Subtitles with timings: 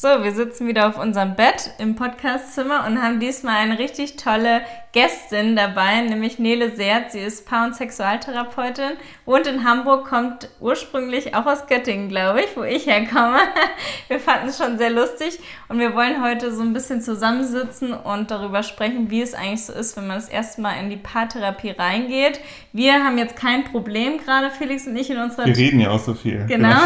[0.00, 4.60] So, wir sitzen wieder auf unserem Bett im Podcastzimmer und haben diesmal eine richtig tolle
[4.92, 7.12] Gästin dabei, nämlich Nele Seert.
[7.12, 8.92] Sie ist Paar- und Sexualtherapeutin,
[9.26, 13.38] wohnt in Hamburg, kommt ursprünglich auch aus Göttingen, glaube ich, wo ich herkomme.
[14.08, 15.38] Wir fanden es schon sehr lustig
[15.68, 19.74] und wir wollen heute so ein bisschen zusammensitzen und darüber sprechen, wie es eigentlich so
[19.74, 22.40] ist, wenn man das erste Mal in die Paartherapie reingeht.
[22.72, 25.44] Wir haben jetzt kein Problem gerade, Felix und ich, in unserer...
[25.44, 26.46] Wir reden ja auch so viel.
[26.46, 26.68] Genau.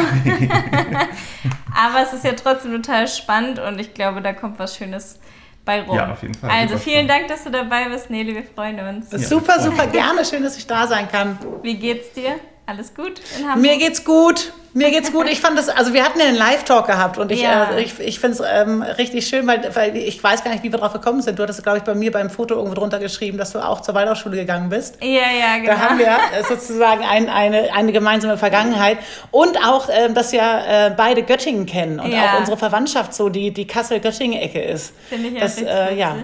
[1.74, 5.20] Aber es ist ja trotzdem total spannend und ich glaube, da kommt was Schönes
[5.64, 5.96] bei rum.
[5.96, 6.50] Ja, auf jeden Fall.
[6.50, 7.08] Also Super vielen.
[7.08, 8.34] Dank, dass du dabei bist, Nele.
[8.34, 9.12] Wir freuen uns.
[9.12, 10.24] Ja, super, super gerne.
[10.24, 11.38] Schön, dass ich da sein kann.
[11.62, 12.36] Wie geht's dir?
[12.72, 13.62] Alles gut in Hamburg?
[13.62, 14.52] Mir geht's gut.
[14.74, 15.28] Mir geht's gut.
[15.28, 17.72] Ich fand das, also wir hatten ja einen Live-Talk gehabt und ich, Ja.
[17.72, 20.72] äh, ich, ich finde es ähm, richtig schön, weil, weil ich weiß gar nicht, wie
[20.72, 21.38] wir drauf gekommen sind.
[21.38, 23.94] Du hattest, glaube ich, bei mir beim Foto irgendwo drunter geschrieben, dass du auch zur
[23.94, 24.96] Waldorfschule gegangen bist.
[25.02, 25.72] ja, ja, genau.
[25.74, 28.96] Da haben wir äh, sozusagen ein, eine, eine gemeinsame Vergangenheit
[29.30, 32.32] und auch, ähm, dass wir äh, beide Göttingen kennen und Ja.
[32.32, 34.94] auch unsere Verwandtschaft so die, die Kassel-Göttingen-Ecke ist.
[35.10, 36.16] Finde ich ja das, richtig äh, ja,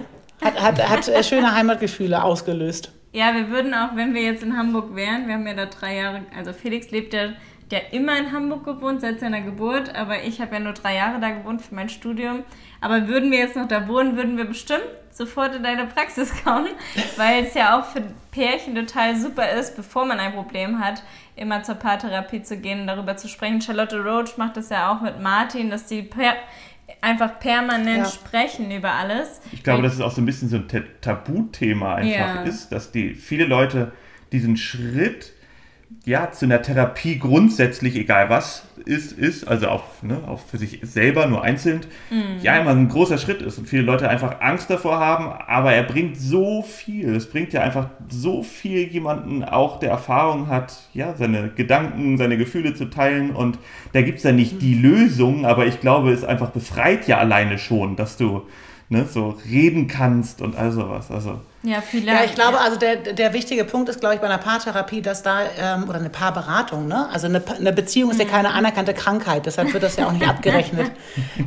[0.43, 2.89] hat, hat, hat äh, schöne Heimatgefühle ausgelöst.
[3.11, 5.95] Ja, wir würden auch, wenn wir jetzt in Hamburg wären, wir haben ja da drei
[5.95, 7.29] Jahre, also Felix lebt ja,
[7.71, 11.19] der immer in Hamburg gewohnt seit seiner Geburt, aber ich habe ja nur drei Jahre
[11.19, 12.43] da gewohnt für mein Studium.
[12.81, 16.69] Aber würden wir jetzt noch da wohnen, würden wir bestimmt sofort in deine Praxis kommen,
[17.17, 21.03] weil es ja auch für Pärchen total super ist, bevor man ein Problem hat,
[21.35, 23.61] immer zur Paartherapie zu gehen und darüber zu sprechen.
[23.61, 26.35] Charlotte Roach macht das ja auch mit Martin, dass die per
[27.01, 28.05] einfach permanent Ja.
[28.05, 29.41] sprechen über alles.
[29.51, 32.43] Ich glaube, dass es auch so ein bisschen so ein Ta- Tabuthema einfach Ja.
[32.43, 33.91] ist, dass die viele Leute
[34.31, 35.33] diesen Schritt
[36.05, 40.79] ja zu einer Therapie grundsätzlich, egal was ist, ist, also auch, ne, auch für sich
[40.83, 42.41] selber, nur einzeln, Mhm.
[42.41, 45.83] ja immer ein großer Schritt ist und viele Leute einfach Angst davor haben, aber er
[45.83, 47.15] bringt so viel.
[47.15, 52.37] Es bringt ja einfach so viel jemanden auch, der Erfahrung hat, ja, seine Gedanken, seine
[52.37, 53.59] Gefühle zu teilen und
[53.93, 57.57] da gibt es ja nicht die Lösung, aber ich glaube, es einfach befreit ja alleine
[57.59, 58.43] schon, dass du
[58.89, 61.11] ne, so reden kannst und all sowas.
[61.11, 62.07] Also Ja, viele.
[62.13, 65.23] Ja, ich glaube, also der, der wichtige Punkt ist, glaube ich, bei einer Paartherapie, dass
[65.23, 67.09] da, ähm, oder eine Paarberatung, ne?
[67.11, 70.25] Also eine, eine Beziehung ist ja keine anerkannte Krankheit, deshalb wird das ja auch nicht
[70.29, 70.89] abgerechnet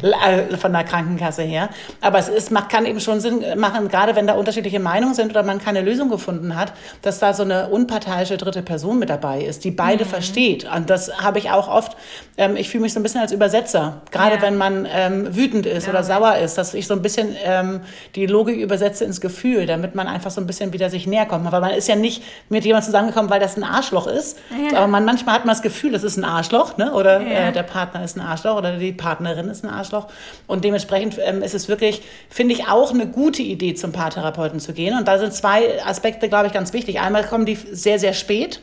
[0.03, 1.71] äh, von der Krankenkasse her.
[2.03, 5.31] Aber es ist, macht, kann eben schon Sinn machen, gerade wenn da unterschiedliche Meinungen sind
[5.31, 9.41] oder man keine Lösung gefunden hat, dass da so eine unparteiische dritte Person mit dabei
[9.41, 10.69] ist, die beide versteht.
[10.77, 11.97] Und das habe ich auch oft,
[12.37, 14.43] ähm, ich fühle mich so ein bisschen als Übersetzer, gerade Ja.
[14.43, 16.05] wenn man ähm, wütend ist oder Ja.
[16.05, 17.81] sauer ist, dass ich so ein bisschen ähm,
[18.15, 21.51] die Logik übersetze ins Gefühl, damit man einfach so ein bisschen wieder sich näher kommt.
[21.51, 24.39] Weil man ist ja nicht mit jemandem zusammengekommen, weil das ein Arschloch ist.
[24.71, 24.79] Ja.
[24.79, 26.93] Aber man, manchmal hat man das Gefühl, das ist ein Arschloch, ne?
[26.93, 27.49] oder Ja.
[27.49, 30.09] äh, der Partner ist ein Arschloch oder die Partnerin ist ein Arschloch.
[30.47, 34.73] Und dementsprechend ähm, ist es wirklich, finde ich, auch eine gute Idee, zum Paartherapeuten zu
[34.73, 34.97] gehen.
[34.97, 37.01] Und da sind zwei Aspekte, glaube ich, ganz wichtig.
[37.01, 38.61] Einmal kommen die sehr, sehr spät.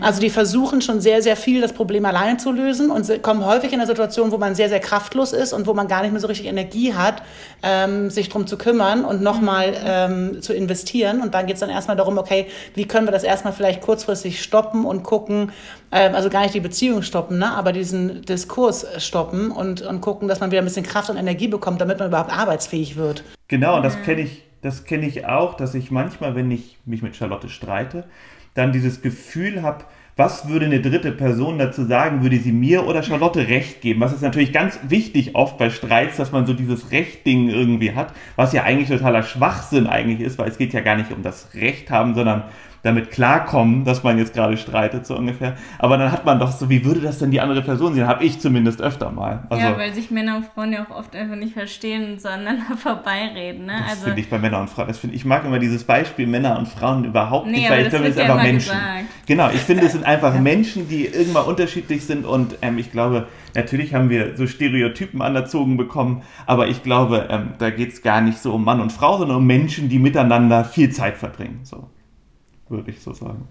[0.00, 3.44] Also die versuchen schon sehr, sehr viel das Problem alleine zu lösen und sie kommen
[3.44, 6.12] häufig in eine Situation, wo man sehr, sehr kraftlos ist und wo man gar nicht
[6.12, 7.22] mehr so richtig Energie hat,
[7.62, 11.20] ähm, sich drum zu kümmern und nochmal ähm, zu investieren.
[11.20, 14.42] Und dann geht es dann erstmal darum, okay, wie können wir das erstmal vielleicht kurzfristig
[14.42, 15.52] stoppen und gucken,
[15.90, 20.28] ähm, also gar nicht die Beziehung stoppen, ne, aber diesen Diskurs stoppen und, und gucken,
[20.28, 23.24] dass man wieder ein bisschen Kraft und Energie bekommt, damit man überhaupt arbeitsfähig wird.
[23.48, 27.02] Genau, und das kenne ich, das kenne ich auch, dass ich manchmal, wenn ich mich
[27.02, 28.04] mit Charlotte streite,
[28.54, 29.84] dann dieses Gefühl habe,
[30.16, 32.22] was würde eine dritte Person dazu sagen?
[32.22, 34.00] Würde sie mir oder Charlotte Recht geben?
[34.00, 38.12] Was ist natürlich ganz wichtig oft bei Streits, dass man so dieses Recht-Ding irgendwie hat,
[38.36, 41.54] was ja eigentlich totaler Schwachsinn eigentlich ist, weil es geht ja gar nicht um das
[41.54, 42.44] Recht haben, sondern
[42.82, 45.56] damit klarkommen, dass man jetzt gerade streitet, so ungefähr.
[45.78, 48.06] Aber dann hat man doch so, wie würde das denn die andere Person sehen?
[48.06, 49.44] Habe ich zumindest öfter mal.
[49.50, 52.28] Also, ja, weil sich Männer und Frauen ja auch oft einfach nicht verstehen und so
[52.28, 53.66] aneinander vorbeireden.
[53.66, 53.74] Ne?
[53.78, 54.88] Das Also, finde ich bei Männern und Frauen.
[54.88, 57.84] Das finde ich mag immer dieses Beispiel Männer und Frauen überhaupt Nee, nicht, weil ich
[57.84, 58.72] das glaube, es wird sind einfach Menschen.
[58.72, 59.04] gesagt.
[59.26, 63.28] Genau, ich finde, es sind einfach Menschen, die irgendwann unterschiedlich sind und ähm, ich glaube,
[63.54, 68.20] natürlich haben wir so Stereotypen anerzogen bekommen, aber ich glaube, ähm, da geht es gar
[68.20, 71.60] nicht so um Mann und Frau, sondern um Menschen, die miteinander viel Zeit verbringen.
[71.62, 71.88] So
[72.72, 73.46] würde ich so sagen.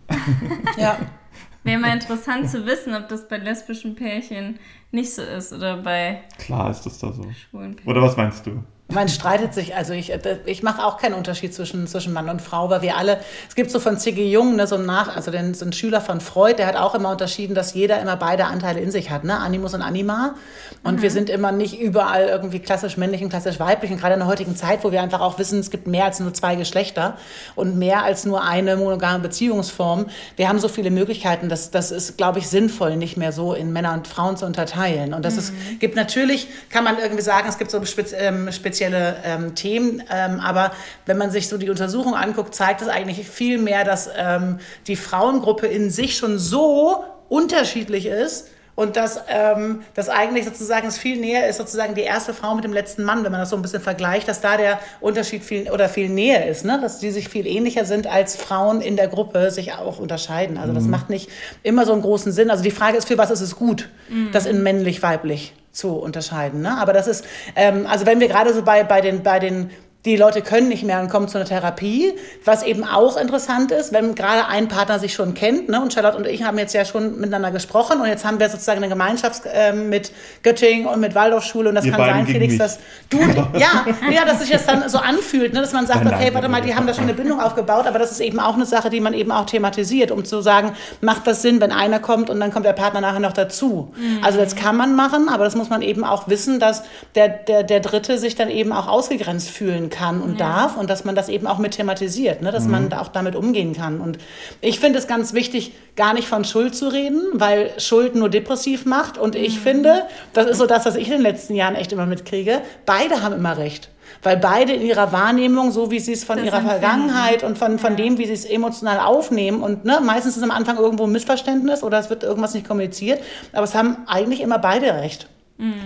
[0.77, 0.97] Ja.
[1.63, 4.59] wäre mal interessant zu wissen, ob das bei lesbischen Pärchen
[4.91, 7.23] nicht so ist oder bei Klar ist das da so.
[7.31, 7.89] schwulen Pärchen.
[7.91, 8.63] Oder was meinst du?
[8.91, 12.41] Man streitet sich, also ich, äh, ich mache auch keinen Unterschied zwischen, zwischen Mann und
[12.41, 14.29] Frau, weil wir alle, es gibt so von C.G.
[14.29, 16.93] Jung, ne, so ein Nach, also den, so ein Schüler von Freud, der hat auch
[16.93, 20.35] immer unterschieden, dass jeder immer beide Anteile in sich hat, ne, Animus und Anima.
[20.83, 23.91] Und wir sind immer nicht überall irgendwie klassisch männlich und klassisch weiblich.
[23.91, 26.19] Und gerade in der heutigen Zeit, wo wir einfach auch wissen, es gibt mehr als
[26.19, 27.17] nur zwei Geschlechter
[27.55, 30.07] und mehr als nur eine monogame Beziehungsform.
[30.37, 33.71] Wir haben so viele Möglichkeiten, dass das ist, glaube ich, sinnvoll, nicht mehr so in
[33.71, 35.13] Männer und Frauen zu unterteilen.
[35.13, 37.79] Und das ist, gibt natürlich, kann man irgendwie sagen, es gibt so
[38.17, 40.71] ähm, spezielle ähm, Themen, ähm, aber
[41.05, 44.95] wenn man sich so die Untersuchung anguckt, zeigt es eigentlich viel mehr, dass ähm, die
[44.95, 51.19] Frauengruppe in sich schon so unterschiedlich ist Und dass ähm, das eigentlich sozusagen es viel
[51.19, 53.61] näher ist, sozusagen die erste Frau mit dem letzten Mann, wenn man das so ein
[53.61, 56.79] bisschen vergleicht, dass da der Unterschied viel oder viel näher ist, ne?
[56.81, 60.57] dass die sich viel ähnlicher sind, als Frauen in der Gruppe sich auch unterscheiden.
[60.57, 61.29] Also das macht nicht
[61.63, 62.49] immer so einen großen Sinn.
[62.49, 63.89] Also die Frage ist, für was ist es gut,
[64.31, 66.61] das in männlich-weiblich zu unterscheiden.
[66.61, 66.77] Ne?
[66.77, 67.25] Aber das ist,
[67.55, 69.71] ähm, also wenn wir gerade so bei, bei den, bei den
[70.05, 72.13] die Leute können nicht mehr und kommen zu einer Therapie.
[72.43, 75.79] Was eben auch interessant ist, wenn gerade ein Partner sich schon kennt, ne?
[75.79, 78.79] und Charlotte und ich haben jetzt ja schon miteinander gesprochen und jetzt haben wir sozusagen
[78.79, 80.11] eine Gemeinschaft äh, mit
[80.41, 82.57] Göttingen und mit Waldorfschule und das Wir kann sein, Felix, mich.
[82.57, 82.79] dass
[83.11, 85.61] du, ja, ja, dass sich das dann so anfühlt, ne?
[85.61, 87.39] dass man sagt, Nein, nein, okay, warte mal, nein, die haben da schon eine Bindung
[87.39, 90.41] aufgebaut, aber das ist eben auch eine Sache, die man eben auch thematisiert, um zu
[90.41, 93.93] sagen, macht das Sinn, wenn einer kommt und dann kommt der Partner nachher noch dazu.
[94.23, 96.83] Also das kann man machen, aber das muss man eben auch wissen, dass
[97.13, 101.05] der, der, der Dritte sich dann eben auch ausgegrenzt fühlen kann und darf und dass
[101.05, 102.51] man das eben auch mit thematisiert, ne?
[102.51, 104.01] dass man da auch damit umgehen kann.
[104.01, 104.17] Und
[104.61, 108.85] ich finde es ganz wichtig, gar nicht von Schuld zu reden, weil Schuld nur depressiv
[108.85, 109.17] macht.
[109.17, 110.03] Und ich finde,
[110.33, 113.35] das ist so das, was ich in den letzten Jahren echt immer mitkriege, beide haben
[113.35, 113.89] immer recht.
[114.23, 116.81] Weil beide in ihrer Wahrnehmung, so wie sie es von Das ihrer empfinden.
[116.81, 120.51] Vergangenheit und von, von dem, wie sie es emotional aufnehmen, und ne, meistens ist am
[120.51, 123.21] Anfang irgendwo ein Missverständnis oder es wird irgendwas nicht kommuniziert,
[123.53, 125.27] aber es haben eigentlich immer beide recht.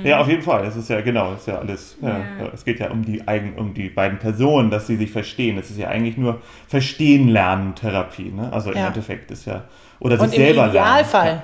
[0.03, 0.63] Ja, auf jeden Fall.
[0.63, 1.97] Das ist ja genau, das ist ja alles.
[2.01, 2.21] Ja,
[2.53, 5.57] Es geht ja um die eigen, um die beiden Personen, dass sie sich verstehen.
[5.57, 8.31] Es ist ja eigentlich nur Verstehen lernen Therapie.
[8.31, 8.51] Ne?
[8.53, 8.87] Also im Ja.
[8.87, 9.63] Endeffekt ist ja
[9.99, 11.41] oder Und sich im selber Idealfall lernen.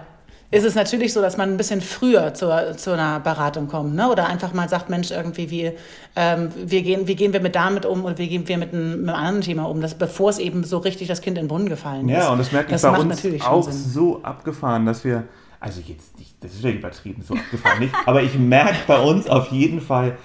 [0.52, 3.96] ist es natürlich so, dass man ein bisschen früher zur, zu einer Beratung kommt.
[3.96, 4.10] Ne?
[4.10, 5.72] Oder einfach mal sagt, Mensch, irgendwie, wie,
[6.16, 9.02] ähm, wir gehen, wie gehen wir mit damit um und wie gehen wir mit einem,
[9.02, 11.48] mit einem anderen Thema um, das, bevor es eben so richtig das Kind in den
[11.50, 12.18] Brunnen gefallen ist.
[12.18, 13.74] Ja, und das merke ich Das bei macht uns auch Sinn.
[13.92, 15.24] so abgefahren, dass wir,
[15.62, 19.28] also jetzt nicht, das ist ja übertrieben, so abgefahren nicht, aber ich merke bei uns
[19.28, 20.18] auf jeden Fall,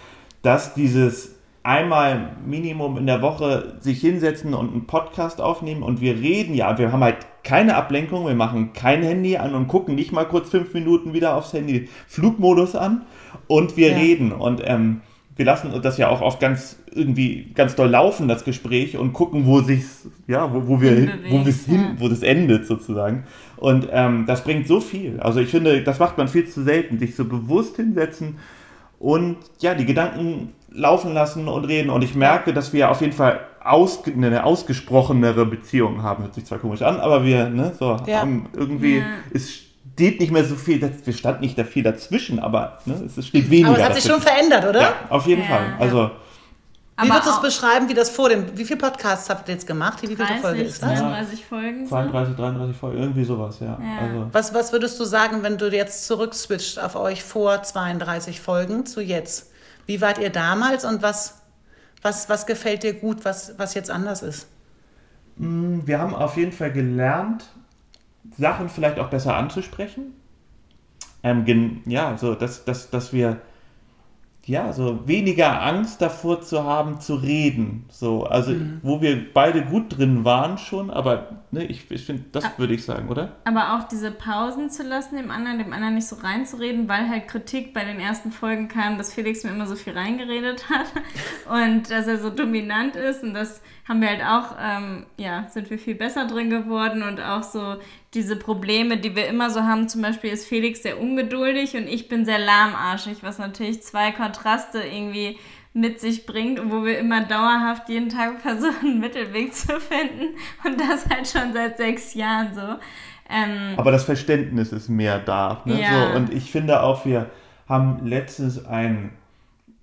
[0.43, 6.15] dass dieses einmal Minimum in der Woche sich hinsetzen und einen Podcast aufnehmen und wir
[6.15, 10.11] reden ja, wir haben halt keine Ablenkung, wir machen kein Handy an und gucken nicht
[10.13, 13.05] mal kurz fünf Minuten wieder aufs Handy, Flugmodus an
[13.47, 13.97] und wir Ja.
[13.99, 15.01] reden und ähm,
[15.37, 19.47] wir lassen das ja auch oft ganz irgendwie ganz doll laufen, das Gespräch, und gucken,
[19.47, 21.95] wo sich's, ja, wo, wo wir wo es hin, ja.
[21.99, 23.25] wo das endet sozusagen.
[23.57, 25.21] Und ähm, das bringt so viel.
[25.21, 28.39] Also ich finde, das macht man viel zu selten, sich so bewusst hinsetzen
[28.99, 31.91] und ja, die Gedanken laufen lassen und reden.
[31.91, 36.23] Und ich merke, dass wir auf jeden Fall ausge eine ausgesprochenere Beziehung haben.
[36.25, 38.21] Hört sich zwar komisch an, aber wir ne, so Ja.
[38.21, 39.05] haben irgendwie, Ja.
[39.35, 39.66] es
[39.97, 43.49] steht nicht mehr so viel, wir standen nicht da viel dazwischen, aber ne, es steht
[43.49, 43.71] weniger.
[43.71, 44.81] Aber es hat sich schon verändert, oder?
[44.83, 45.49] Ja, auf jeden Ja.
[45.49, 45.75] Fall.
[45.79, 46.11] Also
[47.01, 49.67] Wie würdest du es beschreiben, wie das vor dem, wie viele Podcasts habt ihr jetzt
[49.67, 50.03] gemacht?
[50.03, 50.99] Wie viele Folge 30, ist das?
[50.99, 51.85] 32 Folgen.
[51.85, 51.91] So.
[51.91, 53.67] 32, 33 Folgen, irgendwie sowas, ja.
[53.67, 53.99] Ja.
[54.03, 58.85] Also, Was, was würdest du sagen, wenn du jetzt zurückswitcht auf euch vor 32 Folgen
[58.85, 59.51] zu jetzt?
[59.87, 61.41] Wie wart ihr damals und was,
[62.03, 64.49] was, was gefällt dir gut, was, was jetzt anders ist?
[65.39, 67.45] wir haben auf jeden Fall gelernt,
[68.37, 70.15] Sachen vielleicht auch besser anzusprechen.
[71.23, 73.41] Ähm, ja, so, dass, dass, dass wir
[74.47, 77.85] ja, so weniger Angst davor zu haben, zu reden.
[77.91, 82.57] So, also, wo wir beide gut drin waren schon, aber ne, ich, ich finde, das
[82.57, 83.33] würde ich sagen, oder?
[83.45, 87.27] Aber auch diese Pausen zu lassen, dem anderen, dem anderen nicht so reinzureden, weil halt
[87.27, 90.87] Kritik bei den ersten Folgen kam, dass Felix mir immer so viel reingeredet hat
[91.65, 95.71] und dass er so dominant ist und das haben wir halt auch, ähm, ja, sind
[95.71, 97.77] wir viel besser drin geworden und auch so
[98.15, 102.09] diese Probleme, die wir immer so haben, zum Beispiel ist Felix sehr ungeduldig und ich
[102.09, 105.39] bin sehr lahmarschig, was natürlich zwei Kontraste irgendwie
[105.73, 110.37] mit sich bringt und wo wir immer dauerhaft jeden Tag versuchen, einen Mittelweg zu finden
[110.65, 112.77] und das halt schon seit sechs Jahren so.
[113.29, 115.63] Ähm, Aber das Verständnis ist mehr da.
[115.65, 115.81] Ne?
[115.81, 116.11] Ja.
[116.11, 117.31] So, und ich finde auch, wir
[117.69, 119.11] haben letztens einen,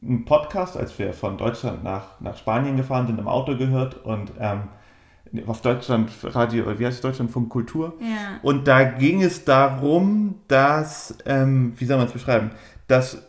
[0.05, 4.31] einen Podcast, als wir von Deutschland nach, nach Spanien gefahren sind, im Auto gehört und
[4.39, 4.63] ähm,
[5.47, 7.93] auf Deutschland Radio, wie heißt es, Deutschlandfunk Kultur.
[7.99, 8.39] Ja.
[8.43, 12.51] Und da ging es darum, dass, ähm, wie soll man es beschreiben,
[12.87, 13.23] dass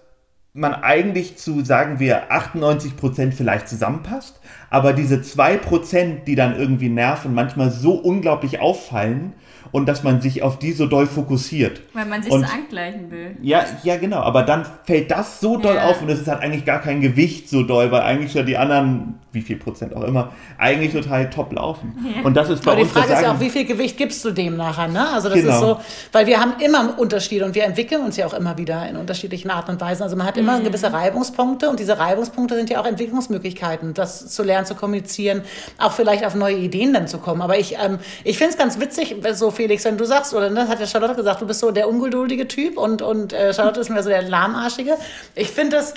[0.52, 4.40] man eigentlich zu, sagen wir, 98% vielleicht zusammenpasst,
[4.70, 9.32] aber diese 2%, die dann irgendwie nerven, manchmal so unglaublich auffallen
[9.74, 11.80] und dass man sich auf die so doll fokussiert.
[11.94, 13.36] Weil man sich Und- so angleichen will.
[13.42, 15.86] Ja, ja, genau, aber dann fällt das so doll Ja.
[15.88, 19.14] auf und es hat eigentlich gar kein Gewicht so doll, weil eigentlich ja die anderen,
[19.32, 21.92] wie viel Prozent auch immer, eigentlich total top laufen.
[22.22, 23.96] Und das ist bei Aber die uns Frage das ist ja auch, wie viel Gewicht
[23.96, 24.86] gibst du dem nachher?
[24.86, 25.08] Ne?
[25.12, 25.52] Also das Genau.
[25.54, 25.78] ist so,
[26.12, 29.50] weil wir haben immer Unterschiede und wir entwickeln uns ja auch immer wieder in unterschiedlichen
[29.50, 30.04] Arten und Weisen.
[30.04, 34.44] Also man hat immer gewisse Reibungspunkte und diese Reibungspunkte sind ja auch Entwicklungsmöglichkeiten, das zu
[34.44, 35.42] lernen, zu kommunizieren,
[35.78, 37.42] auch vielleicht auf neue Ideen dann zu kommen.
[37.42, 40.56] Aber ich, ähm, ich finde es ganz witzig, so Felix, wenn du sagst, oder ne,
[40.56, 43.80] das hat ja Charlotte gesagt, du bist so der ungeduldige Typ und, und äh, Charlotte
[43.80, 44.92] ist mehr so der lahmarschige.
[45.34, 45.94] Ich finde das,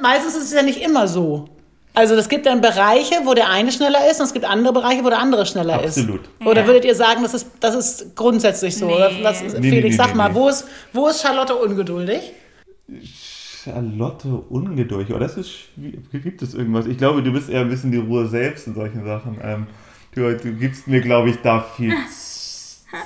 [0.00, 1.50] meistens ist es ja nicht immer so.
[1.92, 5.04] Also es gibt dann Bereiche, wo der eine schneller ist und es gibt andere Bereiche,
[5.04, 6.22] wo der andere schneller Absolut.
[6.22, 6.46] ist.
[6.46, 6.66] Oder Ja.
[6.66, 8.86] würdet ihr sagen, das ist, das ist grundsätzlich so?
[8.86, 8.94] Nee.
[8.94, 10.34] Oder was, Nee, nee, Felix, nee, sag nee, mal, nee.
[10.34, 12.32] Wo, ist, wo ist Charlotte ungeduldig?
[13.64, 15.14] Charlotte ungeduldig.
[15.14, 16.00] Oh, das ist schwierig.
[16.10, 16.86] Gibt es irgendwas?
[16.86, 19.38] Ich glaube, du bist eher ein bisschen die Ruhe selbst in solchen Sachen.
[19.42, 19.66] Ähm,
[20.14, 21.92] du, du gibst mir, glaube ich, da viel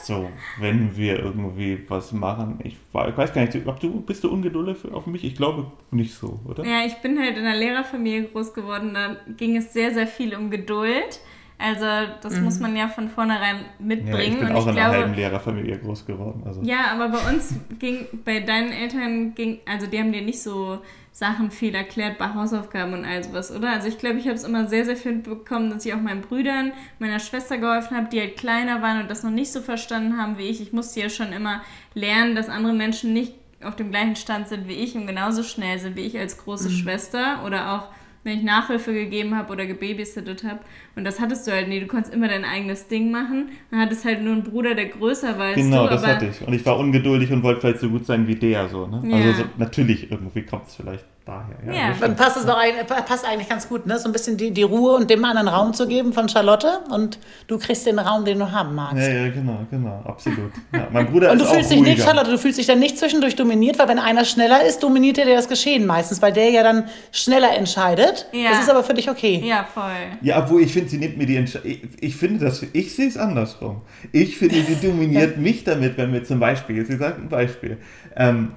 [0.02, 2.58] so, wenn wir irgendwie was machen.
[2.64, 5.24] Ich, weiß gar nicht, ob du bist du ungeduldig auf mich?
[5.24, 6.64] Ich glaube nicht so, oder?
[6.64, 8.94] Ja, ich bin halt in einer Lehrerfamilie groß geworden.
[8.94, 11.20] Da ging es sehr, sehr viel um Geduld.
[11.60, 11.86] Also
[12.22, 13.90] das muss man ja von vornherein Mhm.
[13.90, 14.32] Ja, mitbringen.
[14.34, 16.42] ich bin auch ich in glaube, einer halben Lehrerfamilie groß geworden.
[16.46, 16.62] Also.
[16.62, 20.78] Ja, aber bei uns ging, bei deinen Eltern ging, also die haben dir nicht so
[21.18, 23.72] Sachen viel erklärt bei Hausaufgaben und all sowas, oder?
[23.72, 26.20] Also ich glaube, ich habe es immer sehr, sehr viel mitbekommen, dass ich auch meinen
[26.20, 26.70] Brüdern,
[27.00, 30.38] meiner Schwester geholfen habe, die halt kleiner waren und das noch nicht so verstanden haben
[30.38, 30.60] wie ich.
[30.60, 33.34] Ich musste ja schon immer lernen, dass andere Menschen nicht
[33.64, 36.70] auf dem gleichen Stand sind wie ich und genauso schnell sind wie ich als große
[36.70, 37.88] Schwester oder auch
[38.28, 40.60] wenn ich Nachhilfe gegeben habe oder gebabysittet habe.
[40.94, 41.80] Und das hattest du halt nie.
[41.80, 43.48] Du konntest immer dein eigenes Ding machen.
[43.70, 45.90] Dann hattest halt nur einen Bruder, der größer war als Genau, du.
[45.90, 46.46] das aber hatte ich.
[46.46, 48.68] Und ich war ungeduldig und wollte vielleicht so gut sein wie der.
[48.68, 49.02] So, ne?
[49.08, 49.16] Ja.
[49.16, 51.74] Also so, natürlich, irgendwie kommt es vielleicht daher.
[51.74, 52.08] Ja, Ja.
[52.14, 52.72] passt es doch ein,
[53.06, 53.98] passt eigentlich ganz gut, ne?
[53.98, 57.18] So ein bisschen die, die Ruhe und dem anderen Raum zu geben von Charlotte und
[57.46, 58.96] du kriegst den Raum, den du haben magst.
[58.96, 60.50] ja, ja, genau, genau, absolut.
[60.72, 62.04] Ja, mein Bruder Und du ist fühlst auch dich nicht, ruhiger.
[62.04, 65.26] Charlotte, du fühlst dich dann nicht zwischendurch dominiert, weil wenn einer schneller ist, dominiert er
[65.26, 68.26] dir das Geschehen meistens, weil der ja dann schneller entscheidet.
[68.32, 68.50] Ja.
[68.50, 69.42] Das ist aber für dich okay.
[69.44, 69.82] Ja, voll.
[70.22, 71.70] Ja, obwohl ich finde, sie nimmt mir die Entscheidung.
[71.70, 73.82] Ich, ich finde das, ich sehe es andersrum.
[74.12, 77.76] Ich finde, sie dominiert mich damit, wenn wir zum Beispiel, sie sagt ein Beispiel,
[78.16, 78.52] ähm,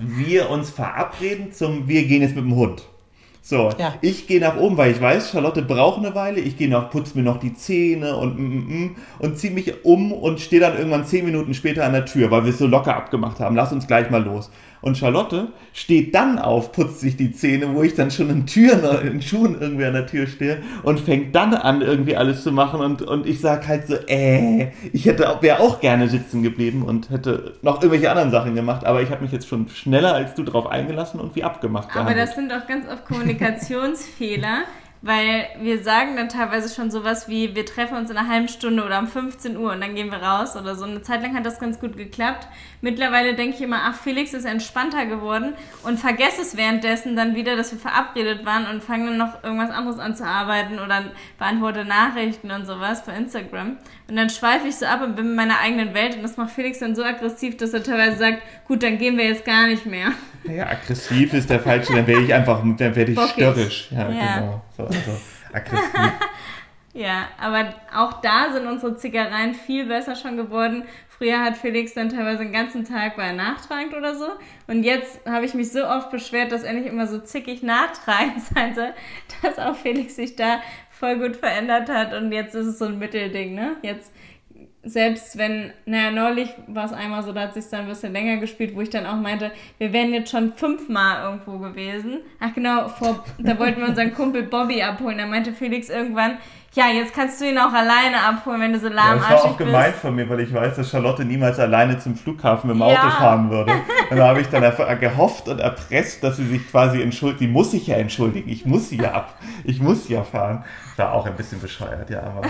[0.00, 2.82] wir uns verabreden zum, wir gehen jetzt mit dem Hund.
[3.46, 3.94] So, Ja.
[4.00, 6.40] ich gehe nach oben, weil ich weiß, Charlotte braucht eine Weile.
[6.40, 9.84] Ich gehe noch, putze mir noch die Zähne und mm, mm, mm, und ziehe mich
[9.84, 12.66] um und stehe dann irgendwann zehn Minuten später an der Tür, weil wir es so
[12.66, 13.54] locker abgemacht haben.
[13.54, 14.50] Lass uns gleich mal los.
[14.84, 18.84] Und Charlotte steht dann auf, putzt sich die Zähne, wo ich dann schon in Türen,
[19.06, 22.80] in Schuhen irgendwie an der Tür stehe und fängt dann an, irgendwie alles zu machen.
[22.80, 27.08] Und, und ich sag halt so, äh, ich hätte wäre auch gerne sitzen geblieben und
[27.08, 30.42] hätte noch irgendwelche anderen Sachen gemacht, aber ich habe mich jetzt schon schneller als du
[30.42, 31.88] drauf eingelassen und wie abgemacht.
[31.94, 32.28] Aber gehandelt.
[32.28, 34.64] das sind auch ganz oft Kommunikationsfehler,
[35.06, 38.82] weil wir sagen dann teilweise schon sowas wie, wir treffen uns in einer halben Stunde
[38.82, 40.86] oder um 15 Uhr und dann gehen wir raus oder so.
[40.86, 42.48] Eine Zeit lang hat das ganz gut geklappt.
[42.80, 47.54] Mittlerweile denke ich immer, ach, Felix ist entspannter geworden und vergesse es währenddessen dann wieder,
[47.54, 51.02] dass wir verabredet waren und fange dann noch irgendwas anderes an zu arbeiten oder
[51.38, 53.76] beantworte Nachrichten und sowas bei Instagram.
[54.08, 56.50] Und dann schweife ich so ab und bin in meiner eigenen Welt und das macht
[56.50, 59.84] Felix dann so aggressiv, dass er teilweise sagt, gut, dann gehen wir jetzt gar nicht
[59.86, 60.08] mehr.
[60.46, 63.32] Ja, aggressiv ist der falsche, dann werde ich einfach, dann werde ich Bockig.
[63.32, 63.88] störrisch.
[63.90, 64.38] Ja, Ja.
[64.40, 64.60] genau.
[64.76, 65.20] So, also
[65.52, 66.12] aggressiv.
[66.96, 70.84] Ja, aber auch da sind unsere Zickereien viel besser schon geworden.
[71.08, 74.26] Früher hat Felix dann teilweise den ganzen Tag bei nachtragend oder so.
[74.68, 78.40] Und jetzt habe ich mich so oft beschwert, dass er nicht immer so zickig nachtragend
[78.54, 78.94] sein soll,
[79.42, 80.60] dass auch Felix sich da
[80.90, 82.14] voll gut verändert hat.
[82.14, 83.76] Und jetzt ist es so ein Mittelding, ne?
[83.82, 84.12] Jetzt,
[84.84, 88.36] selbst wenn, naja, neulich war es einmal so, da hat sich dann ein bisschen länger
[88.36, 92.18] gespielt, wo ich dann auch meinte, wir wären jetzt schon fünfmal irgendwo gewesen.
[92.40, 95.18] Ach genau, vor, da wollten wir unseren Kumpel Bobby abholen.
[95.18, 96.38] Da meinte Felix irgendwann,
[96.74, 99.50] ja, jetzt kannst du ihn auch alleine abholen, wenn du so Ja, das war lahmarschig
[99.50, 100.00] auch gemeint bist.
[100.02, 102.86] von mir, weil ich weiß, dass Charlotte niemals alleine zum Flughafen mit dem Ja.
[102.98, 103.72] Auto fahren würde.
[104.10, 104.62] Und da habe ich dann
[105.00, 107.40] gehofft und erpresst, dass sie sich quasi entschuldigt.
[107.40, 108.50] Die muss sich ja entschuldigen.
[108.50, 109.38] Ich muss sie ja ab.
[109.64, 110.64] Ich muss sie ja fahren.
[110.96, 112.42] War auch ein bisschen bescheuert, ja, aber.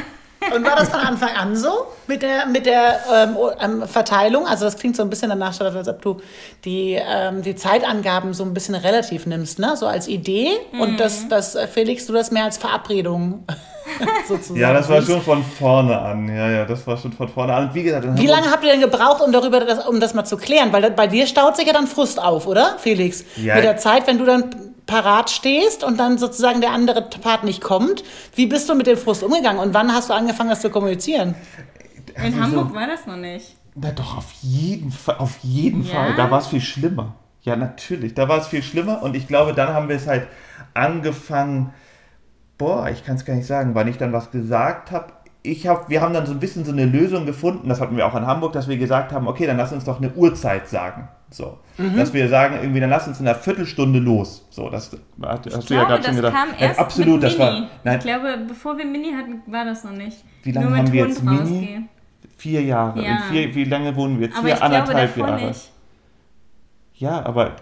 [0.54, 4.46] Und war das von Anfang an so mit der, mit der ähm, ähm, Verteilung?
[4.46, 6.20] Also das klingt so ein bisschen danach, als ob du
[6.64, 9.76] die, ähm, die Zeitangaben so ein bisschen relativ nimmst, ne?
[9.76, 10.50] so als Idee.
[10.72, 10.80] Mhm.
[10.80, 13.44] Und dass, dass äh, Felix, du das mehr als Verabredung
[14.28, 16.28] sozusagen Ja, das war schon von vorne an.
[16.28, 17.68] Ja, ja, das war schon von vorne an.
[17.68, 20.24] Und wie gesagt, Wie lange habt ihr denn gebraucht, um darüber, das, um das mal
[20.24, 20.72] zu klären?
[20.72, 23.24] Weil bei dir staut sich ja dann Frust auf, oder, Felix?
[23.36, 23.54] Ja.
[23.56, 24.54] Mit der Zeit, wenn du dann
[24.86, 28.04] parat stehst und dann sozusagen der andere Part nicht kommt.
[28.34, 31.34] Wie bist du mit dem Frust umgegangen und wann hast du angefangen, das zu kommunizieren?
[32.16, 33.56] In Also Hamburg so- war das noch nicht.
[33.76, 35.94] Na doch, auf jeden Fall, auf jeden Ja?
[35.94, 36.14] Fall.
[36.16, 37.14] Da war es viel schlimmer.
[37.42, 40.28] Ja, natürlich, da war es viel schlimmer und ich glaube, dann haben wir es halt
[40.74, 41.72] angefangen,
[42.64, 45.06] boah, ich kann es gar nicht sagen, wann ich dann was gesagt habe.
[45.42, 48.06] Ich hab, wir haben dann so ein bisschen so eine Lösung gefunden, das hatten wir
[48.06, 51.08] auch in Hamburg, dass wir gesagt haben, okay, dann lass uns doch eine Uhrzeit sagen.
[51.30, 51.96] So, Mhm.
[51.96, 54.46] dass wir sagen, irgendwie, dann lass uns in einer Viertelstunde los.
[54.50, 56.34] So, das hast, hast Ich du ja glaube, gerade schon gesagt.
[56.36, 57.44] kam Ja, erst absolut, mit das Mini.
[57.50, 57.68] war.
[57.84, 60.24] Nein, Ich glaube, bevor wir Mini hatten, war das noch nicht.
[60.44, 61.38] Wie lange Nur mit haben wir Hund jetzt Mini?
[61.38, 61.88] rausgehen.
[62.38, 63.02] vier Jahre.
[63.02, 63.10] Ja.
[63.16, 64.36] In vier, wie lange wohnen wir jetzt?
[64.38, 65.46] Aber Vier, ich glaube anderthalb davor Jahre.
[65.48, 65.70] nicht.
[66.94, 67.52] Ja, aber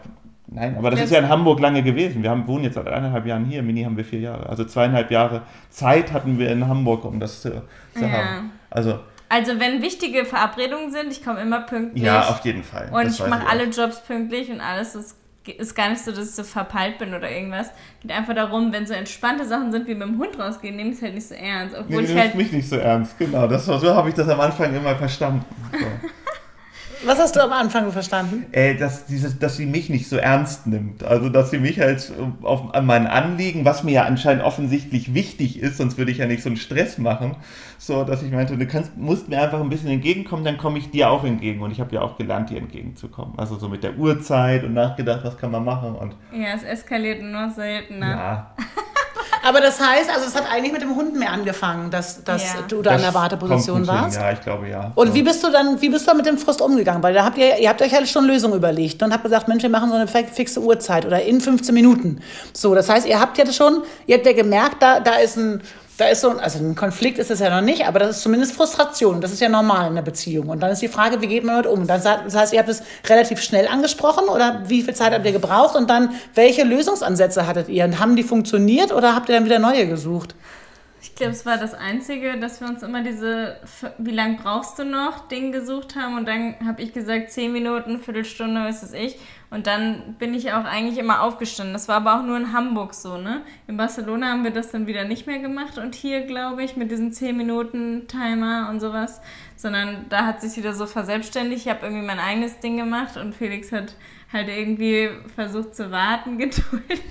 [0.54, 2.23] nein, aber das ist ja in Hamburg lange gewesen.
[2.23, 3.62] Wir haben, wohnen jetzt seit eineinhalb Jahren hier.
[3.62, 4.49] Mini haben wir vier Jahre.
[4.49, 7.50] Also zweieinhalb Jahre Zeit hatten wir in Hamburg, um das zu,
[7.94, 8.11] zu Ja.
[8.11, 8.50] haben.
[8.71, 12.04] Also Also wenn wichtige Verabredungen sind, ich komme immer pünktlich.
[12.04, 12.88] ja, auf jeden Fall.
[12.92, 15.16] Und Das ich mache alle Jobs pünktlich und alles ist
[15.59, 17.68] ist gar nicht so, dass ich so verpeilt bin oder irgendwas.
[18.00, 20.99] Geht einfach darum, wenn so entspannte Sachen sind, wie mit dem Hund rausgehen, nehme ich
[20.99, 21.75] es halt nicht so ernst.
[21.76, 22.35] Obwohl Nee, ich du halt.
[22.37, 23.49] mich nicht so ernst, genau.
[23.49, 25.44] Das, war- so habe ich das am Anfang immer verstanden.
[25.73, 25.78] So.
[27.04, 28.47] Was hast du am Anfang verstanden?
[28.52, 31.02] äh, dass, dieses, dass sie mich nicht so ernst nimmt.
[31.02, 35.59] Also, dass sie mich halt auf, an mein Anliegen, was mir ja anscheinend offensichtlich wichtig
[35.61, 37.37] ist, sonst würde ich ja nicht so einen Stress machen,
[37.78, 40.90] so, dass ich meinte, du kannst, musst mir einfach ein bisschen entgegenkommen, dann komme ich
[40.90, 41.61] dir auch entgegen.
[41.62, 43.37] Und ich habe ja auch gelernt, dir entgegenzukommen.
[43.38, 47.23] Also so mit der Uhrzeit und nachgedacht, was kann man machen und Ja, es eskaliert
[47.23, 48.06] nur seltener.
[48.11, 48.54] ja.
[49.44, 52.61] Aber das heißt, also es hat eigentlich mit dem Hund mehr angefangen, dass, dass Ja.
[52.68, 53.87] du da in der Warteposition hin.
[53.88, 54.16] warst.
[54.20, 54.92] Ja, ich glaube ja.
[54.94, 55.14] Und so.
[55.14, 57.02] wie bist du dann, wie bist du mit dem Frust umgegangen?
[57.02, 59.62] Weil da habt ihr, ihr habt euch ja schon Lösungen überlegt und habt gesagt, Mensch,
[59.62, 62.20] wir machen so eine fi- fixe Uhrzeit oder in 15 Minuten.
[62.52, 65.61] So, das heißt, ihr habt ja schon, ihr habt ja gemerkt, da, da ist ein,
[66.02, 68.54] da ist so also ein Konflikt ist es ja noch nicht, aber das ist zumindest
[68.54, 69.21] Frustration.
[69.21, 70.49] Das ist ja normal in einer Beziehung.
[70.49, 71.88] Und dann ist die Frage, wie geht man damit um?
[71.88, 75.32] Heißt, das heißt, ihr habt es relativ schnell angesprochen oder wie viel Zeit habt ihr
[75.32, 75.76] gebraucht?
[75.76, 77.85] Und dann, welche Lösungsansätze hattet ihr?
[77.85, 80.35] Und haben die funktioniert oder habt ihr dann wieder neue gesucht?
[81.00, 83.56] Ich glaube, es war das Einzige, dass wir uns immer diese,
[83.99, 86.16] wie lange brauchst du noch, Ding gesucht haben.
[86.16, 89.18] Und dann habe ich gesagt, 10 Minuten, Viertelstunde, was weiß ich.
[89.52, 91.75] Und dann bin ich auch eigentlich immer aufgestanden.
[91.75, 93.42] Das war aber auch nur in Hamburg so, ne?
[93.66, 95.76] In Barcelona haben wir das dann wieder nicht mehr gemacht.
[95.76, 99.21] Und hier, glaube ich, mit diesen 10 Minuten Timer und sowas.
[99.56, 101.66] Sondern da hat sich wieder so verselbstständigt.
[101.66, 103.94] Ich habe irgendwie mein eigenes Ding gemacht und Felix hat
[104.32, 107.02] halt irgendwie versucht zu warten, geduldig.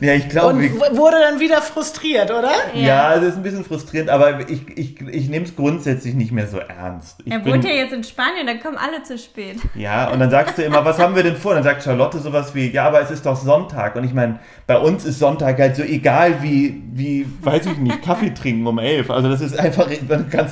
[0.00, 2.50] Ja, ich glaube, Und wurde dann wieder frustriert, oder?
[2.74, 6.46] ja, es ist ein bisschen frustrierend, aber ich, ich, ich nehme es grundsätzlich nicht mehr
[6.46, 7.20] so ernst.
[7.24, 9.58] Ich Er bin- wohnt ja jetzt in Spanien, da kommen alle zu spät.
[9.74, 11.52] Ja, und dann sagst du immer, was haben wir denn vor?
[11.52, 13.96] Und dann sagt Charlotte sowas wie, ja, aber es ist doch Sonntag.
[13.96, 18.02] Und ich meine, bei uns ist Sonntag halt so egal wie, wie, weiß ich nicht,
[18.02, 19.10] Kaffee trinken um elf.
[19.10, 19.86] Also das ist einfach,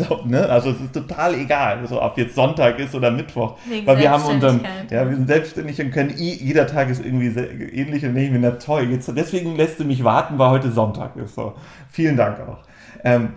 [0.08, 0.48] auch, ne?
[0.48, 3.56] Also es ist total egal, so ob jetzt Sonntag ist oder Mittwoch.
[3.68, 7.30] Wegen Weil wir haben unseren, ja, wir sind selbstständig und können, jeder Tag ist irgendwie
[7.30, 10.70] sehr ähnlich und ich mir, na toll, jetzt, deswegen lässt du mich warten, weil heute
[10.70, 11.34] Sonntag ist.
[11.34, 11.54] So.
[11.90, 12.58] Vielen Dank auch.
[13.02, 13.30] Ähm,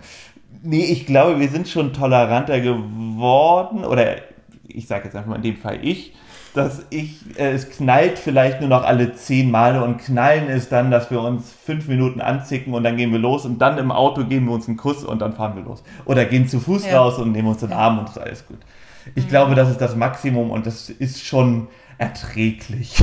[0.62, 4.16] nee, ich glaube, wir sind schon toleranter geworden, oder
[4.68, 6.14] ich sage jetzt einfach mal in dem Fall ich,
[6.54, 10.90] dass ich, äh, es knallt vielleicht nur noch alle zehn Male und knallen ist dann,
[10.90, 14.24] dass wir uns fünf Minuten anzicken und dann gehen wir los und dann im Auto
[14.24, 15.82] geben wir uns einen Kuss und dann fahren wir los.
[16.04, 17.00] Oder gehen zu Fuß Ja.
[17.00, 18.58] raus und nehmen uns den Arm und ist alles gut.
[19.14, 22.94] Ich glaube, das ist das Maximum und das ist schon erträglich.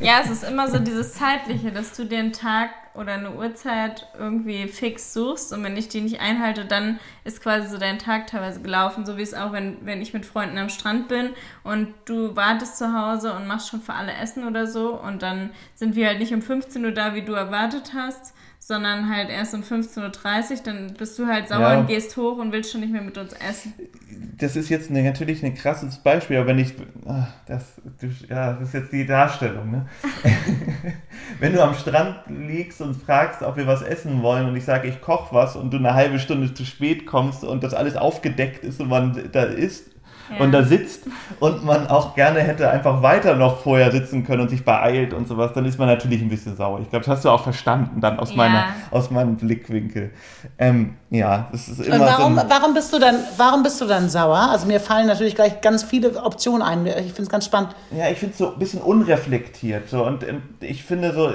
[0.00, 4.66] Ja, es ist immer so dieses Zeitliche, dass du einen Tag oder eine Uhrzeit irgendwie
[4.66, 8.60] fix suchst und wenn ich die nicht einhalte, dann ist quasi so dein Tag teilweise
[8.60, 11.30] gelaufen, so wie es auch, wenn, wenn ich mit Freunden am Strand bin
[11.62, 15.50] und du wartest zu Hause und machst schon für alle Essen oder so und dann
[15.74, 18.34] sind wir halt nicht um 15 Uhr da, wie du erwartet hast,
[18.70, 21.78] sondern halt erst um 15.30 Uhr, dann bist du halt sauer Ja.
[21.80, 23.74] und gehst hoch und willst schon nicht mehr mit uns essen.
[24.38, 27.64] das ist jetzt eine, natürlich ein krasses Beispiel, aber wenn ich, ah, das,
[28.28, 29.86] ja, das ist jetzt die Darstellung, ne?
[31.40, 34.86] wenn du am Strand liegst und fragst, ob wir was essen wollen und ich sage,
[34.88, 38.62] ich koche was und du eine halbe Stunde zu spät kommst und das alles aufgedeckt
[38.64, 39.90] ist und man da isst
[40.30, 40.44] Ja.
[40.44, 41.04] und da sitzt
[41.40, 45.26] und man auch gerne hätte einfach weiter noch vorher sitzen können und sich beeilt und
[45.28, 46.80] sowas, dann ist man natürlich ein bisschen sauer.
[46.80, 48.36] Ich glaube, das hast du auch verstanden dann aus Ja.
[48.36, 50.10] meiner, aus meinem Blickwinkel.
[50.58, 53.86] Ähm, ja, das ist immer Und warum, so warum, bist du dann, warum bist du
[53.86, 54.48] dann sauer?
[54.50, 56.86] Also mir fallen natürlich gleich ganz viele Optionen ein.
[56.86, 57.74] Ich finde es ganz spannend.
[57.90, 59.88] Ja, ich finde es so ein bisschen unreflektiert.
[59.88, 60.04] So.
[60.06, 61.32] Und, und ich finde so,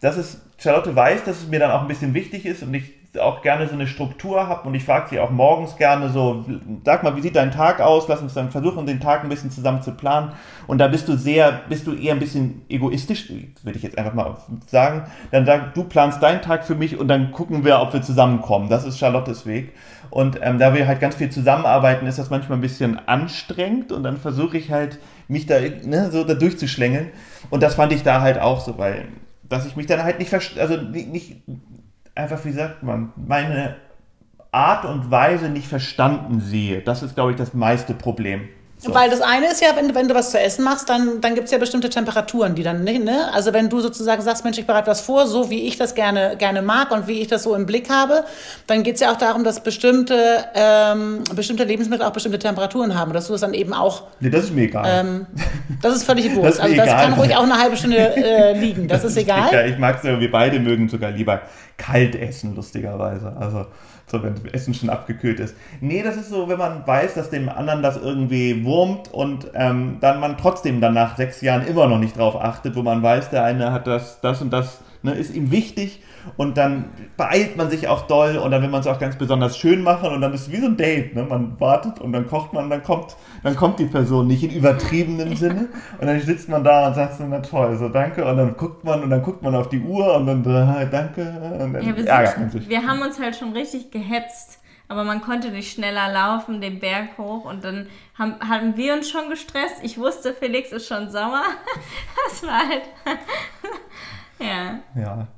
[0.00, 2.92] dass es, Charlotte weiß, dass es mir dann auch ein bisschen wichtig ist und ich
[3.20, 6.44] auch gerne so eine Struktur habe und ich frage sie auch morgens gerne so,
[6.84, 8.08] sag mal, wie sieht dein Tag aus?
[8.08, 10.32] Lass uns dann versuchen, den Tag ein bisschen zusammen zu planen.
[10.66, 13.30] Und da bist du sehr, bist du eher ein bisschen egoistisch,
[13.62, 15.04] würde ich jetzt einfach mal sagen.
[15.30, 18.68] Dann sag, du planst deinen Tag für mich und dann gucken wir, ob wir zusammenkommen.
[18.68, 19.72] Das ist Charlottes Weg.
[20.10, 24.02] Und ähm, da wir halt ganz viel zusammenarbeiten, ist das manchmal ein bisschen anstrengend und
[24.02, 24.98] dann versuche ich halt,
[25.28, 27.10] mich da ne, so da durchzuschlängeln.
[27.50, 29.08] Und das fand ich da halt auch so, weil,
[29.48, 31.42] dass ich mich dann halt nicht, also nicht
[32.14, 33.76] einfach, wie sagt man, meine
[34.52, 36.80] Art und Weise nicht verstanden sehe.
[36.80, 38.48] Das ist, glaube ich, das meiste Problem.
[38.76, 38.92] So.
[38.92, 41.34] Weil das eine ist ja, wenn, du- wenn du was zu essen machst, dann, dann
[41.34, 43.32] gibt es ja bestimmte Temperaturen, die dann, ne, ne?
[43.32, 46.34] Also wenn du sozusagen sagst, Mensch, ich bereite was vor, so wie ich das gerne,
[46.36, 48.24] gerne mag und wie ich das so im Blick habe,
[48.66, 53.12] dann geht es ja auch darum, dass bestimmte, ähm, bestimmte Lebensmittel auch bestimmte Temperaturen haben,
[53.14, 54.84] dass du es dann eben auch, nee, das ist mir egal.
[54.86, 55.26] ähm,
[55.80, 56.50] das ist völlig Das wurscht.
[56.54, 57.04] ist Also das egal.
[57.04, 59.50] kann ruhig auch eine halbe Stunde äh, liegen, das ist egal.
[59.52, 61.40] Ja, ich mag es ja, wir beide mögen sogar lieber
[61.76, 63.36] kalt essen, lustigerweise.
[63.36, 63.66] Also,
[64.06, 65.56] so wenn das Essen schon abgekühlt ist.
[65.80, 69.96] Nee, das ist so, wenn man weiß, dass dem anderen das irgendwie wurmt und ähm,
[70.00, 73.30] dann man trotzdem dann nach sechs Jahren immer noch nicht drauf achtet, wo man weiß,
[73.30, 76.02] der eine hat das, das und das ne, ist ihm wichtig
[76.36, 79.56] und dann beeilt man sich auch doll und dann will man es auch ganz besonders
[79.56, 81.24] schön machen und dann ist es wie so ein Date, ne?
[81.24, 85.36] man wartet und dann kocht man, dann kommt, dann kommt die Person nicht in übertriebenem
[85.36, 85.68] Sinne
[86.00, 88.84] und dann sitzt man da und sagt so, na toll, so danke und dann guckt
[88.84, 91.22] man und dann guckt man auf die Uhr und dann äh, danke
[91.60, 92.68] und dann Ja, wir, ärgert man sich.
[92.68, 97.16] wir haben uns halt schon richtig gehetzt, aber man konnte nicht schneller laufen, den Berg
[97.18, 97.86] hoch und dann
[98.18, 99.76] haben, haben wir uns schon gestresst.
[99.82, 101.42] Ich wusste, Felix ist schon sauer.
[102.28, 102.82] Das war halt.
[104.38, 104.78] ja.
[105.00, 105.28] Ja.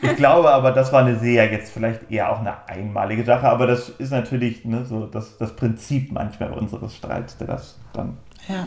[0.00, 3.66] Ich glaube aber, das war eine sehr, jetzt vielleicht eher auch eine einmalige Sache, aber
[3.66, 8.16] das ist natürlich ne, so das, das Prinzip manchmal unseres Streits, der das dann.
[8.48, 8.66] Ja.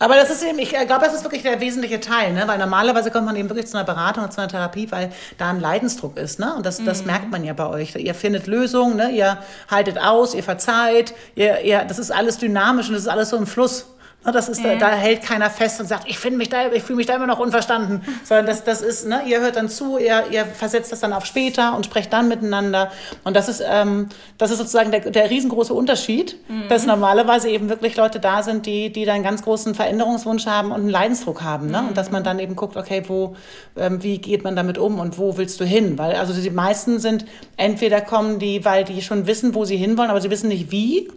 [0.00, 2.42] Aber das ist eben, ich glaube, das ist wirklich der wesentliche Teil, ne?
[2.46, 5.50] weil normalerweise kommt man eben wirklich zu einer Beratung und zu einer Therapie, weil da
[5.50, 6.40] ein Leidensdruck ist.
[6.40, 6.52] Ne?
[6.56, 7.94] Und das, das merkt man ja bei euch.
[7.94, 9.10] Ihr findet Lösungen, ne?
[9.10, 9.38] ihr
[9.70, 13.36] haltet aus, ihr verzeiht, ihr, ihr, das ist alles dynamisch und das ist alles so
[13.36, 13.93] im Fluss.
[14.24, 14.32] Ne?
[14.32, 16.96] Das ist, da, da hält keiner fest und sagt, ich finde mich da, ich fühle
[16.96, 18.02] mich da immer noch unverstanden.
[18.24, 19.22] Sondern das, das ist, ne?
[19.26, 22.90] ihr hört dann zu, ihr, ihr versetzt das dann auf später und sprecht dann miteinander.
[23.24, 24.08] Und das ist, ähm,
[24.38, 26.36] das ist sozusagen der, der riesengroße Unterschied,
[26.68, 30.70] dass normalerweise eben wirklich Leute da sind, die, die da einen ganz großen Veränderungswunsch haben
[30.72, 31.70] und einen Leidensdruck haben.
[31.70, 31.84] Ne?
[31.88, 33.36] Und dass man dann eben guckt, okay, wo,
[33.76, 35.98] ähm, wie geht man damit um und wo willst du hin?
[35.98, 40.10] Weil also die meisten sind, entweder kommen die, weil die schon wissen, wo sie hinwollen,
[40.10, 41.08] aber sie wissen nicht wie.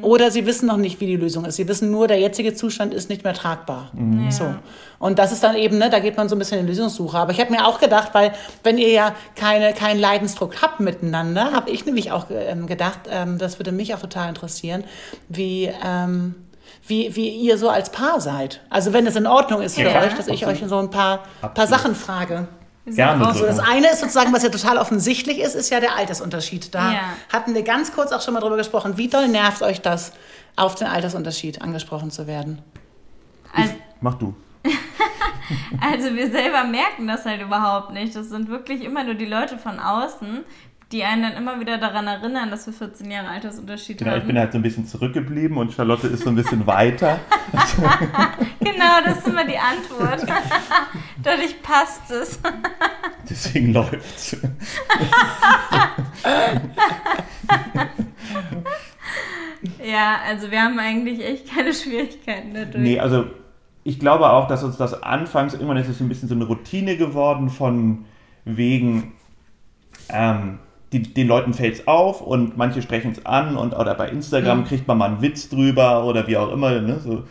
[0.00, 1.56] Oder sie wissen noch nicht, wie die Lösung ist.
[1.56, 3.90] Sie wissen nur, der jetzige Zustand ist nicht mehr tragbar.
[4.30, 4.54] So.
[4.98, 7.18] Und das ist dann eben, ne, da geht man so ein bisschen in Lösungssuche.
[7.18, 11.52] Aber ich habe mir auch gedacht, weil wenn ihr ja keine, keinen Leidensdruck habt miteinander,
[11.52, 14.84] habe ich nämlich auch ähm, gedacht, ähm, das würde mich auch total interessieren,
[15.28, 16.34] wie, ähm,
[16.86, 18.60] wie, wie ihr so als Paar seid.
[18.70, 21.24] Also wenn es in Ordnung ist für Ja, euch, dass ich euch so ein paar,
[21.54, 21.66] paar.
[21.66, 22.48] Sachen frage.
[22.86, 23.40] Gerne so.
[23.40, 26.74] So, das eine ist sozusagen, was ja total offensichtlich ist, ist ja der Altersunterschied.
[26.74, 27.00] Da Ja.
[27.32, 28.96] hatten wir ganz kurz auch schon mal drüber gesprochen.
[28.98, 30.12] Wie doll nervt euch das,
[30.56, 32.60] auf den Altersunterschied angesprochen zu werden?
[33.54, 34.34] Also, Mach du.
[35.80, 38.14] also wir selber merken das halt überhaupt nicht.
[38.16, 40.44] Das sind wirklich immer nur die Leute von außen,
[40.92, 44.26] die einen dann immer wieder daran erinnern, dass wir 14 Jahre Altersunterschied Genau, ich haben.
[44.26, 47.18] bin halt so ein bisschen zurückgeblieben und Charlotte ist so ein bisschen weiter.
[48.60, 50.24] Genau, das ist immer die Antwort.
[51.22, 52.40] Dadurch passt es.
[53.30, 54.36] Deswegen läuft's.
[59.84, 62.82] Ja, also wir haben eigentlich echt keine Schwierigkeiten dadurch.
[62.82, 63.26] Nee, also
[63.84, 66.96] ich glaube auch, dass uns das anfangs, irgendwann ist es ein bisschen so eine Routine
[66.96, 68.04] geworden von
[68.44, 69.12] wegen,
[70.08, 70.58] ähm,
[70.92, 74.64] die, den Leuten fällt es auf und manche sprechen es an und oder bei Instagram
[74.64, 76.80] kriegt man mal einen Witz drüber oder wie auch immer.
[76.80, 77.22] Ne, so.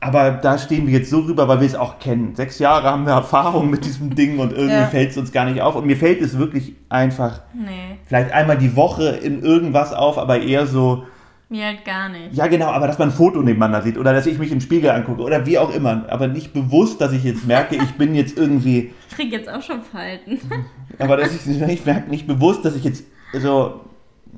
[0.00, 2.34] Aber da stehen wir jetzt so rüber, weil wir es auch kennen.
[2.36, 4.86] Sechs Jahre haben wir Erfahrung mit diesem Ding und irgendwie Ja.
[4.86, 5.74] fällt es uns gar nicht auf.
[5.74, 10.40] Und mir fällt es wirklich einfach Nee, vielleicht einmal die Woche in irgendwas auf, aber
[10.40, 11.02] eher so,
[11.48, 12.34] mir halt gar nicht.
[12.34, 14.90] ja, genau, aber dass man ein Foto nebeneinander sieht oder dass ich mich im Spiegel
[14.90, 16.04] angucke oder wie auch immer.
[16.08, 18.92] Aber nicht bewusst, dass ich jetzt merke, ich bin jetzt irgendwie.
[19.08, 20.40] Ich krieg jetzt auch schon Falten.
[20.98, 23.80] Aber dass ich, ich merke nicht bewusst, dass ich jetzt so,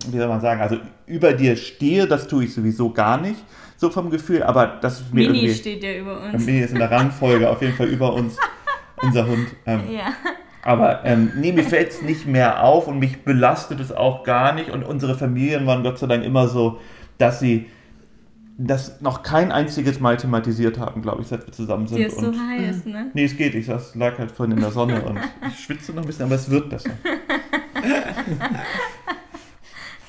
[0.09, 3.42] wie soll man sagen, also über dir stehe, das tue ich sowieso gar nicht,
[3.77, 5.55] so vom Gefühl, aber das ist mir Mini irgendwie.
[5.55, 6.44] steht ja über uns.
[6.44, 8.37] mir ist in der Rangfolge auf jeden Fall über uns
[9.03, 9.49] unser Hund.
[9.66, 10.12] Ähm, Ja.
[10.62, 14.53] Aber ähm, nee, mir fällt es nicht mehr auf und mich belastet es auch gar
[14.53, 14.70] nicht.
[14.70, 16.81] Und unsere Familien waren Gott sei Dank immer so,
[17.20, 17.66] dass sie
[18.59, 21.98] das noch kein einziges Mal thematisiert haben, glaube ich, seit wir zusammen sind.
[21.98, 23.11] Die ist so und, heiß, ne?
[23.14, 23.54] nee, es geht.
[23.54, 26.35] Ich saß, lag halt vorhin in der Sonne und ich schwitze noch ein bisschen, aber
[26.35, 26.90] es wird besser.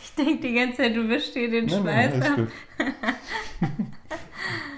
[0.03, 2.35] Ich denke die ganze Zeit, du wischst dir den Nein, Schweiß nein, ab.
[2.35, 2.49] gut.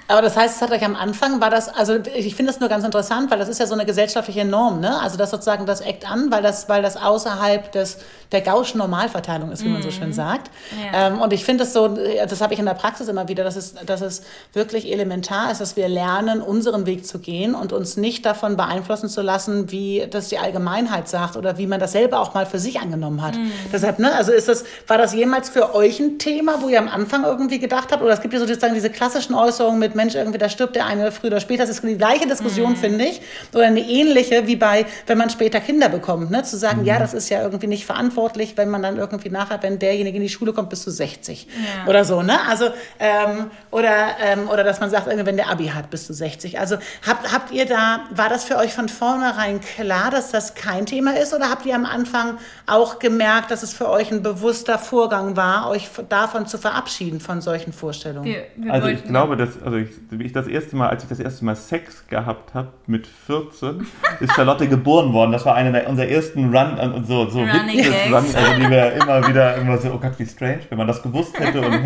[0.07, 2.69] Aber das heißt, es hat euch am Anfang, war das, also ich finde das nur
[2.69, 4.99] ganz interessant, weil das ist ja so eine gesellschaftliche Norm, ne?
[4.99, 7.99] Also das sozusagen, das eckt an, weil das, weil das außerhalb des,
[8.33, 10.51] der gaußschen Normalverteilung ist, wie man so schön sagt.
[10.91, 11.07] Ja.
[11.07, 13.55] Ähm, und ich finde das so, das habe ich in der Praxis immer wieder, dass
[13.55, 17.97] es, dass es wirklich elementar ist, dass wir lernen, unseren Weg zu gehen und uns
[17.97, 22.19] nicht davon beeinflussen zu lassen, wie das die Allgemeinheit sagt oder wie man das selber
[22.19, 23.35] auch mal für sich angenommen hat.
[23.71, 26.87] Deshalb, ne, also ist das, war das jemals für euch ein Thema, wo ihr am
[26.87, 30.15] Anfang irgendwie gedacht habt, oder es gibt ja so sozusagen diese klassischen Äußerungen mit Mensch,
[30.15, 33.21] irgendwie da stirbt der eine früher oder später, das ist die gleiche Diskussion, finde ich,
[33.53, 37.13] oder eine ähnliche wie bei, wenn man später Kinder bekommt, ne, zu sagen, ja, das
[37.13, 38.22] ist ja irgendwie nicht verantwortlich,
[38.55, 41.89] wenn man dann irgendwie nachher, wenn derjenige in die Schule kommt, bis zu 60 Ja.
[41.89, 42.65] oder so, ne, also,
[42.99, 46.77] ähm, oder, ähm, oder dass man sagt, wenn der Abi hat, bis zu 60, also
[47.07, 51.17] habt, habt ihr da, war das für euch von vornherein klar, dass das kein Thema
[51.17, 55.35] ist, oder habt ihr am Anfang auch gemerkt, dass es für euch ein bewusster Vorgang
[55.35, 58.25] war, euch davon zu verabschieden, von solchen Vorstellungen?
[58.25, 61.19] Wir, wir Also ich glaube, dass, also ich, ich das erste Mal, als ich das
[61.19, 63.85] erste Mal Sex gehabt habe mit 14,
[64.19, 65.31] ist Charlotte geboren worden.
[65.31, 68.69] Das war einer der, unserer ersten Run und so, so Running Witze Run, also die
[68.69, 71.79] wir immer wieder immer so, oh Gott, wie strange, wenn man das gewusst hätte und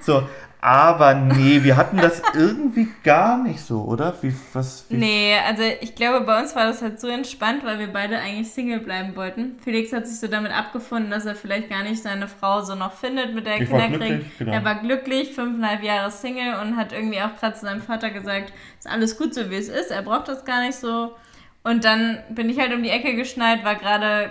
[0.00, 0.22] so.
[0.64, 4.14] Aber nee, wir hatten das irgendwie gar nicht so, oder?
[4.22, 7.80] Wie, was, wie Nee, also ich glaube, bei uns war das halt so entspannt, weil
[7.80, 9.56] wir beide eigentlich Single bleiben wollten.
[9.64, 12.92] Felix hat sich so damit abgefunden, dass er vielleicht gar nicht seine Frau so noch
[12.92, 14.38] findet, mit der er Kinder kriegt.
[14.38, 14.52] genau.
[14.52, 18.52] Er war glücklich, fünfeinhalb Jahre Single und hat irgendwie auch gerade zu seinem Vater gesagt,
[18.78, 21.16] ist alles gut so, wie es ist, er braucht das gar nicht so.
[21.64, 24.30] Und dann bin ich halt um die Ecke geschneit, war gerade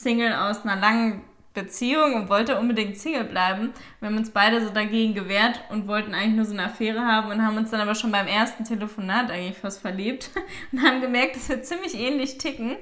[0.00, 1.22] Single aus einer langen
[1.54, 3.70] Beziehung und wollte unbedingt Single bleiben.
[4.00, 7.30] Wir haben uns beide so dagegen gewehrt und wollten eigentlich nur so eine Affäre haben
[7.30, 10.30] und haben uns dann aber schon beim ersten Telefonat eigentlich fast verliebt
[10.72, 12.76] und haben gemerkt, dass wir ziemlich ähnlich ticken.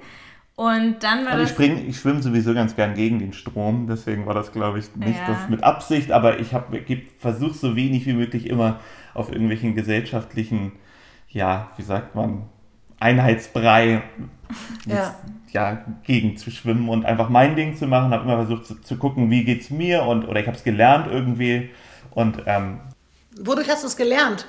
[0.57, 1.53] Und dann war Also ich, das.
[1.53, 5.19] spring, ich schwimme sowieso ganz gern gegen den Strom, deswegen war das, glaube ich, nicht
[5.19, 5.27] Ja.
[5.35, 6.81] das mit Absicht, aber ich habe
[7.19, 8.79] versucht, so wenig wie möglich immer
[9.15, 10.73] auf irgendwelchen gesellschaftlichen,
[11.29, 12.45] ja, wie sagt man,
[13.01, 14.03] Einheitsbrei
[14.87, 15.15] Ja.
[15.55, 18.13] Ja, gegen zu schwimmen und einfach mein Ding zu machen.
[18.13, 21.07] Habe immer versucht zu, zu gucken, wie geht's mir und oder ich habe es gelernt
[21.11, 21.71] irgendwie
[22.11, 22.81] und ähm,
[23.41, 24.47] Wodurch hast du es gelernt?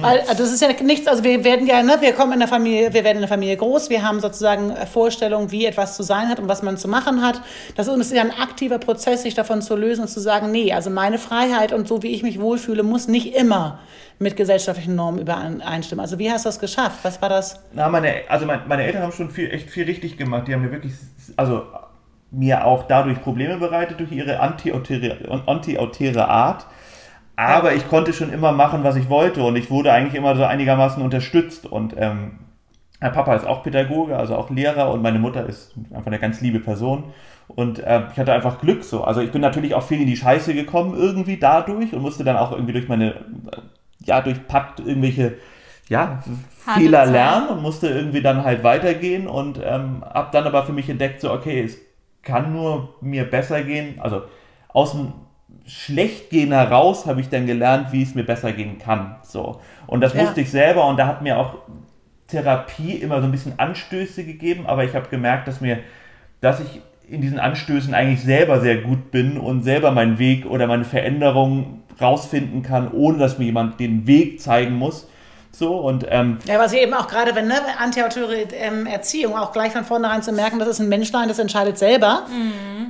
[0.00, 2.48] Weil äh, das ist ja nichts, also wir werden ja, ne, wir kommen in der
[2.48, 6.02] Familie, wir werden in der Familie groß, wir haben sozusagen äh, Vorstellungen, wie etwas zu
[6.02, 7.40] sein hat und was man zu machen hat.
[7.76, 10.90] Das ist ja ein aktiver Prozess, sich davon zu lösen und zu sagen, nee, also
[10.90, 13.78] meine Freiheit und so wie ich mich wohlfühle, muss nicht immer
[14.18, 16.00] mit gesellschaftlichen Normen übereinstimmen.
[16.00, 16.98] Also wie hast du das geschafft?
[17.02, 17.62] Was war das?
[17.72, 20.48] Na, meine, also mein, meine Eltern haben schon viel, echt viel richtig gemacht.
[20.48, 20.92] Die haben mir wirklich,
[21.36, 21.62] also
[22.30, 26.66] mir auch dadurch Probleme bereitet durch ihre anti-autäre anti Art.
[27.36, 30.42] Aber ich konnte schon immer machen, was ich wollte und ich wurde eigentlich immer so
[30.42, 31.66] einigermaßen unterstützt.
[31.66, 32.40] Und ähm,
[33.00, 36.40] mein Papa ist auch Pädagoge, also auch Lehrer und meine Mutter ist einfach eine ganz
[36.40, 37.04] liebe Person.
[37.46, 39.04] Und äh, ich hatte einfach Glück so.
[39.04, 42.36] Also ich bin natürlich auch viel in die Scheiße gekommen irgendwie dadurch und musste dann
[42.36, 43.24] auch irgendwie durch meine,
[44.08, 45.34] ja, durch Pakt irgendwelche,
[45.88, 46.22] ja,
[46.66, 47.12] Harte Fehler Zeit.
[47.12, 51.20] lernen und musste irgendwie dann halt weitergehen und ähm, hab dann aber für mich entdeckt,
[51.20, 51.78] so okay, es
[52.22, 54.00] kann nur mir besser gehen.
[54.00, 54.22] Also
[54.68, 55.12] aus dem
[55.66, 59.16] Schlechtgehen heraus habe ich dann gelernt, wie es mir besser gehen kann.
[59.22, 59.60] So.
[59.86, 60.22] Und das Ja.
[60.22, 61.54] wusste ich selber und da hat mir auch
[62.26, 65.78] Therapie immer so ein bisschen Anstöße gegeben, aber ich habe gemerkt, dass mir,
[66.42, 70.66] dass ich in diesen Anstößen eigentlich selber sehr gut bin und selber meinen Weg oder
[70.66, 75.08] meine Veränderung rausfinden kann, ohne dass mir jemand den Weg zeigen muss.
[75.50, 79.50] So und ähm, Ja, was ich eben auch gerade, wenn ne, antiautoritäre ähm, Erziehung auch
[79.52, 82.24] gleich von vornherein zu merken, das ist ein Menschlein, das entscheidet selber.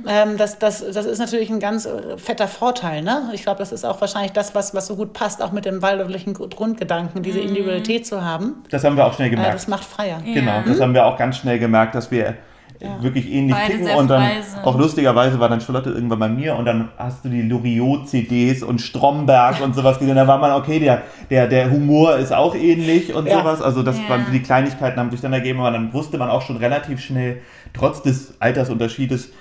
[0.07, 3.01] Ähm, das, das, das ist natürlich ein ganz äh, fetter Vorteil.
[3.01, 3.31] Ne?
[3.33, 5.81] Ich glaube, das ist auch wahrscheinlich das, was, was so gut passt, auch mit dem
[5.81, 8.63] waldorflichen Grundgedanken, diese Individualität zu haben.
[8.69, 9.55] das haben wir auch schnell Äh, gemerkt.
[9.55, 10.21] das macht freier.
[10.23, 12.35] Genau, das haben wir auch ganz schnell gemerkt, dass wir
[12.81, 13.03] Ja.
[13.03, 14.63] wirklich ähnlich Beide ticken sehr und dann sind.
[14.65, 18.79] auch lustigerweise war dann Charlotte irgendwann bei mir und dann hast du die Loriot-CDs und
[18.79, 20.15] Stromberg und sowas gesehen.
[20.15, 23.39] Da war man, okay, der, der, der Humor ist auch ähnlich und Ja.
[23.39, 23.61] sowas.
[23.61, 24.09] Also das Ja.
[24.09, 27.41] waren die Kleinigkeiten haben sich dann ergeben, aber dann wusste man auch schon relativ schnell,
[27.73, 29.31] trotz des Altersunterschiedes,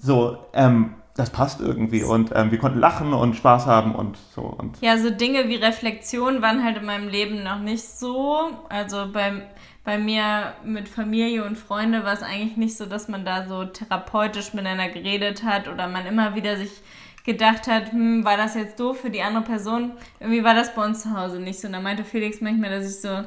[0.00, 4.42] so, ähm, das passt irgendwie und ähm, wir konnten lachen und Spaß haben und so.
[4.42, 8.36] Und Ja, so Dinge wie Reflexion waren halt in meinem Leben noch nicht so.
[8.68, 9.42] Also bei,
[9.84, 13.64] bei mir mit Familie und Freunde war es eigentlich nicht so, dass man da so
[13.64, 16.70] therapeutisch miteinander geredet hat oder man immer wieder sich
[17.24, 19.92] gedacht hat, hm, war das jetzt doof für die andere Person?
[20.18, 21.66] Irgendwie war das bei uns zu Hause nicht so.
[21.66, 23.24] Und da meinte Felix manchmal, dass ich so,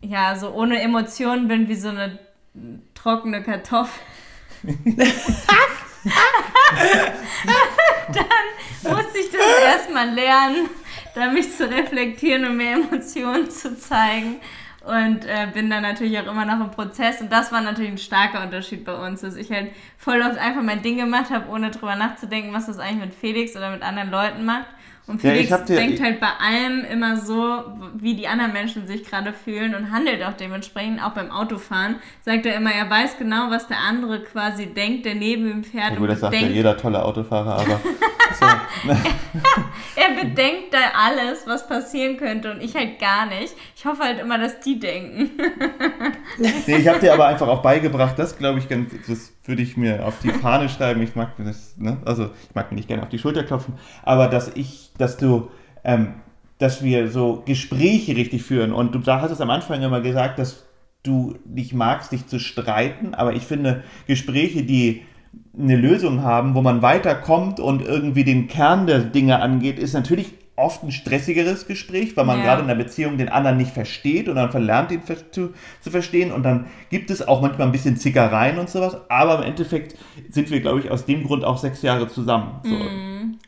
[0.00, 2.18] ja, so ohne Emotionen bin wie so eine
[2.94, 4.00] trockene Kartoffel.
[4.62, 4.76] Dann
[8.94, 10.68] musste ich das erstmal lernen,
[11.14, 14.40] da mich zu reflektieren und mehr Emotionen zu zeigen.
[14.84, 17.20] Und äh, bin dann natürlich auch immer noch im Prozess.
[17.20, 20.62] Und das war natürlich ein starker Unterschied bei uns, dass ich halt voll oft einfach
[20.62, 24.10] mein Ding gemacht habe, ohne drüber nachzudenken, was das eigentlich mit Felix oder mit anderen
[24.10, 24.66] Leuten macht.
[25.10, 27.64] Und Ja, Felix hab dir- denkt halt bei allem immer so,
[27.96, 31.96] wie die anderen Menschen sich gerade fühlen und handelt auch dementsprechend, auch beim Autofahren.
[32.22, 35.92] Sagt er immer, er weiß genau, was der andere quasi denkt, der neben ihm fährt.
[35.92, 37.80] ja, gut, das sagt ja jeder tolle Autofahrer, aber
[38.40, 38.46] so,
[39.96, 43.54] er bedenkt da alles, was passieren könnte und ich halt gar nicht.
[43.76, 45.30] Ich hoffe halt immer, dass die denken.
[46.66, 49.76] Nee, ich habe dir aber einfach auch beigebracht, das glaube ich, ganz, das würde ich
[49.76, 51.02] mir auf die Fahne schreiben.
[51.02, 51.98] Ich mag das, ne?
[52.04, 55.50] also ich mag mir nicht gerne auf die Schulter klopfen, aber dass ich, dass du,
[55.84, 56.14] ähm,
[56.58, 60.66] dass wir so Gespräche richtig führen und du hast es am Anfang immer gesagt, dass
[61.02, 65.02] du nicht magst, dich zu streiten, aber ich finde Gespräche, die
[65.58, 70.32] eine Lösung haben, wo man weiterkommt und irgendwie den Kern der Dinge angeht, ist natürlich
[70.56, 72.44] oft ein stressigeres Gespräch, weil man Ja.
[72.44, 76.32] gerade in der Beziehung den anderen nicht versteht und dann verlernt, ihn zu, zu verstehen
[76.32, 79.96] und dann gibt es auch manchmal ein bisschen Zickereien und sowas, aber im Endeffekt
[80.28, 82.60] sind wir, glaube ich, aus dem Grund auch sechs Jahre zusammen.
[82.64, 82.76] So.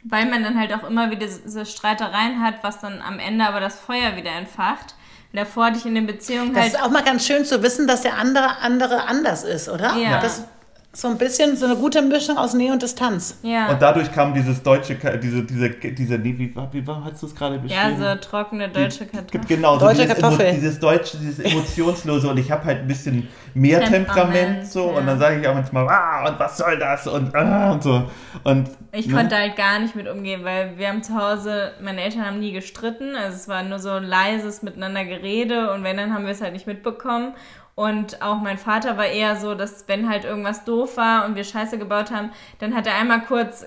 [0.04, 3.60] Weil man dann halt auch immer wieder diese Streitereien hat, was dann am Ende aber
[3.60, 4.94] das Feuer wieder entfacht.
[5.32, 7.62] Und davor hatte ich in den Beziehungen Das halt ist auch mal ganz schön zu
[7.62, 9.96] wissen, dass der andere andere anders ist, oder?
[9.96, 10.20] Ja.
[10.20, 10.44] Das,
[10.94, 13.38] So ein bisschen so eine gute Mischung aus Nähe und Distanz.
[13.42, 13.70] Ja.
[13.70, 17.34] Und dadurch kam dieses deutsche, diese, diese, diese, nee, wie, wie war, hast du es
[17.34, 17.96] gerade ja, beschrieben?
[17.98, 19.46] so trockene deutsche Kartoffeln.
[19.48, 20.46] Genau, so Deutsche dieses, Kartoffel.
[20.46, 24.90] Emo- dieses deutsche, dieses emotionslose und ich habe halt ein bisschen mehr Temperament, Temperament, so
[24.90, 24.98] ja.
[24.98, 28.10] und dann sage ich auch manchmal, ah, und was soll das und ah, und so.
[28.44, 29.14] Und Ich ne?
[29.14, 32.52] konnte halt gar nicht mit umgehen, weil wir haben zu Hause, meine Eltern haben nie
[32.52, 36.32] gestritten, also es war nur so ein leises Miteinander Gerede und wenn, dann haben wir
[36.32, 37.32] es halt nicht mitbekommen.
[37.74, 41.44] Und auch mein Vater war eher so, dass wenn halt irgendwas doof war und wir
[41.44, 43.66] Scheiße gebaut haben, dann hat er einmal kurz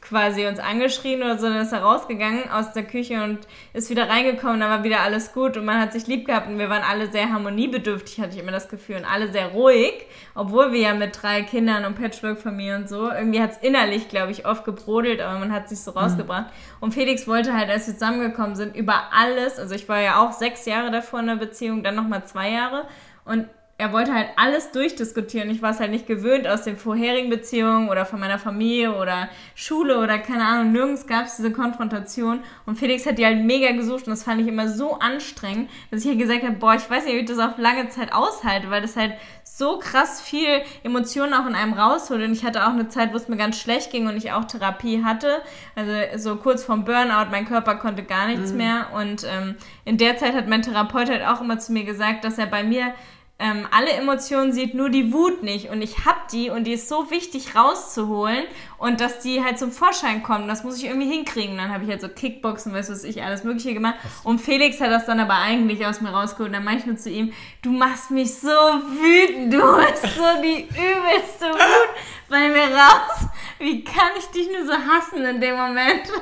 [0.00, 3.40] quasi uns angeschrien oder so, dann ist er rausgegangen aus der Küche und
[3.72, 6.58] ist wieder reingekommen, dann war wieder alles gut und man hat sich lieb gehabt und
[6.58, 10.72] wir waren alle sehr harmoniebedürftig, hatte ich immer das Gefühl, und alle sehr ruhig, obwohl
[10.72, 14.46] wir ja mit drei Kindern und Patchwork-Familie und so, irgendwie hat es innerlich, glaube ich,
[14.46, 16.46] oft gebrodelt, aber man hat sich so rausgebracht.
[16.80, 20.32] Und Felix wollte halt, als wir zusammengekommen sind, über alles, also ich war ja auch
[20.32, 22.86] sechs Jahre davor in der Beziehung, dann nochmal zwei Jahre
[23.28, 23.46] und
[23.80, 25.48] er wollte halt alles durchdiskutieren.
[25.50, 29.28] Ich war es halt nicht gewöhnt aus den vorherigen Beziehungen oder von meiner Familie oder
[29.54, 30.72] Schule oder keine Ahnung.
[30.72, 32.40] Nirgends gab es diese Konfrontation.
[32.66, 36.02] Und Felix hat die halt mega gesucht und das fand ich immer so anstrengend, dass
[36.02, 38.68] ich halt gesagt habe, boah, ich weiß nicht, ob ich das auf lange Zeit aushalte,
[38.68, 39.12] weil das halt
[39.44, 42.24] so krass viel Emotionen auch in einem rausholt.
[42.24, 44.44] Und ich hatte auch eine Zeit, wo es mir ganz schlecht ging und ich auch
[44.44, 45.40] Therapie hatte.
[45.76, 48.88] Also so kurz vorm Burnout, mein Körper konnte gar nichts mehr.
[48.92, 52.38] Und ähm, in der Zeit hat mein Therapeut halt auch immer zu mir gesagt, dass
[52.38, 52.92] er bei mir
[53.40, 55.70] ähm, alle Emotionen sieht, nur die Wut nicht.
[55.70, 58.44] Und ich hab die und die ist so wichtig rauszuholen
[58.78, 60.48] und dass die halt zum Vorschein kommen.
[60.48, 61.52] Das muss ich irgendwie hinkriegen.
[61.52, 63.96] Und dann habe ich halt so Kickboxen, weißt du, was ich, alles Mögliche gemacht.
[64.24, 66.48] Und Felix hat das dann aber eigentlich aus mir rausgeholt.
[66.48, 70.42] Und dann meinte ich nur zu ihm, du machst mich so wütend, du hast so
[70.42, 71.88] die übelste Wut
[72.28, 73.26] bei mir raus.
[73.58, 76.02] Wie kann ich dich nur so hassen in dem Moment?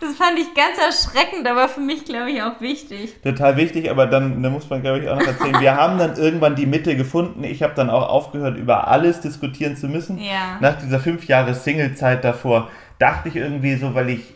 [0.00, 3.22] Das fand ich ganz erschreckend, aber für mich, glaube ich, auch wichtig.
[3.22, 6.16] total wichtig, aber dann, da muss man, glaube ich, auch noch erzählen, wir haben dann
[6.16, 7.44] irgendwann die Mitte gefunden.
[7.44, 10.18] Ich habe dann auch aufgehört, über alles diskutieren zu müssen.
[10.18, 10.58] Ja.
[10.60, 11.54] Nach dieser fünf Jahre
[11.92, 14.34] Single-Zeit davor dachte ich irgendwie so, weil ich,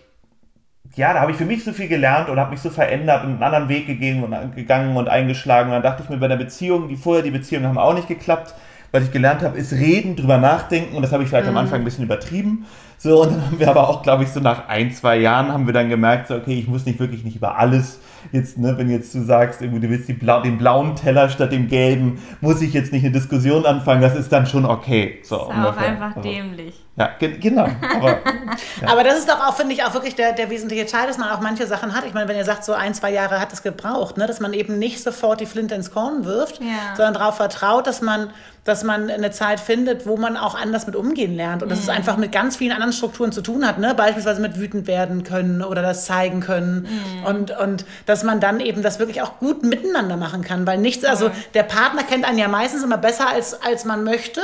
[0.95, 3.33] ja, da habe ich für mich so viel gelernt und habe mich so verändert und
[3.33, 5.69] einen anderen Weg gegeben und gegangen und eingeschlagen.
[5.69, 8.09] Und dann dachte ich mir bei der Beziehung, die vorher die Beziehungen haben auch nicht
[8.09, 8.55] geklappt.
[8.92, 11.81] Was ich gelernt habe, ist reden, drüber nachdenken und das habe ich vielleicht am Anfang
[11.81, 12.66] ein bisschen übertrieben.
[12.99, 15.66] So, und dann haben wir aber auch, glaube ich, so nach ein, zwei Jahren haben
[15.66, 18.01] wir dann gemerkt, so, okay, ich muss nicht wirklich nicht über alles
[18.32, 21.52] jetzt, ne, wenn jetzt du sagst, irgendwie, du willst die blau, den blauen Teller statt
[21.52, 25.20] dem gelben, muss ich jetzt nicht eine Diskussion anfangen, das ist dann schon okay.
[25.22, 25.88] So, Ist auch ungefähr.
[25.88, 26.74] einfach Also, dämlich.
[26.98, 27.68] Ja, ge genau.
[27.94, 28.18] Aber
[28.86, 31.28] Aber das ist doch auch, finde ich, auch wirklich der, der wesentliche Teil, dass man
[31.30, 32.04] auch manche Sachen hat.
[32.06, 34.54] Ich meine, wenn ihr sagt, so ein, zwei Jahre hat es gebraucht, ne, dass man
[34.54, 36.96] eben nicht sofort die Flinte ins Korn wirft, Ja.
[36.96, 38.30] sondern darauf vertraut, dass man,
[38.64, 41.62] dass man eine Zeit findet, wo man auch anders mit umgehen lernt.
[41.62, 43.94] Und dass es einfach mit ganz vielen anderen Strukturen zu tun hat, ne?
[43.94, 46.88] beispielsweise mit wütend werden können oder das zeigen können.
[47.26, 47.84] Und, und
[48.16, 50.66] dass man dann eben das wirklich auch gut miteinander machen kann.
[50.66, 54.40] Weil nichts, also der Partner kennt einen ja meistens immer besser, als, als man möchte.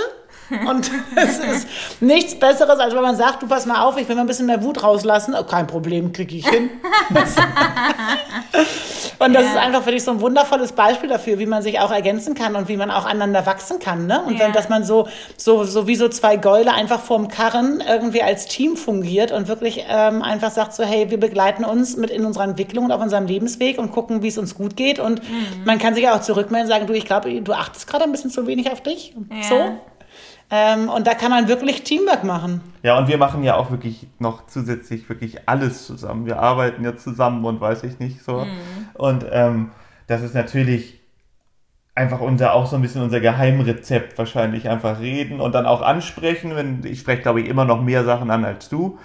[0.69, 1.67] Und es ist
[2.01, 4.47] nichts Besseres, als wenn man sagt, du pass mal auf, ich will mal ein bisschen
[4.47, 5.35] mehr Wut rauslassen.
[5.39, 6.69] Oh, kein Problem, kriege ich hin.
[9.19, 9.51] und das Ja.
[9.53, 12.57] ist einfach für dich so ein wundervolles Beispiel dafür, wie man sich auch ergänzen kann
[12.57, 14.07] und wie man auch aneinander wachsen kann.
[14.07, 14.23] Ne?
[14.27, 14.41] Und Ja.
[14.47, 18.47] wenn, dass man so, so, so wie so zwei Gäule einfach vorm Karren irgendwie als
[18.47, 22.45] Team fungiert und wirklich ähm, einfach sagt so, hey, wir begleiten uns mit in unserer
[22.45, 24.99] Entwicklung und auf unserem Lebensweg und gucken, wie es uns gut geht.
[24.99, 25.65] Und Mhm.
[25.65, 28.31] man kann sich auch zurückmelden und sagen, du, ich glaube, du achtest gerade ein bisschen
[28.31, 29.15] zu wenig auf dich.
[29.31, 29.49] Ja.
[29.49, 29.79] So.
[30.55, 32.61] Ähm, und da kann man wirklich Teamwork machen.
[32.83, 36.27] ja, und wir machen ja auch wirklich noch zusätzlich wirklich alles zusammen.
[36.27, 38.47] Wir arbeiten ja zusammen und weiß ich nicht so.
[38.93, 39.71] Und ähm,
[40.09, 41.01] das ist natürlich
[41.95, 46.55] einfach unser auch so ein bisschen unser Geheimrezept wahrscheinlich einfach reden und dann auch ansprechen.
[46.55, 48.99] Wenn ich spreche glaube ich immer noch mehr Sachen an als du.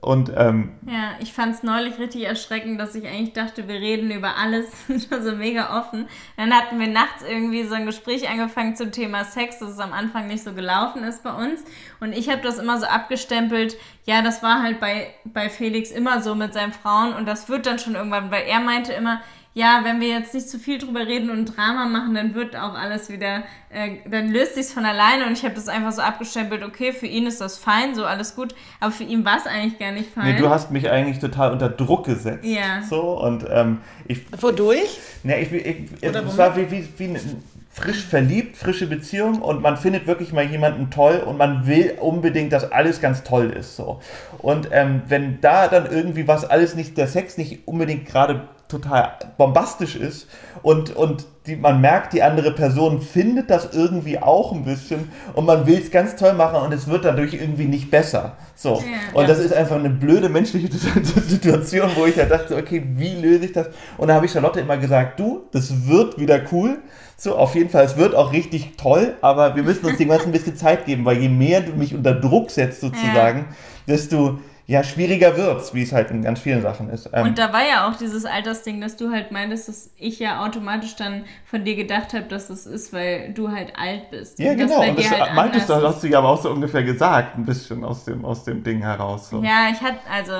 [0.00, 4.10] Und ähm, Ja, ich fand es neulich richtig erschreckend, dass ich eigentlich dachte, wir reden
[4.10, 4.66] über alles,
[5.08, 6.06] schon so mega offen.
[6.36, 9.92] Dann hatten wir nachts irgendwie so ein Gespräch angefangen zum Thema Sex, dass es am
[9.92, 11.64] Anfang nicht so gelaufen ist bei uns.
[12.00, 16.20] Und ich habe das immer so abgestempelt, ja, das war halt bei, bei Felix immer
[16.22, 19.20] so mit seinen Frauen und das wird dann schon irgendwann, weil er meinte immer,
[19.56, 22.74] ja, wenn wir jetzt nicht zu viel drüber reden und Drama machen, dann wird auch
[22.74, 26.62] alles wieder, äh, dann löst sich's von alleine und ich habe das einfach so abgestempelt,
[26.62, 29.78] okay, für ihn ist das fein, so alles gut, aber für ihn war es eigentlich
[29.78, 30.34] gar nicht fein.
[30.34, 32.44] nee, du hast mich eigentlich total unter Druck gesetzt.
[32.44, 32.82] Ja.
[32.82, 35.00] So und ähm, ich Wodurch?
[35.22, 36.36] Ne, ich, ich, Oder es womit?
[36.36, 37.42] war wie, wie, wie ein
[37.76, 42.50] frisch verliebt, frische Beziehung und man findet wirklich mal jemanden toll und man will unbedingt,
[42.54, 43.76] dass alles ganz toll ist.
[43.76, 44.00] So.
[44.38, 49.12] Und ähm, wenn da dann irgendwie was alles nicht, der Sex nicht unbedingt gerade total
[49.36, 50.26] bombastisch ist
[50.66, 55.46] und, und die, man merkt, die andere Person findet das irgendwie auch ein bisschen und
[55.46, 58.32] man will es ganz toll machen und es wird dadurch irgendwie nicht besser.
[58.56, 58.70] So.
[58.70, 59.14] Ja.
[59.14, 60.68] und das ist einfach eine blöde menschliche
[61.28, 63.68] Situation, wo ich ja dachte, okay, wie löse ich das?
[63.96, 66.78] Und da habe ich Charlotte immer gesagt, du, das wird wieder cool.
[67.16, 70.30] So, auf jeden Fall, es wird auch richtig toll, aber wir müssen uns dem Ganzen
[70.30, 73.46] ein bisschen Zeit geben, weil je mehr du mich unter Druck setzt sozusagen,
[73.86, 77.08] desto ja, schwieriger wird's, wie es halt in ganz vielen Sachen ist.
[77.12, 80.44] Ähm, Und da war ja auch dieses Altersding, dass du halt meintest, dass ich ja
[80.44, 84.40] automatisch dann von dir gedacht habe, dass das ist, weil du halt alt bist.
[84.40, 84.80] ja, genau.
[84.80, 87.84] Und das halt meintest du, hast du ja aber auch so ungefähr gesagt, ein bisschen
[87.84, 89.30] aus dem, aus dem Ding heraus.
[89.30, 89.40] So.
[89.40, 90.32] Ja, ich hatte, also,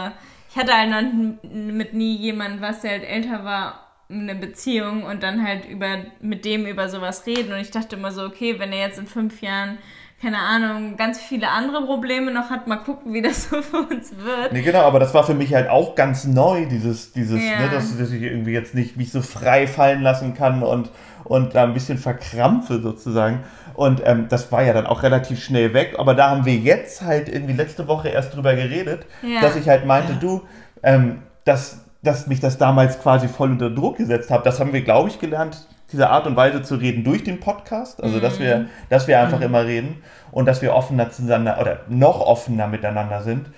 [0.51, 5.23] ich hatte halt noch mit nie jemanden, was der halt älter war, eine Beziehung und
[5.23, 7.53] dann halt über, mit dem über sowas reden.
[7.53, 9.79] Und ich dachte immer so, okay, wenn er jetzt in fünf Jahren,
[10.21, 14.13] keine Ahnung, ganz viele andere Probleme noch hat, mal gucken, wie das so für uns
[14.17, 14.53] wird.
[14.53, 17.61] Nee, genau, aber das war für mich halt auch ganz neu, dieses, dieses, Ja.
[17.61, 20.91] ne, dass, dass ich irgendwie jetzt nicht mich so frei fallen lassen kann und,
[21.25, 23.41] und da ein bisschen verkrampfe sozusagen.
[23.75, 27.03] Und ähm, das war ja dann auch relativ schnell weg, aber da haben wir jetzt
[27.03, 29.43] halt irgendwie letzte Woche erst drüber geredet, Ja.
[29.43, 30.43] dass ich halt meinte, du,
[30.83, 34.47] ähm, dass, dass mich das damals quasi voll unter Druck gesetzt hat.
[34.47, 38.03] Das haben wir, glaube ich, gelernt, diese Art und Weise zu reden durch den Podcast.
[38.03, 42.21] Also, dass wir, dass wir einfach immer reden und dass wir offener zueinander oder noch
[42.21, 43.51] offener miteinander sind.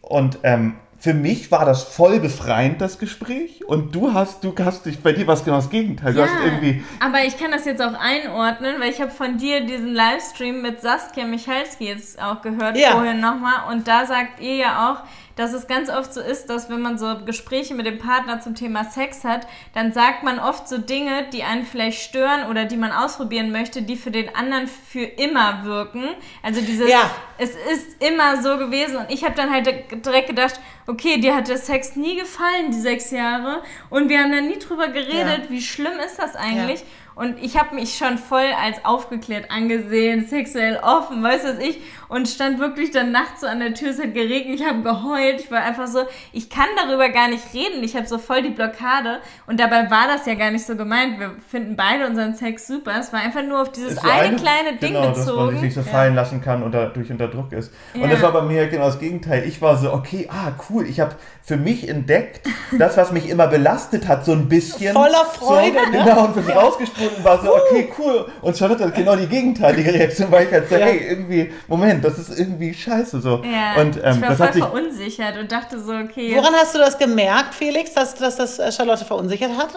[0.00, 3.64] Und ähm, für mich war das voll befreiend, das Gespräch.
[3.66, 6.14] Und du hast, du hast dich, bei dir war es genau das Gegenteil.
[6.14, 9.66] Du hast irgendwie, aber ich kann das jetzt auch einordnen, weil ich habe von dir
[9.66, 12.92] diesen Livestream mit Saskia Michalski jetzt auch gehört Ja.
[12.92, 15.02] vorhin nochmal und da sagt ihr ja auch,
[15.36, 18.54] dass es ganz oft so ist, dass wenn man so Gespräche mit dem Partner zum
[18.54, 22.76] Thema Sex hat, dann sagt man oft so Dinge, die einen vielleicht stören oder die
[22.76, 26.04] man ausprobieren möchte, die für den anderen für immer wirken.
[26.42, 27.10] Also dieses, Ja.
[27.38, 29.66] es ist immer so gewesen und ich habe dann halt
[30.04, 34.32] direkt gedacht, okay, dir hat der Sex nie gefallen, die sechs Jahre und wir haben
[34.32, 35.50] da nie drüber geredet, Ja.
[35.50, 36.84] wie schlimm ist das eigentlich?
[37.14, 41.80] Und ich habe mich schon voll als aufgeklärt angesehen, sexuell offen, weißt du was ich,
[42.08, 45.40] und stand wirklich dann nachts so an der Tür, es hat geregnet, ich habe geheult,
[45.40, 46.00] ich war einfach so,
[46.32, 50.06] ich kann darüber gar nicht reden, ich habe so voll die Blockade und dabei war
[50.08, 53.42] das ja gar nicht so gemeint, wir finden beide unseren Sex super, es war einfach
[53.42, 55.50] nur auf dieses so eine, kleine Ding genau, dass man bezogen.
[55.52, 57.72] sich nicht so fallen lassen kann und dadurch unter Druck ist.
[57.94, 58.04] Ja.
[58.04, 59.44] Und das war bei mir genau das Gegenteil.
[59.46, 62.40] Ich war so, okay, ah, cool, ich habe für mich entdeckt,
[62.78, 64.92] das, was mich immer belastet hat, so ein bisschen.
[64.92, 66.04] Voller Freude, so, ne?
[66.04, 68.26] Genau, und bin rausgesprungen und war so, okay, cool.
[68.40, 70.86] Und Charlotte hat genau die gegenteilige Reaktion, weil ich halt so, Ja.
[70.86, 73.42] hey, irgendwie, Moment, das ist irgendwie scheiße so.
[73.44, 76.54] Ja, und ähm, ich war das voll hat sich verunsichert und dachte so, okay, Woran
[76.54, 79.70] hast du das gemerkt, Felix, dass, dass das äh, Charlotte verunsichert hat?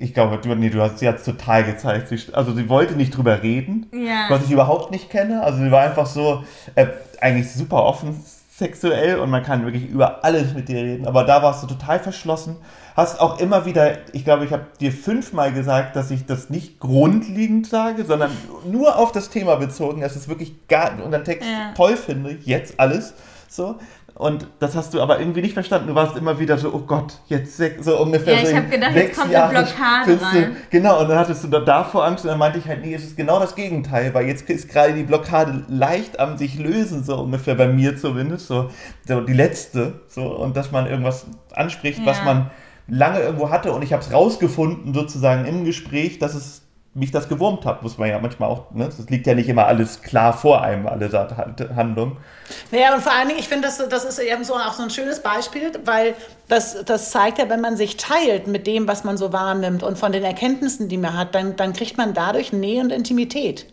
[0.00, 2.08] Ich glaube, du, nee, du hast, sie hat es total gezeigt.
[2.08, 4.26] Sie, also sie wollte nicht drüber reden, Ja.
[4.28, 5.42] was ich überhaupt nicht kenne.
[5.42, 6.44] Also sie war einfach so,
[6.76, 6.86] äh,
[7.20, 8.24] eigentlich super offen
[8.58, 11.06] sexuell und man kann wirklich über alles mit dir reden.
[11.06, 12.56] Aber da warst du total verschlossen.
[12.96, 16.80] Hast auch immer wieder, ich glaube, ich habe dir fünfmal gesagt, dass ich das nicht
[16.80, 18.32] grundlegend sage, sondern
[18.64, 21.72] nur auf das Thema bezogen, dass es wirklich gar, unseren Text Ja.
[21.76, 23.14] toll finde, jetzt alles.
[23.48, 23.76] So.
[24.18, 25.86] Und das hast du aber irgendwie nicht verstanden.
[25.86, 28.34] Du warst immer wieder so, oh Gott, jetzt sechs, so ungefähr.
[28.34, 30.56] Ja, ich so hab gedacht, jetzt kommt eine Jahre Blockade bist du- rein.
[30.70, 33.04] Genau, und dann hattest du da davor Angst und dann meinte ich halt, nee, es
[33.04, 37.16] ist genau das Gegenteil, weil jetzt ist gerade die Blockade leicht am sich lösen, so
[37.20, 38.70] ungefähr bei mir zumindest, so,
[39.06, 42.24] so die letzte, so, und dass man irgendwas anspricht, was Ja.
[42.24, 42.50] man
[42.88, 46.62] lange irgendwo hatte und ich habe es rausgefunden sozusagen im Gespräch, dass es
[46.98, 48.86] mich das gewurmt hat, muss man ja manchmal auch, ne?
[48.86, 51.10] Das liegt ja nicht immer alles klar vor einem, alle
[51.74, 52.16] Handlungen.
[52.70, 54.90] Naja, und vor allen Dingen, ich finde, das, das ist eben so, auch so ein
[54.90, 56.14] schönes Beispiel, weil
[56.48, 59.98] das, das zeigt ja, wenn man sich teilt mit dem, was man so wahrnimmt und
[59.98, 63.66] von den Erkenntnissen, die man hat, dann, dann kriegt man dadurch Nähe und Intimität.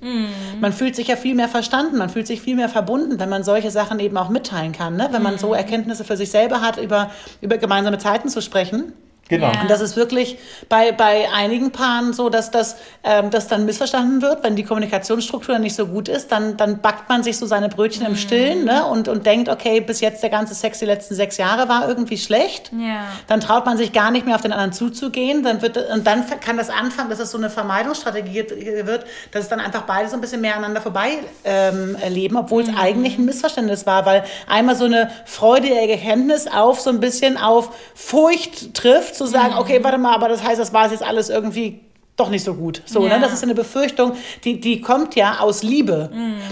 [0.60, 3.44] Man fühlt sich ja viel mehr verstanden, man fühlt sich viel mehr verbunden, wenn man
[3.44, 4.98] solche Sachen eben auch mitteilen kann.
[4.98, 5.08] Ne?
[5.12, 7.12] Wenn man so Erkenntnisse für sich selber hat, über,
[7.42, 8.94] über gemeinsame Zeiten zu sprechen.
[9.28, 9.52] Genau.
[9.52, 9.62] Ja.
[9.62, 10.38] Und das ist wirklich
[10.70, 14.44] bei, bei einigen Paaren so, dass das, ähm, das dann missverstanden wird.
[14.44, 18.06] Wenn die Kommunikationsstruktur nicht so gut ist, dann, dann backt man sich so seine Brötchen
[18.06, 18.86] im Stillen ne?
[18.86, 22.20] und, und denkt, okay, bis jetzt der ganze Sex die letzten sechs Jahre war irgendwie
[22.20, 22.72] schlecht.
[22.72, 23.06] Ja.
[23.28, 25.42] Dann traut man sich gar nicht mehr auf den anderen zuzugehen.
[25.42, 28.46] Dann wird, und dann kann das anfangen, dass es so eine Vermeidungsstrategie
[28.84, 32.62] wird, dass es dann einfach beide so ein bisschen mehr aneinander vorbei ähm, erleben, obwohl
[32.62, 37.38] es eigentlich ein Missverständnis war, weil einmal so eine freudige Erkenntnis auf so ein bisschen
[37.38, 41.04] auf Furcht trifft, zu sagen, okay, warte mal, aber das heißt, das war es jetzt
[41.04, 41.80] alles irgendwie
[42.18, 42.82] doch nicht so gut.
[42.86, 43.16] So, Ja.
[43.16, 43.20] ne?
[43.20, 44.14] Das ist eine Befürchtung,
[44.46, 46.10] die, die kommt ja aus Liebe.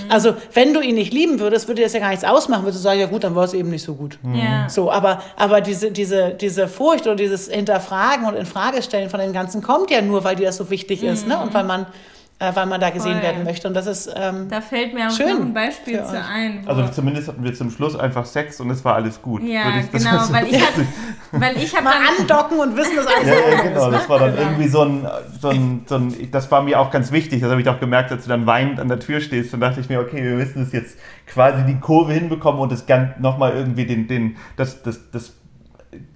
[0.10, 2.84] Also, wenn du ihn nicht lieben würdest, würde das ja gar nichts ausmachen, würdest du
[2.84, 4.20] sagen, ja gut, dann war es eben nicht so gut.
[4.36, 4.68] Ja.
[4.68, 9.62] So, aber, aber diese, diese, diese Furcht oder dieses Hinterfragen und Infragestellen von dem Ganzen
[9.62, 11.40] kommt ja nur, weil dir das so wichtig ist, ne?
[11.40, 11.86] Und weil man
[12.40, 13.22] weil man da gesehen Voll.
[13.22, 13.68] werden möchte.
[13.70, 16.64] Und das ist ähm, Da fällt mir auch Schön noch ein Beispiel zu ein.
[16.68, 19.42] Also zumindest hatten wir zum Schluss einfach Sex und es war alles gut.
[19.44, 20.74] ja, ich das genau, weil ich, hab,
[21.32, 23.92] weil ich habe mal dann andocken und wissen, dass alles Ja, in ja, Ordnung genau.
[23.92, 25.08] Das war dann irgendwie so ein,
[25.40, 27.42] so ein, so ein, das war mir auch ganz wichtig.
[27.42, 29.54] Das habe ich auch gemerkt, als du dann weinend an der Tür stehst.
[29.54, 32.86] Dann dachte ich mir, okay, wir müssen das jetzt quasi die Kurve hinbekommen und das
[32.86, 35.34] ganz nochmal irgendwie den, den, das, das, das,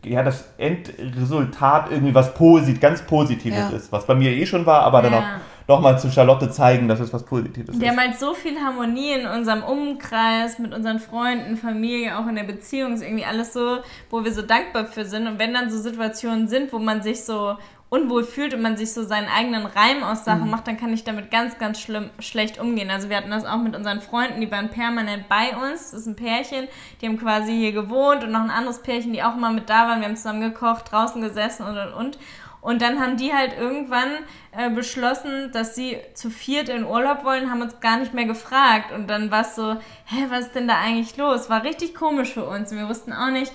[0.03, 3.77] ja, das Endresultat irgendwie was posit, ganz Positives Ja.
[3.77, 3.91] ist.
[3.91, 5.19] Was bei mir eh schon war, aber dann Ja.
[5.19, 5.23] auch
[5.67, 7.97] nochmal zu Charlotte zeigen, dass es was Positives Wir ist.
[7.97, 12.43] haben halt so viel Harmonie in unserem Umkreis, mit unseren Freunden, Familie, auch in der
[12.43, 12.93] Beziehung.
[12.93, 15.27] Ist irgendwie alles so, wo wir so dankbar für sind.
[15.27, 17.57] Und wenn dann so Situationen sind, wo man sich so
[17.89, 20.49] unwohl fühlt und man sich so seinen eigenen Reim aus Sachen Mhm.
[20.51, 22.89] macht, dann kann ich damit ganz, ganz schlimm, schlecht umgehen.
[22.91, 25.91] Also wir hatten das auch mit unseren Freunden, die waren permanent bei uns.
[25.91, 26.67] Das ist ein Pärchen,
[27.01, 29.87] die haben quasi hier gewohnt und noch ein anderes Pärchen, die auch immer mit da
[29.87, 30.01] waren.
[30.01, 32.19] Wir haben zusammen gekocht, draußen gesessen und und und.
[32.67, 34.09] Und dann haben die halt irgendwann
[34.51, 38.91] äh, beschlossen, dass sie zu viert in Urlaub wollen, haben uns gar nicht mehr gefragt.
[38.91, 41.49] Und dann war es so, hä, was ist denn da eigentlich los?
[41.49, 42.71] War richtig komisch für uns.
[42.71, 43.53] Wir wussten auch nicht,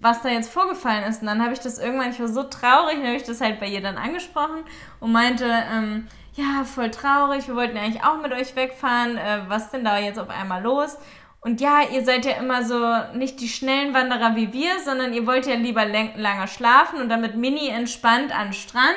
[0.00, 1.20] was da jetzt vorgefallen ist.
[1.20, 3.60] Und dann habe ich das irgendwann, ich war so traurig, dann habe ich das halt
[3.60, 4.64] bei ihr dann angesprochen
[4.98, 9.66] und meinte, ähm, ja, voll traurig, wir wollten eigentlich auch mit euch wegfahren, äh, was
[9.66, 10.98] ist denn da jetzt auf einmal los?
[11.44, 12.78] Und ja, ihr seid ja immer so
[13.18, 17.08] nicht die schnellen Wanderer wie wir, sondern ihr wollt ja lieber läng- lange schlafen und
[17.08, 18.94] dann mit Mini entspannt an Strand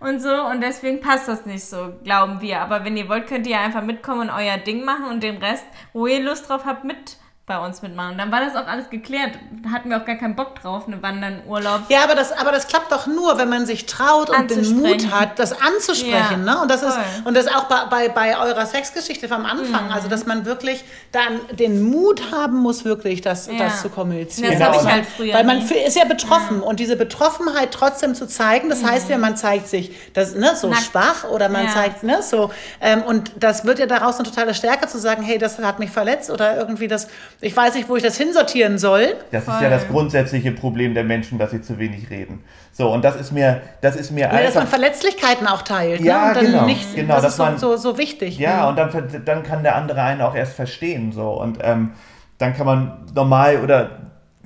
[0.00, 0.32] und so.
[0.32, 2.60] Und deswegen passt das nicht so, glauben wir.
[2.60, 5.36] Aber wenn ihr wollt, könnt ihr ja einfach mitkommen und euer Ding machen und den
[5.36, 8.12] Rest, wo ihr Lust drauf habt, mit bei uns mitmachen.
[8.12, 9.32] Und dann war das auch alles geklärt.
[9.64, 11.80] Da hatten wir auch gar keinen Bock drauf, eine Wandern-Urlaub.
[11.88, 14.80] Ja, aber das, aber das klappt doch nur, wenn man sich traut und den.
[14.80, 16.46] Mut hat, das anzusprechen.
[16.46, 16.62] Ja, ne?
[16.62, 17.02] Und das ist voll.
[17.24, 19.90] und das auch bei, bei, bei eurer Sexgeschichte vom Anfang.
[19.90, 23.54] Also, dass man wirklich dann den Mut haben muss, wirklich das, Ja.
[23.58, 24.50] das zu kommunizieren.
[24.52, 24.72] Das Genau.
[24.78, 25.78] habe ich halt früher Weil man nie.
[25.84, 29.90] ist ja betroffen und diese Betroffenheit trotzdem zu zeigen, das heißt ja, man zeigt sich
[30.14, 30.84] das, ne, so Nackt.
[30.84, 31.72] schwach oder man Ja.
[31.72, 32.52] zeigt, ne, so.
[32.80, 35.90] Ähm, und das wird ja daraus eine totale Stärke zu sagen, hey, das hat mich
[35.90, 37.08] verletzt oder irgendwie das,
[37.42, 39.16] ich weiß nicht, wo ich das hinsortieren soll.
[39.32, 42.44] Das ist ja das grundsätzliche Problem der Menschen, dass sie zu wenig reden.
[42.72, 44.68] So, und das ist mir, das ist mir Ja, dass man einfach.
[44.78, 46.00] Verletzlichkeiten auch teilt.
[46.00, 46.28] Ja, ne?
[46.28, 48.38] und dann genau, nicht, genau, das dass ist so, man- so, so wichtig.
[48.38, 48.90] Ja, und dann,
[49.24, 51.12] dann kann der andere einen auch erst verstehen.
[51.12, 51.30] So.
[51.32, 51.90] Und ähm,
[52.38, 53.90] dann kann man normal oder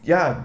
[0.03, 0.45] ja,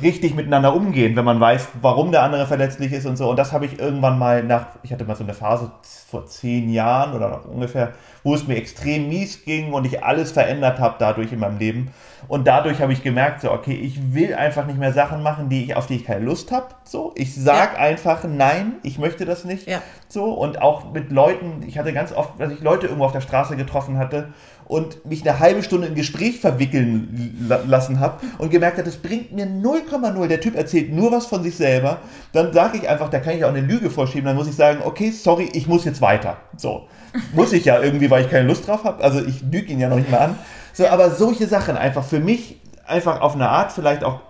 [0.00, 3.28] richtig miteinander umgehen, wenn man weiß, warum der andere verletzlich ist und so.
[3.28, 5.72] Und das habe ich irgendwann mal nach, ich hatte mal so eine Phase
[6.08, 10.30] vor zehn Jahren oder noch ungefähr, wo es mir extrem mies ging und ich alles
[10.30, 11.90] verändert habe dadurch in meinem Leben.
[12.28, 15.64] Und dadurch habe ich gemerkt, so, okay, ich will einfach nicht mehr Sachen machen, die
[15.64, 16.66] ich, auf die ich keine Lust habe.
[16.84, 19.68] So, ich sag einfach nein, ich möchte das nicht.
[19.68, 19.82] Ja.
[20.08, 23.22] So, und auch mit Leuten, ich hatte ganz oft, dass ich Leute irgendwo auf der
[23.22, 24.28] Straße getroffen hatte
[24.70, 28.96] und mich eine halbe Stunde in Gespräch verwickeln la- lassen habe und gemerkt habe, das
[28.98, 30.28] bringt mir 0,0.
[30.28, 31.98] Der Typ erzählt nur was von sich selber.
[32.32, 34.26] Dann sage ich einfach, da kann ich auch eine Lüge vorschieben.
[34.26, 36.36] Dann muss ich sagen, okay, sorry, ich muss jetzt weiter.
[36.56, 36.86] So.
[37.34, 39.02] Muss ich ja irgendwie, weil ich keine Lust drauf habe.
[39.02, 40.38] Also ich lüge ihn ja noch nicht mal an.
[40.72, 44.20] So, aber solche Sachen einfach für mich einfach auf eine Art vielleicht auch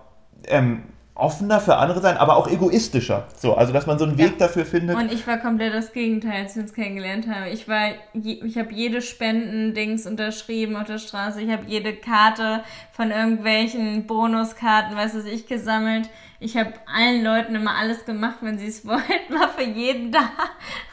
[0.49, 0.85] ähm,
[1.21, 3.27] offener für andere sein, aber auch egoistischer.
[3.37, 4.97] So, also dass man so einen Weg dafür findet.
[4.97, 7.47] Und ich war komplett das Gegenteil, als wir uns kennengelernt haben.
[7.53, 11.41] Ich war, je, ich habe jede Spenden-Dings unterschrieben auf der Straße.
[11.43, 12.63] Ich habe jede Karte
[12.93, 16.09] von irgendwelchen Bonuskarten, weiß was ich, gesammelt.
[16.43, 19.03] Ich habe allen Leuten immer alles gemacht, wenn sie es wollten,
[19.39, 20.21] war für jeden da.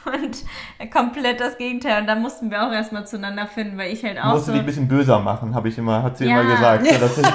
[0.06, 2.02] Und komplett das Gegenteil.
[2.02, 4.52] Und da mussten wir auch erstmal zueinander finden, weil ich halt auch musst so.
[4.52, 6.42] du dich ein bisschen böser machen, habe ich immer, hat sie Ja.
[6.42, 6.86] immer gesagt.
[6.86, 7.26] So, das ist,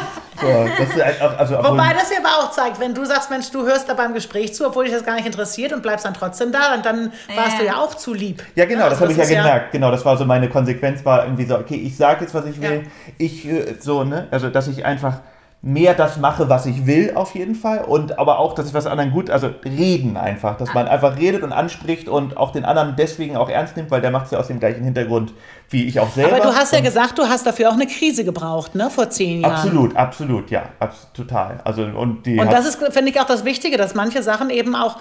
[0.41, 0.47] so,
[0.79, 3.51] das ist halt auch- also, Wobei das ja aber auch zeigt, wenn du sagst, Mensch,
[3.51, 6.13] du hörst da beim Gespräch zu, obwohl dich das gar nicht interessiert und bleibst dann
[6.15, 7.59] trotzdem da, dann, dann warst Ja.
[7.61, 8.43] du ja auch zu lieb.
[8.57, 9.73] ja, genau, das Also habe ich ja gemerkt.
[9.73, 12.61] Genau, das war so meine Konsequenz, war irgendwie so, okay, ich sage jetzt, was ich
[12.61, 12.83] will.
[12.85, 12.91] Ja.
[13.17, 15.21] Ich, äh, so, ne, also, dass ich einfach
[15.63, 17.85] mehr das mache, was ich will, auf jeden Fall.
[17.85, 21.45] Und aber auch, dass ich was anderen gut, also reden einfach, dass man einfach redet
[21.45, 24.39] und anspricht und auch den anderen deswegen auch ernst nimmt, weil der macht es ja
[24.39, 25.33] aus dem gleichen Hintergrund
[25.73, 26.37] wie ich auch selber.
[26.37, 29.41] Aber du hast ja gesagt, du hast dafür auch eine Krise gebraucht, ne, vor zehn
[29.41, 29.55] Jahren.
[29.55, 31.61] Absolut, absolut, ja, abs total.
[31.65, 34.75] Also und die Und das ist, finde ich, auch das Wichtige, dass manche Sachen eben
[34.75, 34.99] auch,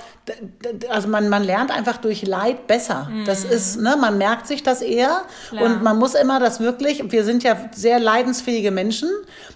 [0.89, 3.09] also man, man lernt einfach durch Leid besser.
[3.25, 5.63] Das ist, ne, man merkt sich das eher Klar.
[5.63, 9.09] und man muss immer das wirklich, wir sind ja sehr leidensfähige Menschen,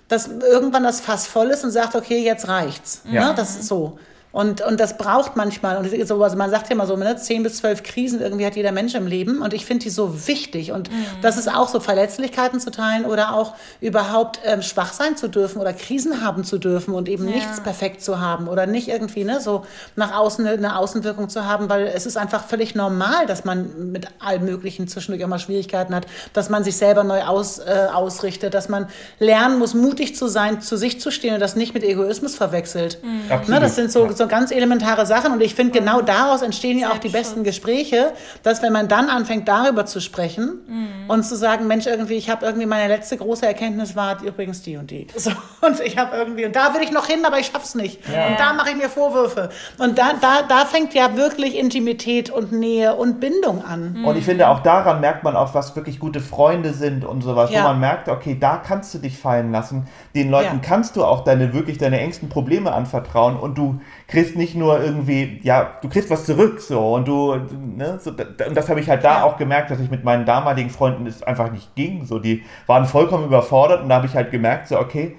[0.08, 3.02] dass irgendwann das Fass voll ist und sagt, okay, jetzt reicht's.
[3.10, 3.30] Ja.
[3.30, 3.98] Ne, das ist so.
[4.36, 7.44] Und, und das braucht manchmal, und so, also man sagt ja immer so, ne, 10
[7.44, 10.74] bis 12 Krisen irgendwie hat jeder Mensch im Leben und ich finde die so wichtig
[10.74, 10.90] und
[11.22, 15.62] das ist auch so, Verletzlichkeiten zu teilen oder auch überhaupt ähm, schwach sein zu dürfen
[15.62, 17.36] oder Krisen haben zu dürfen und eben Ja.
[17.36, 19.66] nichts perfekt zu haben oder nicht irgendwie ne, so
[19.96, 24.08] nach außen eine, Außenwirkung zu haben, weil es ist einfach völlig normal, dass man mit
[24.20, 28.68] allem Möglichen zwischendurch immer Schwierigkeiten hat, dass man sich selber neu aus, äh, ausrichtet, dass
[28.68, 32.36] man lernen muss, mutig zu sein, zu sich zu stehen und das nicht mit Egoismus
[32.36, 33.00] verwechselt.
[33.02, 34.12] Ne, Absolut, das sind so, ja.
[34.12, 35.32] so so ganz elementare Sachen.
[35.32, 38.14] Und ich finde, genau daraus entstehen ja auch die besten Gespräche,
[38.44, 41.10] dass wenn man dann anfängt, darüber zu sprechen mhm.
[41.10, 44.78] und zu sagen, Mensch, irgendwie, ich habe irgendwie meine letzte große Erkenntnis war übrigens die
[44.78, 45.08] und die.
[45.26, 48.00] So, und ich habe irgendwie, und da will ich noch hin, aber ich schaff's nicht.
[48.08, 48.28] Ja.
[48.28, 49.50] Und da mache ich mir Vorwürfe.
[49.80, 54.04] Und da, da, da fängt ja wirklich Intimität und Nähe und Bindung an.
[54.06, 57.50] Und ich finde, auch daran merkt man auch, was wirklich gute Freunde sind und sowas,
[57.50, 57.62] ja.
[57.62, 59.88] wo man merkt, okay, da kannst du dich fallen lassen.
[60.14, 60.62] Den Leuten ja.
[60.62, 65.40] kannst du auch deine wirklich deine engsten Probleme anvertrauen und du kriegst nicht nur irgendwie,
[65.44, 69.04] ja, du kriegst was zurück so und du, ne, so, und das habe ich halt
[69.04, 72.06] da auch gemerkt, dass ich mit meinen damaligen Freunden es einfach nicht ging.
[72.06, 75.16] So, die waren vollkommen überfordert und da habe ich halt gemerkt, so, okay,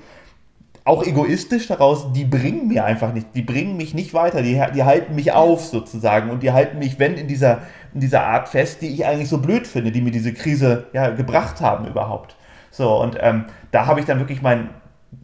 [0.85, 4.85] auch egoistisch daraus, die bringen mir einfach nicht, die bringen mich nicht weiter, die, die
[4.85, 8.83] halten mich auf sozusagen und die halten mich, wenn in dieser, in dieser Art fest,
[8.83, 12.37] die ich eigentlich so blöd finde, die mir diese Krise ja gebracht haben überhaupt.
[12.71, 14.71] So, und ähm, da habe ich dann wirklich mein,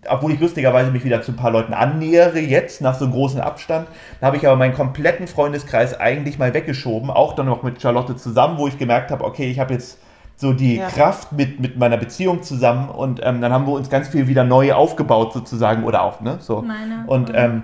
[0.08, 3.40] obwohl ich lustigerweise mich wieder zu ein paar Leuten annähere, jetzt nach so einem großen
[3.40, 3.88] Abstand,
[4.20, 8.16] da habe ich aber meinen kompletten Freundeskreis eigentlich mal weggeschoben, auch dann noch mit Charlotte
[8.16, 9.98] zusammen, wo ich gemerkt habe, okay, ich habe jetzt
[10.36, 10.88] so die ja.
[10.88, 14.44] Kraft mit, mit meiner Beziehung zusammen und ähm, dann haben wir uns ganz viel wieder
[14.44, 16.38] neu aufgebaut sozusagen oder auch, ne?
[16.40, 16.62] So.
[16.62, 17.62] Meine, und ähm,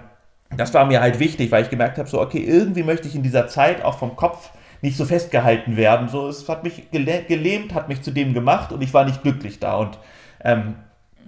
[0.57, 3.23] das war mir halt wichtig, weil ich gemerkt habe, so, okay, irgendwie möchte ich in
[3.23, 4.51] dieser Zeit auch vom Kopf
[4.81, 6.09] nicht so festgehalten werden.
[6.09, 9.59] So, es hat mich gelähmt, hat mich zu dem gemacht und ich war nicht glücklich
[9.59, 9.77] da.
[9.77, 9.99] Und
[10.45, 10.77] ähm,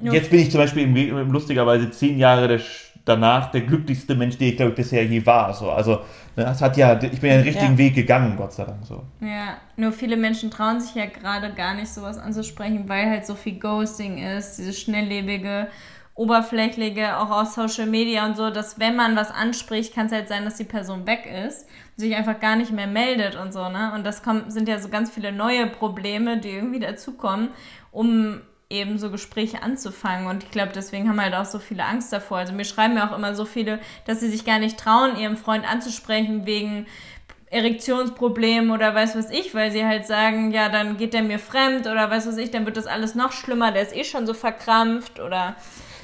[0.03, 2.61] jetzt bin ich zum Beispiel im, lustigerweise zehn Jahre der
[3.05, 5.53] danach der glücklichste Mensch, der ich glaube ich bisher je war.
[5.55, 5.71] So.
[5.71, 6.01] Also
[6.37, 7.79] das hat ja, ich bin ja den richtigen ja.
[7.79, 9.03] Weg gegangen, Gott sei Dank so.
[9.21, 13.35] Ja, nur viele Menschen trauen sich ja gerade gar nicht sowas anzusprechen, weil halt so
[13.35, 15.69] viel Ghosting ist, dieses schnelllebige,
[16.15, 20.29] oberflächliche, auch aus Social Media und so, dass wenn man was anspricht, kann es halt
[20.29, 23.69] sein, dass die Person weg ist und sich einfach gar nicht mehr meldet und so,
[23.69, 23.93] ne?
[23.95, 27.49] Und das kommt, sind ja so ganz viele neue Probleme, die irgendwie dazukommen,
[27.91, 28.41] um
[28.71, 30.29] eben so Gespräche anzufangen.
[30.29, 32.39] Und ich glaube, deswegen haben halt auch so viele Angst davor.
[32.39, 35.37] Also mir schreiben ja auch immer so viele, dass sie sich gar nicht trauen, ihrem
[35.37, 36.87] Freund anzusprechen wegen
[37.51, 41.89] Erektionsproblemen oder weiß was ich, weil sie halt sagen, ja, dann geht der mir fremd
[41.89, 44.35] oder weiß was ich, dann wird das alles noch schlimmer, der ist eh schon so
[44.35, 45.57] verkrampft oder.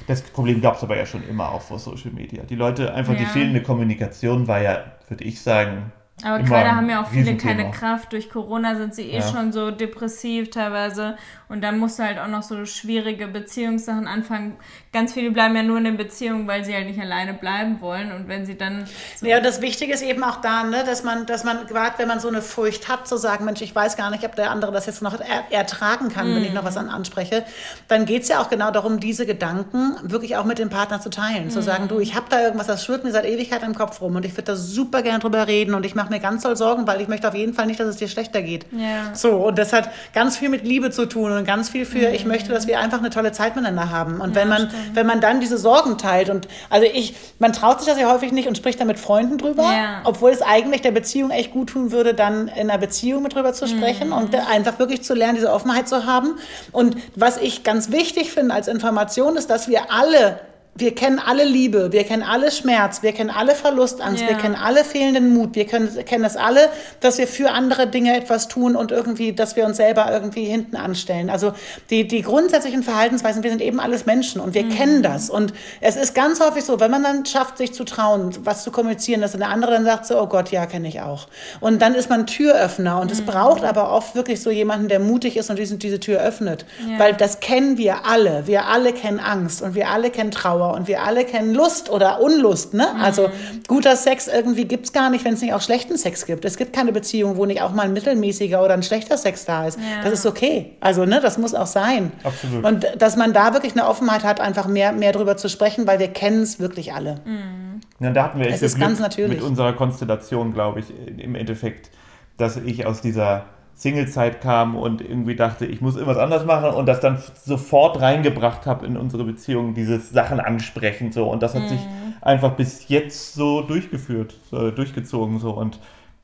[0.07, 2.43] Das Problem gab es aber ja schon immer auch vor Social Media.
[2.43, 3.19] Die Leute, einfach ja.
[3.19, 5.93] die fehlende Kommunikation war ja, würde ich sagen,
[6.23, 8.11] aber gerade haben ja auch viele keine Kraft.
[8.11, 9.21] Durch Corona sind sie eh ja.
[9.21, 11.15] schon so depressiv teilweise.
[11.47, 14.57] Und dann musst du halt auch noch so schwierige Beziehungssachen anfangen.
[14.91, 18.11] Ganz viele bleiben ja nur in den Beziehungen, weil sie halt nicht alleine bleiben wollen.
[18.11, 18.85] Und wenn sie dann.
[19.15, 21.99] So ja, und das Wichtige ist eben auch da, ne, dass man, dass man, gerade
[21.99, 24.49] wenn man so eine Furcht hat, zu sagen, Mensch, ich weiß gar nicht, ob der
[24.49, 26.35] andere das jetzt noch er ertragen kann, mm.
[26.35, 27.45] wenn ich noch was an anspreche,
[27.87, 31.11] dann geht es ja auch genau darum, diese Gedanken wirklich auch mit dem Partner zu
[31.11, 31.47] teilen.
[31.47, 31.51] Mm.
[31.51, 34.15] Zu sagen, du, ich habe da irgendwas, das schwirrt mir seit Ewigkeit im Kopf rum
[34.15, 36.55] und ich würde da super gern drüber reden und ich mache mache mir ganz doll
[36.55, 38.65] Sorgen, weil ich möchte auf jeden Fall nicht, dass es dir schlechter geht.
[38.71, 39.13] Ja.
[39.13, 42.15] So, und das hat ganz viel mit Liebe zu tun und ganz viel für, mhm.
[42.15, 44.21] ich möchte, dass wir einfach eine tolle Zeit miteinander haben.
[44.21, 47.79] Und ja, wenn man, wenn man dann diese Sorgen teilt und also ich, man traut
[47.79, 50.01] sich das ja häufig nicht und spricht dann mit Freunden drüber, ja.
[50.03, 53.53] obwohl es eigentlich der Beziehung echt gut tun würde, dann in einer Beziehung mit drüber
[53.53, 54.13] zu sprechen mhm.
[54.13, 56.35] und einfach wirklich zu lernen, diese Offenheit zu haben.
[56.71, 60.39] Und was ich ganz wichtig finde als Information ist, dass wir alle
[60.79, 64.29] wir kennen alle Liebe, wir kennen alle Schmerz, wir kennen alle Verlustangst, ja.
[64.29, 66.69] wir kennen alle fehlenden Mut, wir können, kennen es alle,
[66.99, 70.75] dass wir für andere Dinge etwas tun und irgendwie, dass wir uns selber irgendwie hinten
[70.75, 71.29] anstellen.
[71.29, 71.53] Also
[71.89, 74.69] die, die grundsätzlichen Verhaltensweisen, wir sind eben alles Menschen und wir mhm.
[74.69, 75.29] kennen das.
[75.29, 78.71] Und es ist ganz häufig so, wenn man dann schafft, sich zu trauen, was zu
[78.71, 81.27] kommunizieren, dass der andere dann sagt so, oh Gott, ja, kenne ich auch.
[81.59, 83.13] Und dann ist man Türöffner und mhm.
[83.13, 86.65] es braucht aber oft wirklich so jemanden, der mutig ist und diese, diese Tür öffnet.
[86.87, 86.99] Ja.
[86.99, 88.47] Weil das kennen wir alle.
[88.47, 91.89] Wir alle kennen Angst und wir alle kennen Trauer Trauer und wir alle kennen Lust
[91.89, 92.73] oder Unlust.
[92.73, 92.87] Ne?
[92.93, 93.01] Mhm.
[93.01, 93.29] Also
[93.67, 96.45] guter Sex irgendwie gibt es gar nicht, wenn es nicht auch schlechten Sex gibt.
[96.45, 99.67] Es gibt keine Beziehung, wo nicht auch mal ein mittelmäßiger oder ein schlechter Sex da
[99.67, 99.79] ist.
[99.79, 100.03] Ja.
[100.03, 100.77] Das ist okay.
[100.79, 102.11] Also ne, das muss auch sein.
[102.23, 102.65] Absolut.
[102.65, 105.99] Und dass man da wirklich eine Offenheit hat, einfach mehr, mehr drüber zu sprechen, weil
[105.99, 107.21] wir kennen es wirklich alle.
[107.25, 107.81] Mhm.
[107.99, 110.85] Ja, da hatten wir echt es Glück mit unserer Konstellation, glaube ich,
[111.17, 111.89] im Endeffekt,
[112.37, 113.45] dass ich aus dieser
[113.77, 118.65] Singlezeit kam und irgendwie dachte, ich muss irgendwas anders machen und das dann sofort reingebracht
[118.65, 121.69] habe in unsere Beziehung, dieses Sachen ansprechen so und das hat mhm.
[121.69, 121.79] sich
[122.21, 125.79] einfach bis jetzt so durchgeführt, so durchgezogen so und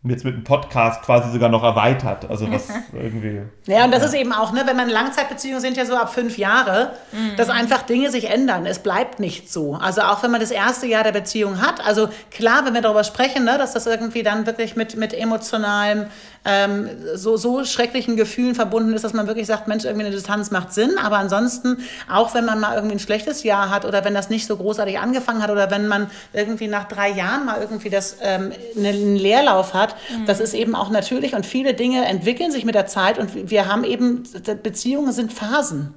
[0.06, 2.30] jetzt mit dem Podcast quasi sogar noch erweitert.
[2.30, 3.42] Also was irgendwie.
[3.68, 4.08] Ja, und das ja.
[4.08, 7.36] ist eben auch, ne, wenn man Langzeitbeziehungen sind ja so ab fünf Jahre, mhm.
[7.38, 8.66] dass einfach Dinge sich ändern.
[8.66, 9.76] Es bleibt nicht so.
[9.76, 13.06] Also auch wenn man das erste Jahr der Beziehung hat, also klar, wenn wir darüber
[13.06, 16.08] sprechen, ne, dass das irgendwie dann wirklich mit, mit emotionalem
[16.46, 20.52] ähm, so, so schrecklichen Gefühlen verbunden ist, dass man wirklich sagt, Mensch, irgendwie eine Distanz
[20.52, 20.98] macht Sinn.
[21.02, 21.78] Aber ansonsten,
[22.10, 25.00] auch wenn man mal irgendwie ein schlechtes Jahr hat oder wenn das nicht so großartig
[25.00, 29.74] angefangen hat oder wenn man irgendwie nach drei Jahren mal irgendwie das, ähm, einen Leerlauf
[29.74, 30.26] hat, mhm.
[30.26, 33.68] das ist eben auch natürlich und viele Dinge entwickeln sich mit der Zeit und wir
[33.68, 34.24] haben eben,
[34.62, 35.94] Beziehungen sind Phasen.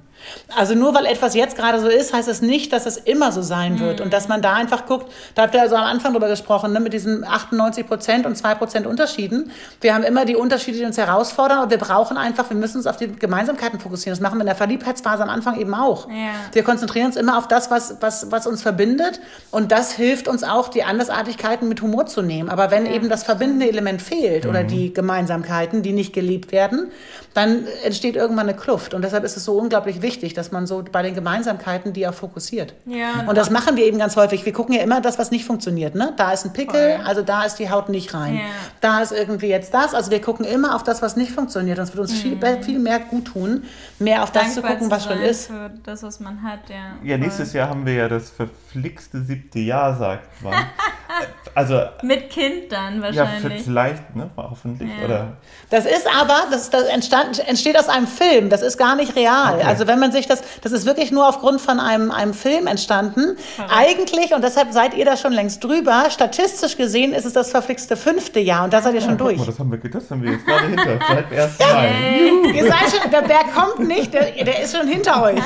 [0.55, 3.41] Also nur weil etwas jetzt gerade so ist, heißt es nicht, dass es immer so
[3.41, 4.01] sein wird.
[4.01, 6.79] Und dass man da einfach guckt, da habt ihr also am Anfang drüber gesprochen, ne,
[6.79, 9.51] mit diesen 98 Prozent und 2 Prozent Unterschieden.
[9.81, 12.87] Wir haben immer die Unterschiede, die uns herausfordern, aber wir brauchen einfach, wir müssen uns
[12.87, 14.17] auf die Gemeinsamkeiten fokussieren.
[14.17, 16.09] Das machen wir in der Verliebtheitsphase am Anfang eben auch.
[16.09, 16.31] Ja.
[16.53, 19.19] Wir konzentrieren uns immer auf das, was, was, was uns verbindet.
[19.51, 22.49] Und das hilft uns auch, die Andersartigkeiten mit Humor zu nehmen.
[22.49, 26.91] Aber wenn eben das verbindende Element fehlt oder die Gemeinsamkeiten, die nicht geliebt werden,
[27.37, 28.93] dann entsteht irgendwann eine Kluft.
[28.93, 32.13] Und deshalb ist es so unglaublich wichtig, dass man so bei den Gemeinsamkeiten die auch
[32.13, 32.73] fokussiert.
[32.85, 34.45] Ja, Und das machen wir eben ganz häufig.
[34.45, 35.95] Wir gucken ja immer das, was nicht funktioniert.
[35.95, 36.13] Ne?
[36.17, 37.05] Da ist ein Pickel, Voll.
[37.05, 38.35] also da ist die Haut nicht rein.
[38.35, 38.41] Ja.
[38.81, 39.93] Da ist irgendwie jetzt das.
[39.93, 41.77] Also wir gucken immer auf das, was nicht funktioniert.
[41.77, 43.63] Und es wird uns viel, viel mehr gut tun,
[43.99, 44.65] mehr auf das zu Mhm.
[44.65, 45.47] gucken, was schon ist.
[45.47, 46.95] Für das, was man hat, ja.
[47.03, 50.53] Ja, nächstes Jahr haben wir ja das verflixte siebte Jahr, sagt man.
[51.55, 53.63] also, Mit Kind dann ja, wahrscheinlich.
[53.63, 55.05] vielleicht, ne, hoffentlich, Ja.
[55.05, 55.27] oder?
[55.69, 59.55] Das ist aber, das, das entstand, entsteht aus einem Film, das ist gar nicht real.
[59.55, 59.63] Okay.
[59.65, 63.37] Also wenn man sich das, das ist wirklich nur aufgrund von einem, einem Film entstanden.
[63.69, 67.97] Eigentlich, und deshalb seid ihr da schon längst drüber, statistisch gesehen ist es das verflixte
[67.97, 69.37] fünfte Jahr und da seid ihr schon Ja, durch.
[69.37, 72.55] mal, das haben wir, das haben wir jetzt gerade hinter, seit dem ersten Mal.
[72.55, 75.39] Ihr seid schon, der Berg kommt nicht, der, der ist schon hinter euch.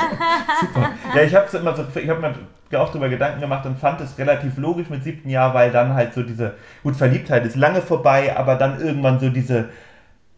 [1.16, 4.18] Ja, ich habe immer so, ich habe mir auch darüber Gedanken gemacht und fand es
[4.18, 6.54] relativ logisch mit siebten Jahr, weil dann halt so diese,
[6.84, 9.70] gut, Verliebtheit ist lange vorbei, aber dann irgendwann so diese,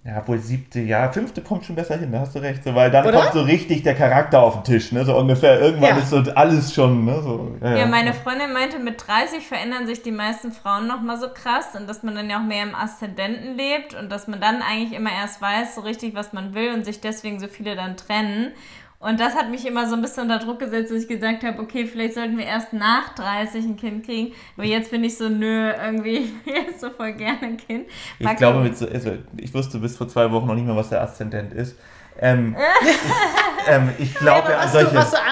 [0.06, 2.92] ja, wohl siebte Jahr, fünfte kommt schon besser hin, da hast du recht, so, weil
[2.92, 3.22] dann Oder?
[3.22, 5.98] kommt so richtig der Charakter auf den Tisch, ne, so ungefähr, irgendwann Ja.
[6.04, 7.56] ist so alles schon, ne, so.
[7.62, 11.70] Ja, meine Freundin meinte, mit 30 verändern sich die meisten Frauen noch mal so krass
[11.80, 14.92] und dass man dann ja auch mehr im Aszendenten lebt und dass man dann eigentlich
[14.92, 18.52] immer erst weiß, so richtig, was man will und sich deswegen so viele dann trennen.
[19.04, 21.62] Und das hat mich immer so ein bisschen unter Druck gesetzt, dass ich gesagt habe,
[21.62, 24.34] okay, vielleicht sollten wir erst nach 30 ein Kind kriegen.
[24.56, 27.88] Aber jetzt bin ich so, nö, irgendwie, ich will jetzt so voll gerne ein Kind.
[28.20, 30.66] Ich Mag glaube, auch- mit so, also ich wusste bis vor zwei Wochen noch nicht
[30.66, 31.78] mehr, was der Aszendent ist.
[32.20, 32.98] Ähm, ich,
[33.68, 34.90] ähm, ich glaube Aber an solche.
[34.92, 35.24] du, was, du, an-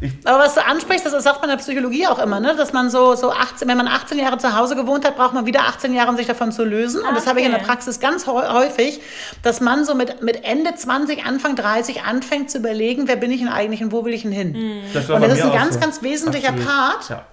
[0.00, 2.54] Ich- aber was du ansprichst, das sagt man in der Psychologie auch immer, ne?
[2.56, 5.44] dass man so, so 18, wenn man 18 Jahre zu Hause gewohnt hat, braucht man
[5.46, 7.02] wieder 18 Jahre, um sich davon zu lösen.
[7.02, 7.58] Und das habe ich in der.
[7.58, 9.00] Praxis ganz häu- häufig,
[9.42, 13.40] dass man so mit, mit Ende 20, Anfang 30 anfängt zu überlegen, wer bin ich
[13.40, 14.82] denn eigentlich und wo will ich denn hin?
[14.94, 15.80] das war Und das ist ein ganz, so.
[15.80, 16.66] ganz wesentlicher Absolut.
[16.68, 17.08] Part.
[17.10, 17.24] Ja.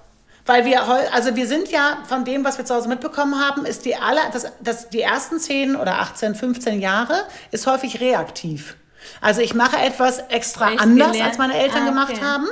[0.45, 0.81] Weil wir,
[1.13, 4.21] also wir sind ja von dem, was wir zu Hause mitbekommen haben, ist die aller,
[4.31, 7.15] das, das, die ersten 10 oder 18, 15 Jahre
[7.51, 8.75] ist häufig reaktiv.
[9.21, 12.21] Also ich mache etwas extra Weil ich's anders, gelernt- als meine Eltern Ah, gemacht okay.
[12.25, 12.47] haben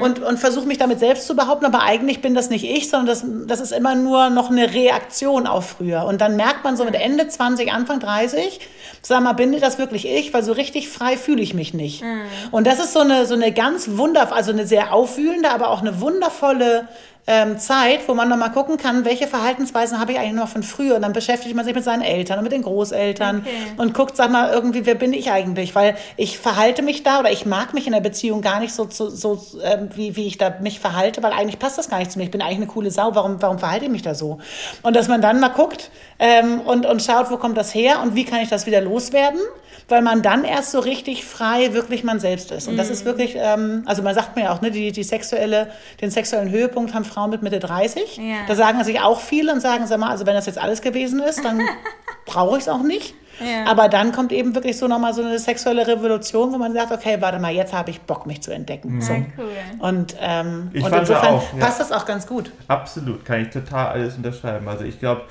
[0.00, 3.06] und, und versuche mich damit selbst zu behaupten, aber eigentlich bin das nicht ich, sondern
[3.06, 6.04] das, das ist immer nur noch eine Reaktion auf früher.
[6.04, 8.60] Und dann merkt man so mit Ende 20, Anfang 30,
[9.02, 10.34] sag mal, bin das wirklich ich?
[10.34, 12.02] Weil so richtig frei fühle ich mich nicht.
[12.50, 15.80] Und das ist so eine, so eine ganz wundervolle, also eine sehr aufwühlende, aber auch
[15.80, 16.88] eine wundervolle
[17.26, 20.96] ähm, Zeit, wo man nochmal gucken kann, welche Verhaltensweisen habe ich eigentlich noch von früher.
[20.96, 23.50] Und dann beschäftigt man sich mit seinen Eltern und mit den Großeltern Okay.
[23.76, 25.74] und guckt, sag mal, irgendwie, wer bin ich eigentlich?
[25.74, 28.88] Weil ich verhalte mich da oder ich mag mich in der Beziehung gar nicht so,
[28.90, 32.10] so, so ähm, wie, wie ich da mich verhalte, weil eigentlich passt das gar nicht
[32.10, 32.24] zu mir.
[32.24, 33.14] Ich bin eigentlich eine coole Sau.
[33.14, 34.38] Warum, warum verhalte ich mich da so?
[34.82, 38.14] Und dass man dann mal guckt ähm, und, und schaut, wo kommt das her und
[38.14, 39.40] wie kann ich das wieder loswerden?
[39.88, 42.68] Weil man dann erst so richtig frei wirklich man selbst ist.
[42.68, 45.68] Und das ist wirklich, ähm, also man sagt mir ja auch, ne, die, die sexuelle,
[46.02, 48.18] den sexuellen Höhepunkt haben Frauen mit Mitte 30.
[48.18, 48.24] Ja.
[48.46, 51.20] Da sagen sich auch viele und sagen, sag mal, also wenn das jetzt alles gewesen
[51.20, 51.62] ist, dann
[52.26, 53.14] brauche ich es auch nicht.
[53.40, 53.70] Ja.
[53.70, 57.16] Aber dann kommt eben wirklich so nochmal so eine sexuelle Revolution, wo man sagt, okay,
[57.20, 59.00] warte mal, jetzt habe ich Bock, mich zu entdecken.
[59.00, 59.12] So.
[59.12, 59.50] Ja, cool.
[59.78, 61.64] Und, ähm, Ich und fand insofern auch, ja.
[61.64, 62.50] passt das auch ganz gut.
[62.66, 64.68] Absolut, kann ich total alles unterschreiben.
[64.68, 65.22] Also ich glaube,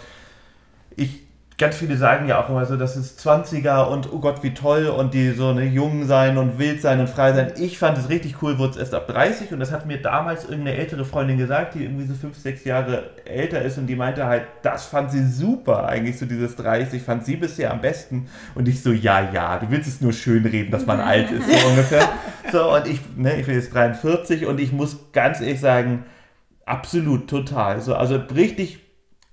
[0.96, 1.27] ich
[1.58, 4.86] ganz viele sagen ja auch immer so, das ist 20er und oh Gott, wie toll
[4.88, 7.54] und die so eine jung sein und wild sein und frei sein.
[7.58, 10.44] Ich fand es richtig cool, wurde es erst ab 30 und das hat mir damals
[10.44, 14.28] irgendeine ältere Freundin gesagt, die irgendwie so 5, 6 Jahre älter ist und die meinte
[14.28, 18.68] halt, das fand sie super, eigentlich so dieses 30, fand sie bisher am besten und
[18.68, 21.68] ich so, ja, ja, du willst es nur schön reden, dass man alt ist, so
[21.70, 22.08] ungefähr.
[22.52, 26.06] So und ich, ne, ich bin jetzt 43 und ich muss ganz ehrlich sagen,
[26.68, 27.80] Absolut, total.
[27.80, 28.80] So, also richtig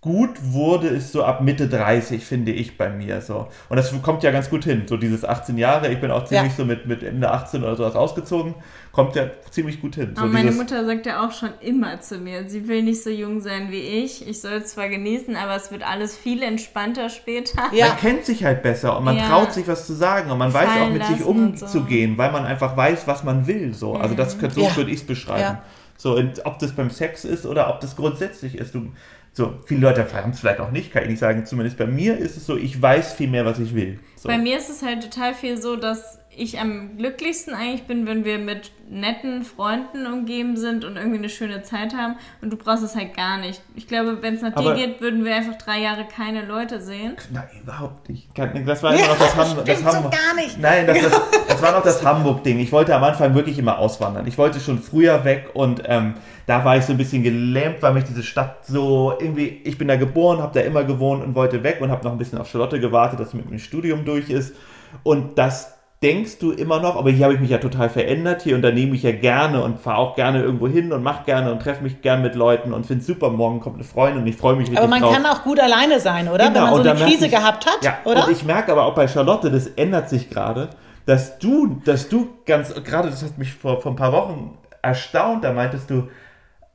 [0.05, 3.49] gut wurde es so ab Mitte 30, finde ich bei mir so.
[3.71, 4.83] Und das kommt ja ganz gut hin.
[4.87, 6.57] So dieses 18 Jahre, ich bin auch ziemlich Ja.
[6.59, 8.55] so mit, mit Ende 18 oder sowas ausgezogen,
[8.93, 10.13] kommt ja ziemlich gut hin.
[10.15, 13.03] So Aber meine dieses, Mutter sagt ja auch schon immer zu mir, sie will nicht
[13.03, 14.29] so jung sein wie ich.
[14.29, 17.63] Ich soll es zwar genießen, aber es wird alles viel entspannter später.
[17.73, 17.89] Ja.
[17.89, 19.27] Man kennt sich halt besser und man Ja.
[19.27, 21.65] traut sich was zu sagen und man weiß auch Fallen mit sich und so.
[21.65, 23.73] umzugehen, weil man einfach weiß, was man will.
[23.73, 23.95] So.
[23.95, 24.77] Also das so Ja.
[24.77, 25.57] würde ich es beschreiben.
[25.97, 28.75] So, und ob das beim Sex ist oder ob das grundsätzlich ist.
[28.75, 28.91] Du,
[29.37, 31.45] so, viele Leute haben es vielleicht auch nicht, kann ich nicht sagen.
[31.45, 33.99] Zumindest bei mir ist es so, ich weiß viel mehr, was ich will.
[34.15, 34.29] So.
[34.29, 38.25] Bei mir ist es halt total viel so, dass ich am glücklichsten eigentlich bin, wenn
[38.25, 42.17] wir mit netten Freunden umgeben sind und irgendwie eine schöne Zeit haben.
[42.43, 43.61] Und du brauchst es halt gar nicht.
[43.75, 46.81] Ich glaube, wenn es nach Aber- dir geht, würden wir einfach drei Jahre keine Leute
[46.81, 47.17] sehen.
[47.33, 48.29] Nein, überhaupt nicht.
[48.67, 50.61] Das war immer noch das haben, das stimmt so gar nicht.
[50.61, 52.59] Nein, das, das, Das war noch das Hamburg-Ding.
[52.59, 54.27] Ich wollte am Anfang wirklich immer auswandern.
[54.27, 56.15] Ich wollte schon früher weg und ähm,
[56.47, 59.89] da war ich so ein bisschen gelähmt, weil mich diese Stadt so irgendwie, ich bin
[59.89, 62.49] da geboren, habe da immer gewohnt und wollte weg und habe noch ein bisschen auf
[62.51, 64.55] Charlotte gewartet, dass sie mit dem Studium durch ist.
[65.03, 65.73] Und das
[66.03, 68.43] denkst du immer noch, aber hier habe ich mich ja total verändert.
[68.43, 71.63] Hier unternehme ich ja gerne und fahre auch gerne irgendwo hin und mache gerne und
[71.63, 74.53] treffe mich gern mit Leuten und finde super, morgen kommt eine Freundin und ich freue
[74.55, 75.15] mich richtig Aber man drauf.
[75.15, 76.49] kann auch gut alleine sein, oder?
[76.49, 78.27] Genau, Wenn man so eine Krise ich- gehabt hat, ja, oder?
[78.27, 80.69] Und ich merke aber auch bei Charlotte, das ändert sich gerade,
[81.07, 85.43] dass du, dass du ganz, gerade das hat mich vor, vor ein paar Wochen erstaunt,
[85.45, 86.09] da meintest du,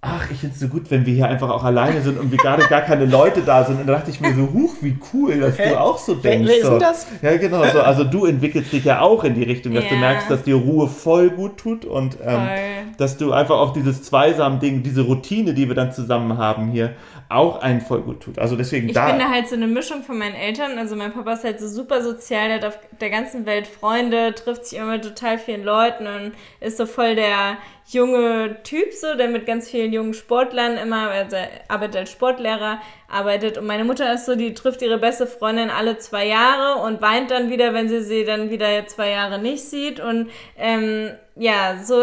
[0.02, 2.38] ach, ich finde es so gut, wenn wir hier einfach auch alleine sind und wir
[2.38, 3.82] gerade gar keine Leute da sind.
[3.82, 6.48] Und da dachte ich mir so, huch, wie cool, dass du auch so denkst.
[6.50, 7.08] wer ist das?
[7.22, 7.66] Ja, genau.
[7.68, 7.82] So.
[7.82, 10.00] Also du entwickelst dich ja auch in die Richtung, dass du Ja.
[10.00, 12.48] merkst, dass dir Ruhe voll gut tut und ähm,
[12.98, 16.94] dass du einfach auch dieses Zweisam-Ding, diese Routine, die wir dann zusammen haben hier,
[17.28, 18.40] auch einen voll gut tut.
[18.40, 19.08] Also deswegen Ich da.
[19.10, 20.78] bin da halt so eine Mischung von meinen Eltern.
[20.78, 24.34] Also mein Papa ist halt so super sozial, der hat auf der ganzen Welt Freunde,
[24.34, 26.32] trifft sich immer mit total vielen Leuten und
[26.62, 27.58] ist so voll der
[27.94, 32.82] junge Typ so, der mit ganz vielen jungen Sportlern immer, also er arbeitet als Sportlehrer,
[33.10, 33.58] arbeitet.
[33.58, 37.32] Und meine Mutter ist so, die trifft ihre beste Freundin alle zwei Jahre und weint
[37.32, 40.00] dann wieder, wenn sie sie dann wieder zwei Jahre nicht sieht.
[40.00, 41.96] Und ähm, ja, so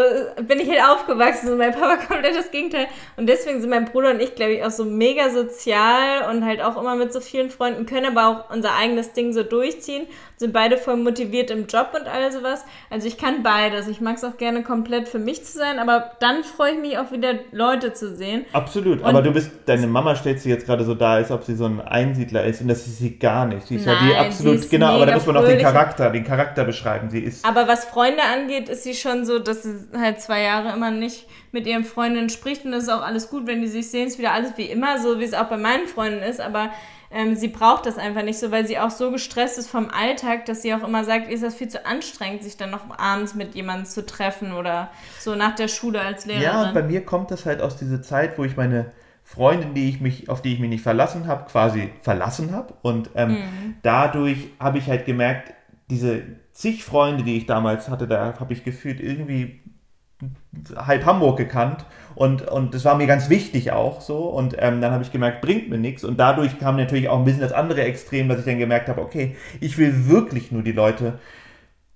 [0.47, 1.47] bin ich halt aufgewachsen.
[1.49, 2.87] So mein Papa komplett das Gegenteil.
[3.17, 6.61] Und deswegen sind mein Bruder und ich, glaube ich, auch so mega sozial und halt
[6.61, 10.07] auch immer mit so vielen Freunden, können aber auch unser eigenes Ding so durchziehen.
[10.37, 12.65] Sind beide voll motiviert im Job und all sowas.
[12.89, 13.87] Also ich kann beides.
[13.87, 16.97] Ich mag es auch gerne komplett für mich zu sein, aber dann freue ich mich
[16.97, 18.45] auch wieder, Leute zu sehen.
[18.53, 21.55] Absolut, aber du bist, deine Mama stellt sich jetzt gerade so dar, als ob sie
[21.55, 23.67] so ein Einsiedler ist und das ist sie gar nicht.
[23.67, 25.59] Sie ist ja die Nein, absolut, ist genau, aber da muss man auch den.
[25.59, 27.09] Charakter, den Charakter beschreiben.
[27.09, 30.73] Sie ist, Aber was Freunde angeht, ist sie schon so, dass sie halt zwei Jahre
[30.73, 33.89] immer nicht mit ihren Freundinnen spricht und das ist auch alles gut, wenn die sich
[33.89, 36.71] sehen, ist wieder alles wie immer, so wie es auch bei meinen Freunden ist, aber
[37.09, 40.45] ähm, sie braucht das einfach nicht so, weil sie auch so gestresst ist vom Alltag,
[40.45, 43.55] dass sie auch immer sagt, ist das viel zu anstrengend, sich dann noch abends mit
[43.55, 46.43] jemandem zu treffen oder so nach der Schule als Lehrerin.
[46.43, 48.91] ja, und bei mir kommt das halt aus dieser Zeit, wo ich meine
[49.27, 52.73] Freundin, die ich mich, auf die ich mich nicht verlassen habe, quasi verlassen habe.
[52.81, 53.75] Und ähm, Mhm.
[53.83, 55.53] dadurch habe ich halt gemerkt,
[55.89, 56.23] diese
[56.53, 59.61] zig Freunde, die ich damals hatte, da habe ich gefühlt irgendwie
[60.75, 64.91] halb Hamburg gekannt und, und das war mir ganz wichtig auch so und ähm, dann
[64.91, 67.83] habe ich gemerkt, bringt mir nichts und dadurch kam natürlich auch ein bisschen das andere
[67.83, 71.19] Extrem, dass ich dann gemerkt habe, okay, ich will wirklich nur die Leute,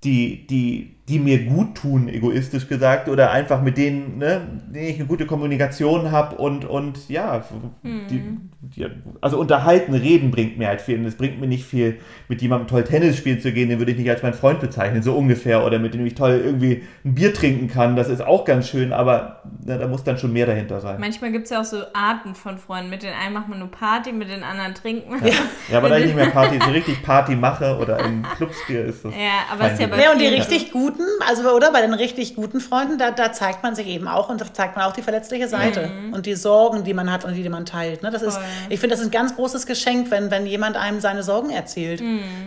[0.03, 4.41] die, die, die mir gut tun, egoistisch gesagt, oder einfach mit denen, ne,
[4.73, 7.43] denen ich eine gute Kommunikation habe und, und ja,
[7.83, 8.23] die,
[8.61, 8.85] die,
[9.19, 10.99] also unterhalten, reden bringt mir halt viel.
[10.99, 13.91] Und es bringt mir nicht viel, mit jemandem toll Tennis spielen zu gehen, den würde
[13.91, 17.15] ich nicht als mein Freund bezeichnen, so ungefähr, oder mit dem ich toll irgendwie ein
[17.15, 20.45] Bier trinken kann, das ist auch ganz schön, aber na, da muss dann schon mehr
[20.45, 20.99] dahinter sein.
[20.99, 22.91] Manchmal gibt es ja auch so Arten von Freunden.
[22.91, 25.25] Mit den einen macht man nur Party, mit den anderen trinkt man.
[25.25, 25.33] Ja,
[25.71, 28.81] ja aber da ich nicht mehr Party, so richtig Party mache oder in Clubs gehe,
[28.81, 29.13] ist das.
[29.13, 30.71] Ja, aber es ist ja bei Nee, und die richtig
[31.01, 34.29] guten, also oder bei den richtig guten Freunden, da, da zeigt man sich eben auch
[34.29, 37.35] und da zeigt man auch die verletzliche Seite und die Sorgen, die man hat und
[37.35, 38.03] die, die man teilt.
[38.03, 38.11] Ne?
[38.11, 38.39] Das ist,
[38.69, 42.01] ich finde, das ist ein ganz großes Geschenk, wenn, wenn jemand einem seine Sorgen erzählt.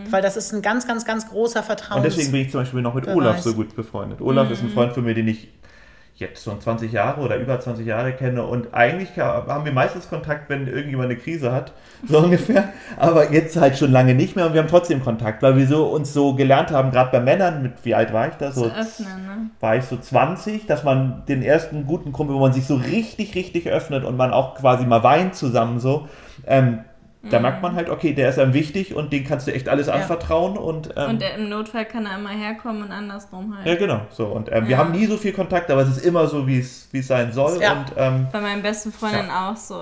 [0.09, 1.97] Weil das ist ein ganz, ganz, ganz großer Vertrauen.
[1.97, 4.21] Und deswegen bin ich zum Beispiel noch mit Wer Olaf so gut befreundet.
[4.21, 5.49] Olaf ist ein Freund von mir, den ich
[6.17, 10.49] jetzt schon 20 Jahre oder über 20 Jahre kenne und eigentlich haben wir meistens Kontakt,
[10.49, 11.73] wenn irgendjemand eine Krise hat,
[12.07, 15.57] so ungefähr, aber jetzt halt schon lange nicht mehr und wir haben trotzdem Kontakt, weil
[15.57, 18.51] wir so uns so gelernt haben, gerade bei Männern, mit wie alt war ich da?
[18.51, 19.49] So öffnen, ne?
[19.59, 23.35] war ich so 20, dass man den ersten guten Kumpel, wo man sich so richtig,
[23.35, 26.07] richtig öffnet und man auch quasi mal weint zusammen so,
[26.47, 26.79] ähm,
[27.29, 29.89] da merkt man halt, okay, der ist einem wichtig und den kannst du echt alles
[29.89, 33.65] anvertrauen und, ähm, Und der, im Notfall kann er immer herkommen und andersrum halt.
[33.67, 34.01] ja, genau.
[34.11, 34.77] So, und ähm, wir Ja.
[34.77, 37.31] haben nie so viel Kontakt, aber es ist immer so, wie es wie es sein
[37.33, 37.61] soll.
[37.61, 37.73] Ja.
[37.73, 39.79] Und ähm, Bei meinen besten Freundinnen auch so,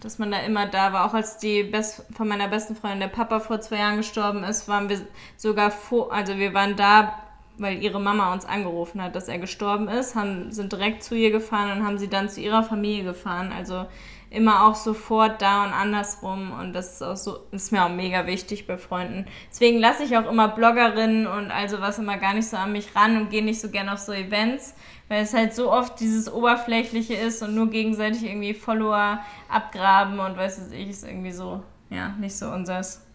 [0.00, 1.06] dass man da immer da war.
[1.06, 4.68] Auch als die Best von meiner besten Freundin der Papa vor zwei Jahren gestorben ist,
[4.68, 4.98] waren wir
[5.36, 7.14] sogar vor, also wir waren da,
[7.58, 11.30] weil ihre Mama uns angerufen hat, dass er gestorben ist, haben, sind direkt zu ihr
[11.30, 13.52] gefahren und haben sie dann zu ihrer Familie gefahren.
[13.56, 13.84] Also
[14.32, 18.26] immer auch sofort da und andersrum und das ist auch so, ist mir auch mega
[18.26, 19.26] wichtig bei Freunden.
[19.50, 22.96] Deswegen lasse ich auch immer Bloggerinnen und also was immer gar nicht so an mich
[22.96, 24.74] ran und gehe nicht so gerne auf so Events,
[25.08, 30.36] weil es halt so oft dieses Oberflächliche ist und nur gegenseitig irgendwie Follower abgraben und
[30.36, 33.06] weiß ich, ist irgendwie so, ja, nicht so unseres.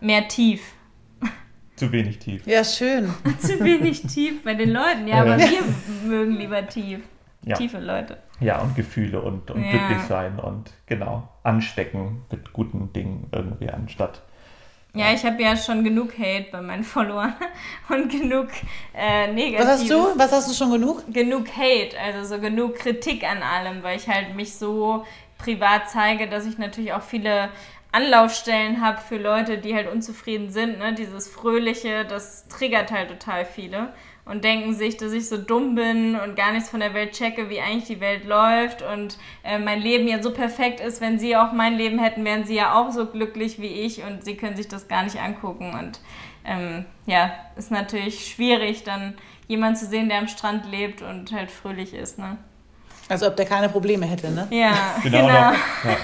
[0.00, 0.72] Mehr tief.
[1.76, 2.46] zu wenig tief.
[2.46, 3.14] ja, schön.
[3.38, 5.62] Zu wenig tief bei den Leuten, ja, aber wir
[6.04, 7.00] mögen lieber tief.
[7.44, 7.56] Ja.
[7.56, 8.18] Tiefe Leute.
[8.40, 9.70] Ja, und Gefühle und, und Ja.
[9.70, 14.22] glücklich sein und genau, anstecken mit guten Dingen irgendwie anstatt.
[14.96, 17.34] Ja, ich habe ja schon genug Hate bei meinen Followern
[17.88, 18.48] und genug
[18.96, 19.66] äh, Negatives.
[19.66, 20.18] Was hast du?
[20.18, 21.02] Was hast du schon genug?
[21.12, 25.04] Genug Hate, also so genug Kritik an allem, weil ich halt mich so
[25.38, 27.48] privat zeige, dass ich natürlich auch viele
[27.90, 30.78] Anlaufstellen habe für Leute, die halt unzufrieden sind.
[30.78, 30.94] Ne?
[30.94, 33.92] Dieses Fröhliche, das triggert halt total viele
[34.26, 37.50] und denken sich, dass ich so dumm bin und gar nichts von der Welt checke,
[37.50, 41.00] wie eigentlich die Welt läuft und äh, mein Leben ja so perfekt ist.
[41.00, 44.24] Wenn sie auch mein Leben hätten, wären sie ja auch so glücklich wie ich und
[44.24, 45.72] sie können sich das gar nicht angucken.
[45.78, 46.00] Und
[46.44, 49.14] ähm, ja, ist natürlich schwierig, dann
[49.46, 52.18] jemanden zu sehen, der am Strand lebt und halt fröhlich ist.
[52.18, 52.38] Ne?
[53.08, 54.46] Also ob der keine Probleme hätte, ne?
[54.50, 54.72] Ja,
[55.02, 55.18] Genau.
[55.18, 55.28] genau.
[55.28, 55.54] Und, auch,
[55.84, 55.96] ja.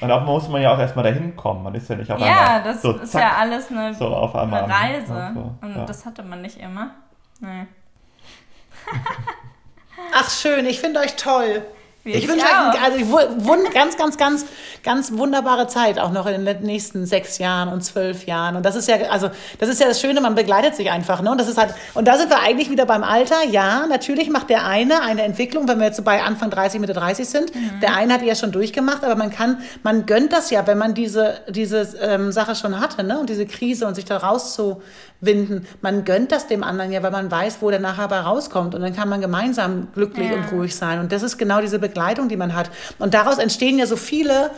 [0.00, 1.62] und auch muss man ja auch erstmal dahin kommen.
[1.62, 4.06] Man ist ja nicht auf einmal Ja, das so, ist zack, ja alles eine, so
[4.06, 5.30] auf einmal eine Reise.
[5.34, 5.84] so, und ja.
[5.84, 6.90] das hatte man nicht immer.
[7.40, 7.66] Nee.
[10.14, 11.62] Ach schön, ich finde euch toll.
[12.04, 12.98] Wie Ich ich wünsche euch also
[13.44, 14.46] wun- ganz, ganz, ganz,
[14.84, 18.54] ganz wunderbare Zeit, auch noch in den nächsten sechs Jahren und zwölf Jahren.
[18.56, 21.20] Und das ist ja, also das ist ja das Schöne, man begleitet sich einfach.
[21.20, 21.30] Ne?
[21.30, 23.44] Und das ist halt, und da sind wir eigentlich wieder beim Alter.
[23.50, 26.92] Ja, natürlich macht der eine eine Entwicklung, wenn wir jetzt so bei Anfang 30, Mitte
[26.94, 27.54] 30 sind.
[27.54, 27.80] Mhm.
[27.80, 30.78] Der eine hat die ja schon durchgemacht, aber man kann, man gönnt das ja, wenn
[30.78, 33.18] man diese, diese ähm, Sache schon hatte, ne?
[33.18, 34.16] Und diese Krise und sich da
[35.20, 35.66] rauszuwinden.
[35.80, 38.74] Man gönnt das dem anderen ja, weil man weiß, wo der nachher bei rauskommt.
[38.74, 40.36] Und dann kann man gemeinsam glücklich Ja.
[40.36, 41.00] und ruhig sein.
[41.00, 42.70] Und das ist genau diese Begleitung, die man hat.
[42.98, 44.50] Und daraus entstehen ja so viele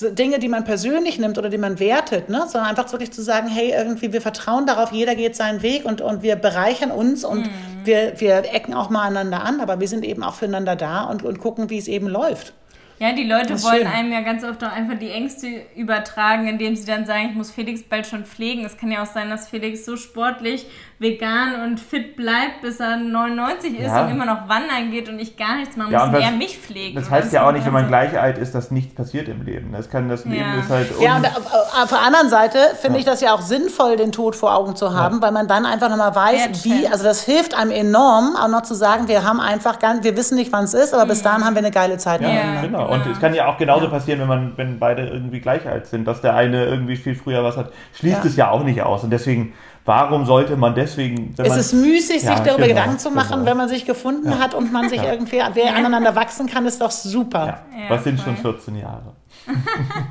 [0.00, 2.46] Dinge, die man persönlich nimmt oder die man wertet, ne?
[2.48, 6.00] sondern einfach wirklich zu sagen, hey, irgendwie, wir vertrauen darauf, jeder geht seinen Weg und,
[6.00, 7.48] und wir bereichern uns und
[7.84, 11.22] wir, wir ecken auch mal einander an, aber wir sind eben auch füreinander da und,
[11.22, 12.54] und gucken, wie es eben läuft.
[12.98, 13.86] Ja, die Leute wollen schön.
[13.86, 17.50] einem ja ganz oft auch einfach die Ängste übertragen, indem sie dann sagen, ich muss
[17.50, 18.64] Felix bald schon pflegen.
[18.64, 20.66] Es kann ja auch sein, dass Felix so sportlich,
[20.98, 24.04] vegan und fit bleibt, bis er 99 ist Ja.
[24.04, 26.30] und immer noch wandern geht und ich gar nichts machen Ja, muss und und das-
[26.30, 26.96] er mich pflegt.
[26.96, 29.72] Das heißt ja auch nicht, wenn man gleich alt ist, dass nichts passiert im Leben.
[29.72, 30.60] Das kann das Leben Ja.
[30.60, 33.40] ist halt Ja, un- und äh, auf der anderen Seite finde ich das ja auch
[33.40, 37.02] sinnvoll, den Tod vor Augen zu haben, weil man dann einfach nochmal weiß, wie, also
[37.04, 40.52] das hilft einem enorm, auch noch zu sagen, wir haben einfach ganz, wir wissen nicht,
[40.52, 42.60] wann es ist, aber bis dahin haben wir eine geile Zeit Ja, miteinander.
[42.62, 42.78] genau.
[42.86, 42.94] genau.
[42.94, 46.06] Und es kann ja auch genauso passieren, wenn man, wenn beide irgendwie gleich alt sind,
[46.06, 48.30] dass der eine irgendwie viel früher was hat, schließt Ja.
[48.30, 49.02] es ja auch nicht aus.
[49.02, 49.52] Und deswegen,
[49.84, 53.10] warum sollte man deswegen, wenn Es man, ist müßig, sich Ja, darüber genau, Gedanken zu
[53.10, 53.46] machen, genau.
[53.46, 56.90] wenn man sich gefunden hat und man sich irgendwie, wer aneinander wachsen kann, ist doch
[56.90, 57.46] super.
[57.46, 58.34] ja, Ja, was sind voll.
[58.34, 59.12] schon 14 Jahre?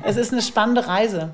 [0.02, 1.30] Es ist eine spannende Reise.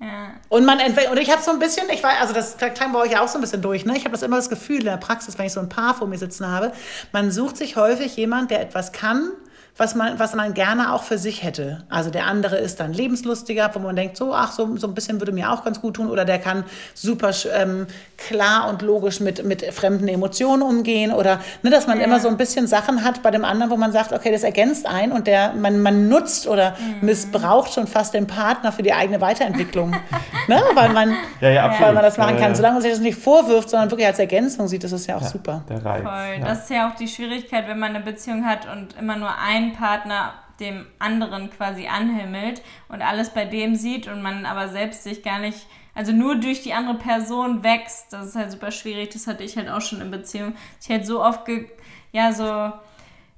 [0.00, 0.08] Ja.
[0.48, 3.12] Und man und ich habe so ein bisschen, ich weiß, also das klang bei euch
[3.12, 3.96] ja auch so ein bisschen durch, ne?
[3.96, 6.08] Ich habe das immer das Gefühl in der Praxis, wenn ich so ein Paar vor
[6.08, 6.72] mir sitzen habe,
[7.12, 9.30] man sucht sich häufig jemand, der etwas kann,
[9.76, 11.82] was man, was man gerne auch für sich hätte.
[11.88, 15.20] Also der andere ist dann lebenslustiger, wo man denkt, so, ach, so, so ein bisschen
[15.20, 16.08] würde mir auch ganz gut tun.
[16.10, 16.62] Oder der kann
[16.94, 21.10] super ähm, klar und logisch mit, mit fremden Emotionen umgehen.
[21.12, 22.04] Oder ne, dass man Ja.
[22.04, 24.86] immer so ein bisschen Sachen hat bei dem anderen, wo man sagt, okay, das ergänzt
[24.86, 27.06] ein und der, man, man nutzt oder Mhm.
[27.06, 29.90] missbraucht schon fast den Partner für die eigene Weiterentwicklung.
[30.48, 30.62] ne?
[30.74, 31.86] Weil man Ja, ja, absolut.
[31.88, 32.50] weil man das machen kann.
[32.50, 32.54] ja.
[32.54, 35.22] Solange man sich das nicht vorwirft, sondern wirklich als Ergänzung sieht, ist es ja auch
[35.22, 35.64] super.
[35.68, 36.02] Der Reiz.
[36.04, 36.38] Voll.
[36.40, 36.46] Ja.
[36.46, 39.63] Das ist ja auch die Schwierigkeit, wenn man eine Beziehung hat und immer nur ein
[39.72, 45.22] Partner dem anderen quasi anhimmelt und alles bei dem sieht und man aber selbst sich
[45.22, 48.12] gar nicht, also nur durch die andere Person wächst.
[48.12, 49.10] Das ist halt super schwierig.
[49.10, 50.54] Das hatte ich halt auch schon in Beziehung.
[50.80, 51.68] Ich halt so oft, ge
[52.12, 52.72] ja, so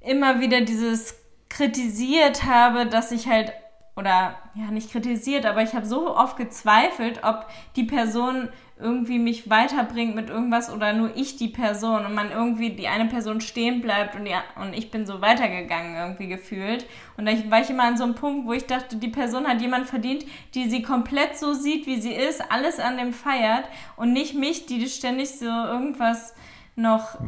[0.01, 1.15] immer wieder dieses
[1.49, 3.51] kritisiert habe, dass ich halt
[3.95, 8.49] oder ja nicht kritisiert, aber ich habe so oft gezweifelt, ob die Person
[8.79, 13.05] irgendwie mich weiterbringt mit irgendwas oder nur ich die Person und man irgendwie die eine
[13.05, 16.85] Person stehen bleibt und, die, und ich bin so weitergegangen irgendwie gefühlt.
[17.17, 19.61] Und da war ich immer an so einem Punkt, wo ich dachte, die Person hat
[19.61, 23.65] jemand verdient, die sie komplett so sieht, wie sie ist, alles an dem feiert
[23.95, 26.35] und nicht mich, die ständig so irgendwas
[26.75, 27.19] noch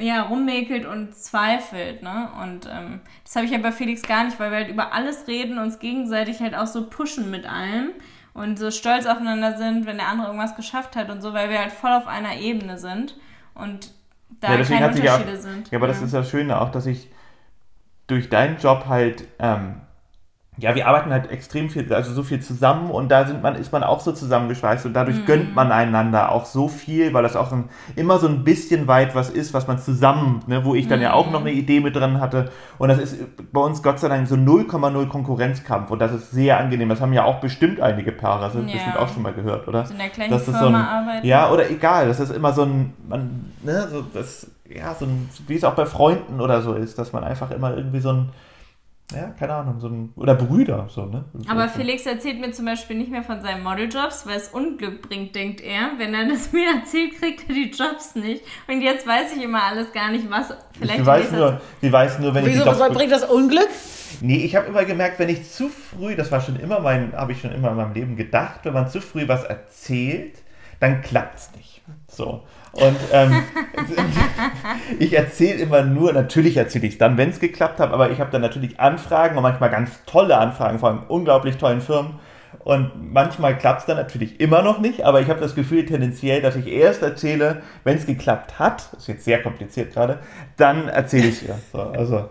[0.00, 2.30] ja, rummäkelt und zweifelt, ne?
[2.42, 5.28] Und ähm, das habe ich ja bei Felix gar nicht, weil wir halt über alles
[5.28, 7.90] reden, uns gegenseitig halt auch so pushen mit allem
[8.34, 11.58] und so stolz aufeinander sind, wenn der andere irgendwas geschafft hat und so, weil wir
[11.60, 13.16] halt voll auf einer Ebene sind
[13.54, 13.92] und
[14.40, 15.70] da Ja, keine ja, Unterschiede sind.
[15.70, 17.08] ja, aber das ist das Schöne auch, dass ich
[18.06, 19.80] durch deinen Job halt, ähm,
[20.56, 23.72] ja, wir arbeiten halt extrem viel, also so viel zusammen und da sind man, ist
[23.72, 25.24] man auch so zusammengeschweißt und dadurch Mhm.
[25.24, 27.64] gönnt man einander auch so viel, weil das auch ein,
[27.96, 31.12] immer so ein bisschen weit was ist, was man zusammen, ne, wo ich dann ja
[31.12, 31.32] auch Mhm.
[31.32, 33.16] noch eine Idee mit drin hatte und das ist
[33.52, 36.88] bei uns Gott sei Dank so 0,0 Konkurrenzkampf und das ist sehr angenehm.
[36.88, 38.70] Das haben ja auch bestimmt einige Paare, das hast Ja.
[38.70, 39.90] bestimmt auch schon mal gehört, oder?
[39.90, 41.26] in der gleichen Das ist Firma so ein, arbeiten.
[41.26, 45.28] Ja, oder egal, das ist immer so ein, man, ne, so das, ja, so ein,
[45.48, 48.28] wie es auch bei Freunden oder so ist, dass man einfach immer irgendwie so ein,
[49.12, 51.24] ja, keine Ahnung, so ein, oder Brüder, so, ne?
[51.46, 51.68] Aber.
[51.68, 55.60] Felix erzählt mir zum Beispiel nicht mehr von seinen Modeljobs, weil es Unglück bringt, denkt
[55.60, 55.92] er.
[55.98, 58.42] Wenn er das mir erzählt, kriegt er die Jobs nicht.
[58.66, 62.18] Und jetzt weiß ich immer alles gar nicht, was vielleicht in weiß, nur, sie weiß
[62.18, 63.68] nur, wenn ich Wieso die Jobs bringt das Unglück?
[64.20, 67.32] Nee, ich habe immer gemerkt, wenn ich zu früh, das war schon immer mein, habe
[67.32, 70.38] ich schon immer in meinem Leben gedacht, wenn man zu früh was erzählt,
[70.80, 71.82] dann klappt's nicht.
[72.08, 72.42] So.
[72.76, 73.42] Und ähm,
[74.98, 78.20] ich erzähle immer nur, natürlich erzähle ich es dann, wenn es geklappt hat, aber ich
[78.20, 82.18] habe dann natürlich Anfragen und manchmal ganz tolle Anfragen von unglaublich tollen Firmen.
[82.60, 86.40] Und manchmal klappt es dann natürlich immer noch nicht, aber ich habe das Gefühl tendenziell,
[86.40, 90.18] dass ich erst erzähle, wenn es geklappt hat, ist jetzt sehr kompliziert gerade,
[90.56, 91.58] dann erzähle ich ihr.
[91.72, 92.28] So, also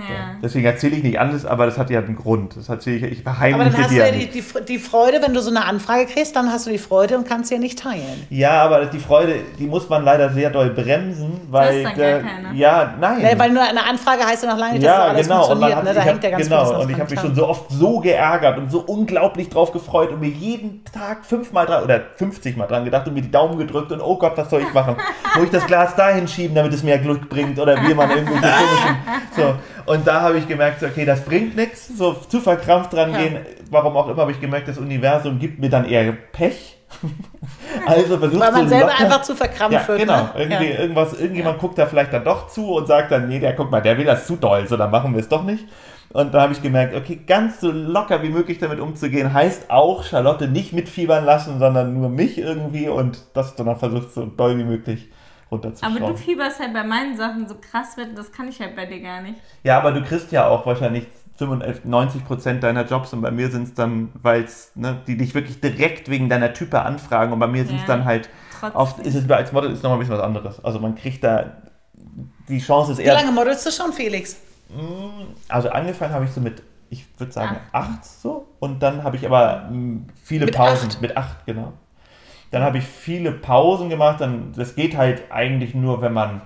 [0.00, 0.36] ja.
[0.42, 2.56] Deswegen erzähle ich nicht alles, aber das hat ja einen Grund.
[2.56, 5.22] Das erzähle ich, ich verheimliche Aber dann hast dir du ja die, die, die, Freude,
[5.22, 7.60] wenn du so eine Anfrage kriegst, dann hast du die Freude und kannst sie ja
[7.60, 8.26] nicht teilen.
[8.30, 11.66] Ja, aber die Freude, die muss man leider sehr doll bremsen, weil.
[11.66, 12.54] Das ist dann gar keine.
[12.54, 13.18] Ja, nein.
[13.22, 15.44] Nee, weil nur eine Anfrage heißt ja noch lange nicht, ja, dass alles genau.
[15.44, 15.84] funktioniert.
[15.84, 15.94] Ne?
[15.94, 18.70] Da hängt ja ganz Genau, und ich habe mich schon so oft so geärgert und
[18.70, 23.06] so unglaublich drauf gefreut und mir jeden Tag fünfmal dran oder 50 Mal dran gedacht
[23.06, 24.96] und mir die Daumen gedrückt und oh Gott, was soll ich machen?
[25.36, 28.96] Muss ich das Glas dahin schieben, damit es mehr Glück bringt oder wie man komischen.
[29.36, 29.54] So.
[29.86, 33.34] Und da habe ich gemerkt, okay, das bringt nichts, so zu verkrampft dran gehen.
[33.34, 33.40] Ja.
[33.70, 36.76] Warum auch immer habe ich gemerkt, das Universum gibt mir dann eher Pech.
[37.86, 39.96] also versucht Weil man so selber locker, einfach zu verkrampfen.
[39.96, 40.22] Ja, genau.
[40.22, 40.30] Ne?
[40.36, 40.80] Irgendwie, ja.
[40.80, 41.60] irgendwas, irgendjemand ja.
[41.60, 44.04] guckt da vielleicht dann doch zu und sagt dann, nee, der guck mal, der will
[44.04, 45.64] das zu doll, so dann machen wir es doch nicht.
[46.12, 50.04] Und da habe ich gemerkt, okay, ganz so locker wie möglich damit umzugehen, heißt auch
[50.04, 54.64] Charlotte nicht mitfiebern lassen, sondern nur mich irgendwie und das dann versucht so doll wie
[54.64, 55.08] möglich
[55.50, 56.02] runterzuschrauben.
[56.02, 58.86] Aber du fieberst halt bei meinen Sachen so krass mit, das kann ich halt bei
[58.86, 59.40] dir gar nicht.
[59.62, 63.64] Ja, aber du kriegst ja auch wahrscheinlich 95 Prozent deiner Jobs und bei mir sind
[63.64, 67.46] es dann, weil es, ne, die dich wirklich direkt wegen deiner Type anfragen und bei
[67.46, 68.28] mir sind es ja, dann halt,
[68.58, 68.80] trotzdem.
[68.80, 70.64] oft ist es als Model ist noch mal ein bisschen was anderes.
[70.64, 71.52] Also man kriegt da,
[72.48, 73.12] die Chance ist eher...
[73.12, 74.36] Wie lange modelst du schon, Felix?
[74.70, 77.90] Mm, also angefangen habe ich so mit, ich würde sagen acht.
[77.90, 80.88] acht so und dann habe ich aber mm, viele mit Pausen.
[80.88, 81.00] Acht?
[81.02, 81.74] Mit acht, genau.
[82.50, 84.20] Dann habe ich viele Pausen gemacht.
[84.20, 86.42] Dann, das geht halt eigentlich nur, wenn man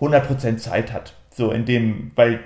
[0.00, 1.14] 100% Zeit hat.
[1.30, 2.40] So in dem, weil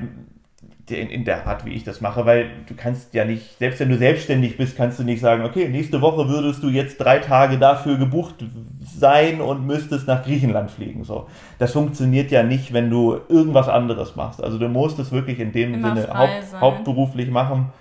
[0.97, 3.89] in, in der Art, wie ich das mache, weil du kannst ja nicht, selbst wenn
[3.89, 7.59] du selbstständig bist, kannst du nicht sagen, okay, nächste Woche würdest du jetzt drei Tage
[7.59, 8.45] dafür gebucht
[8.83, 11.05] sein und müsstest nach Griechenland fliegen.
[11.05, 11.29] So,
[11.59, 14.43] das funktioniert ja nicht, wenn du irgendwas anderes machst.
[14.43, 17.73] Also du musst es wirklich in dem Immer Sinne haupt, hauptberuflich machen.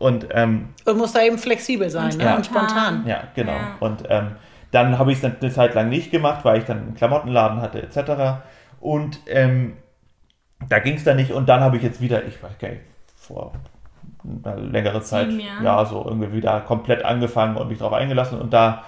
[0.00, 2.36] Und, ähm, und muss da eben flexibel sein und, ne?
[2.36, 3.04] und spontan.
[3.06, 3.52] Ja, genau.
[3.52, 3.76] Ja.
[3.80, 4.32] Und ähm,
[4.70, 7.82] dann habe ich es eine Zeit lang nicht gemacht, weil ich dann einen Klamottenladen hatte
[7.82, 8.40] etc.
[8.80, 9.74] Und ähm,
[10.70, 11.32] da ging es dann nicht.
[11.32, 12.80] Und dann habe ich jetzt wieder, ich weiß gar nicht,
[13.14, 13.52] vor
[14.44, 15.28] einer längeren Zeit,
[15.62, 18.40] ja, so irgendwie wieder komplett angefangen und mich darauf eingelassen.
[18.40, 18.84] Und da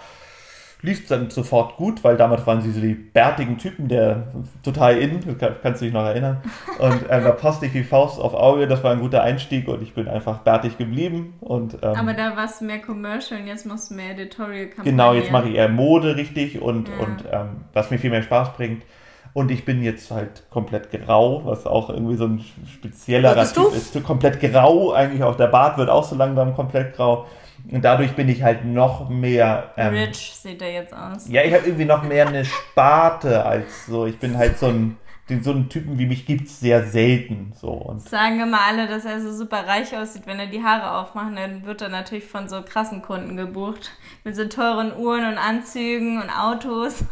[0.83, 4.33] lief es dann sofort gut, weil damals waren sie so die bärtigen Typen, der
[4.65, 6.43] total in, kannst du dich noch erinnern.
[6.79, 9.81] Und ähm, da passte ich wie Faust auf Auge, das war ein guter Einstieg und
[9.81, 11.35] ich bin einfach bärtig geblieben.
[11.41, 14.91] Und, ähm, Aber da warst du mehr Commercial und jetzt machst du mehr Editorial-Kampagne.
[14.91, 16.95] Genau, jetzt mache ich eher Mode richtig und, ja.
[17.05, 18.83] und ähm, was mir viel mehr Spaß bringt.
[19.35, 24.03] Und ich bin jetzt halt komplett grau, was auch irgendwie so ein spezieller Typ ist.
[24.05, 27.27] Komplett grau, eigentlich auch der Bart wird auch so langsam komplett grau.
[27.71, 29.73] Und dadurch bin ich halt noch mehr.
[29.77, 31.29] Ähm, Rich sieht er jetzt aus.
[31.29, 34.07] Ja, ich habe irgendwie noch mehr eine Sparte als so.
[34.07, 34.97] Ich bin halt so ein.
[35.29, 37.53] Den, so einen Typen wie mich gibt es sehr selten.
[37.57, 37.69] So.
[37.69, 41.39] Und Sagen immer alle, dass er so super reich aussieht, wenn er die Haare aufmacht.
[41.39, 43.93] Dann wird er natürlich von so krassen Kunden gebucht.
[44.25, 47.05] Mit so teuren Uhren und Anzügen und Autos.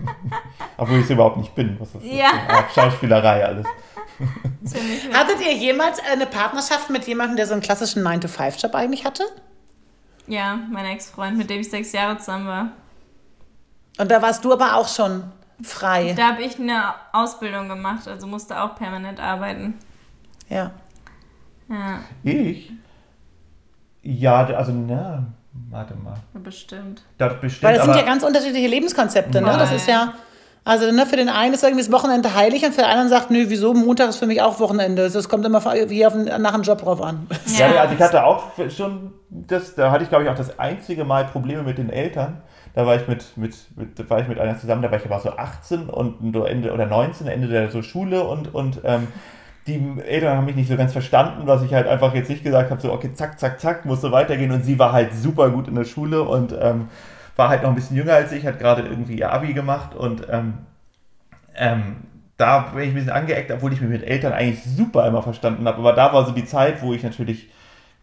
[0.78, 1.76] Obwohl ich es überhaupt nicht bin.
[1.78, 2.30] Was ist ja.
[2.48, 2.74] das?
[2.74, 3.66] Schauspielerei alles.
[5.12, 9.24] Hattet ihr jemals eine Partnerschaft mit jemandem, der so einen klassischen 9-to-5-Job eigentlich hatte?
[10.26, 12.68] Ja, mein Ex-Freund, mit dem ich sechs Jahre zusammen war.
[13.98, 15.24] Und da warst du aber auch schon
[15.62, 16.14] frei.
[16.16, 19.74] Da habe ich eine Ausbildung gemacht, also musste auch permanent arbeiten.
[20.48, 20.70] Ja.
[21.68, 22.00] Ja.
[22.22, 22.72] Ich?
[24.02, 25.26] Ja, also, na,
[25.70, 26.16] warte mal.
[26.34, 27.02] Bestimmt.
[27.18, 27.62] Das bestimmt.
[27.62, 29.56] Weil das sind ja ganz unterschiedliche Lebenskonzepte, ne?
[29.58, 30.14] Das ist ja.
[30.66, 33.30] Also ne, für den einen ist irgendwie das Wochenende heilig und für den anderen sagt,
[33.30, 35.10] nö, wieso, Montag ist für mich auch Wochenende.
[35.10, 37.26] Das kommt immer wie auf, nach dem Job drauf an.
[37.58, 40.58] Ja, ja also ich hatte auch schon, das, da hatte ich glaube ich auch das
[40.58, 42.42] einzige Mal Probleme mit den Eltern.
[42.74, 45.20] Da war ich mit, mit, mit, war ich mit einer zusammen, da war ich aber
[45.20, 49.08] so 18 und Ende oder 19, Ende der so Schule und, und ähm,
[49.66, 52.70] die Eltern haben mich nicht so ganz verstanden, was ich halt einfach jetzt nicht gesagt
[52.70, 55.74] habe, so okay, zack, zack, zack, musste weitergehen und sie war halt super gut in
[55.74, 56.88] der Schule und ähm,
[57.36, 60.26] war halt noch ein bisschen jünger als ich, hat gerade irgendwie ihr Abi gemacht und
[60.30, 60.54] ähm,
[61.56, 61.96] ähm,
[62.36, 65.66] da bin ich ein bisschen angeeckt, obwohl ich mich mit Eltern eigentlich super immer verstanden
[65.66, 65.78] habe.
[65.78, 67.48] Aber da war so die Zeit, wo ich natürlich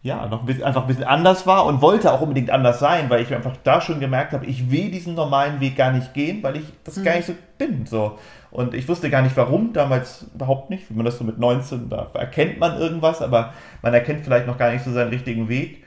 [0.02, 3.08] ja noch ein bisschen, einfach ein bisschen anders war und wollte auch unbedingt anders sein,
[3.08, 6.42] weil ich einfach da schon gemerkt habe, ich will diesen normalen Weg gar nicht gehen,
[6.42, 7.04] weil ich das mhm.
[7.04, 7.86] gar nicht so bin.
[7.86, 8.18] So.
[8.50, 10.90] Und ich wusste gar nicht warum, damals überhaupt nicht.
[10.90, 14.58] Wie man das so mit 19, da erkennt man irgendwas, aber man erkennt vielleicht noch
[14.58, 15.81] gar nicht so seinen richtigen Weg.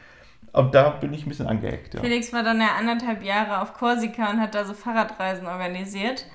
[0.55, 1.95] Und da bin ich ein bisschen angeeckt.
[1.95, 1.99] Ja.
[1.99, 6.25] Felix war dann ja anderthalb Jahre auf Korsika und hat da so Fahrradreisen organisiert.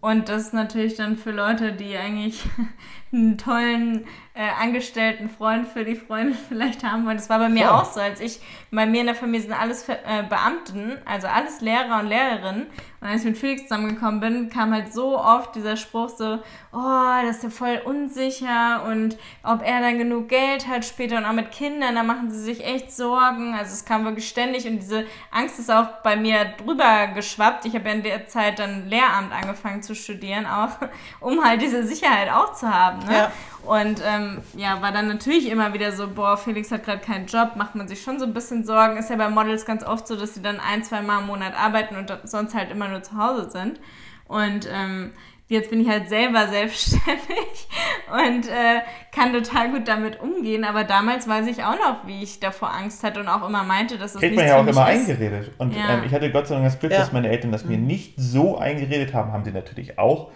[0.00, 2.44] Und das ist natürlich dann für Leute, die eigentlich
[3.12, 4.04] einen tollen
[4.34, 7.16] äh, angestellten Freund für die Freundin vielleicht haben wollen.
[7.16, 7.80] Das war bei mir ja.
[7.80, 11.60] auch so, als ich, bei mir in der Familie sind alles äh, Beamten, also alles
[11.60, 12.66] Lehrer und Lehrerinnen.
[13.00, 16.38] Und als ich mit Felix zusammengekommen bin, kam halt so oft dieser Spruch so,
[16.72, 21.24] oh, das ist ja voll unsicher und ob er dann genug Geld hat später und
[21.24, 23.54] auch mit Kindern, da machen sie sich echt Sorgen.
[23.54, 27.64] Also es kam wirklich ständig und diese Angst ist auch bei mir drüber geschwappt.
[27.64, 30.76] Ich habe ja in der Zeit dann Lehramt angefangen zu studieren, auch
[31.20, 33.06] um halt diese Sicherheit auch zu haben.
[33.06, 33.14] Ne?
[33.14, 33.32] Ja.
[33.66, 37.56] Und ähm, ja, war dann natürlich immer wieder so, boah, Felix hat gerade keinen Job,
[37.56, 38.96] macht man sich schon so ein bisschen Sorgen.
[38.96, 41.52] Ist ja bei Models ganz oft so, dass sie dann ein, zwei Mal im Monat
[41.58, 43.78] arbeiten und sonst halt immer nur zu Hause sind.
[44.26, 45.12] Und ähm,
[45.48, 47.68] jetzt bin ich halt selber selbstständig
[48.12, 48.80] und äh,
[49.14, 50.64] kann total gut damit umgehen.
[50.64, 53.98] Aber damals weiß ich auch noch, wie ich davor Angst hatte und auch immer meinte,
[53.98, 55.08] dass das Kriegt nicht man ja auch immer ist.
[55.08, 55.50] eingeredet.
[55.58, 55.94] Und Ja.
[55.98, 56.98] ähm, ich hatte Gott sei Dank das Glück, Ja.
[56.98, 60.30] dass meine Eltern das mir nicht so eingeredet haben, haben sie natürlich auch,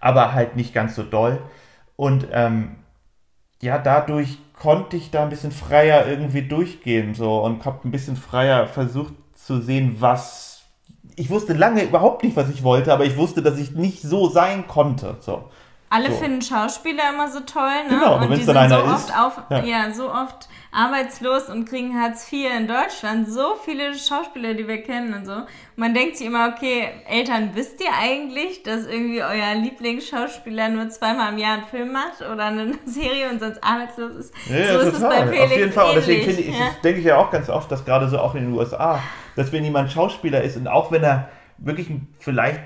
[0.00, 1.40] aber halt nicht ganz so doll.
[1.96, 2.76] Und ähm,
[3.62, 8.16] ja, dadurch konnte ich da ein bisschen freier irgendwie durchgehen so und habe ein bisschen
[8.16, 10.46] freier versucht zu sehen, was
[11.16, 14.28] ich wusste lange überhaupt nicht, was ich wollte, aber ich wusste, dass ich nicht so
[14.28, 15.16] sein konnte.
[15.20, 15.48] So.
[15.96, 16.16] Alle So.
[16.18, 17.98] finden Schauspieler immer so toll, ne?
[17.98, 19.62] Genau, und wenn's die sind so oft ist, auf, ja.
[19.62, 19.92] ja.
[19.92, 23.30] so oft arbeitslos und kriegen Hartz IV in Deutschland.
[23.30, 25.32] So viele Schauspieler, die wir kennen und so.
[25.32, 25.46] Und
[25.76, 31.32] man denkt sich immer, okay, Eltern, wisst ihr eigentlich, dass irgendwie euer Lieblingsschauspieler nur zweimal
[31.32, 34.34] im Jahr einen Film macht oder eine Serie und sonst arbeitslos ist?
[34.50, 35.88] Ja, so ist es bei Felix Auf jeden Fall.
[35.88, 36.66] Und deswegen ähnlich, finde ich, ja.
[36.84, 39.02] denke ich ja auch ganz oft, dass gerade so auch in den USA,
[39.34, 42.60] dass wenn jemand Schauspieler ist und auch wenn er wirklich vielleicht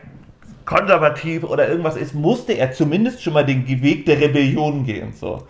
[0.64, 5.12] konservativ oder irgendwas ist, musste er zumindest schon mal den Weg der Rebellion gehen.
[5.12, 5.42] So.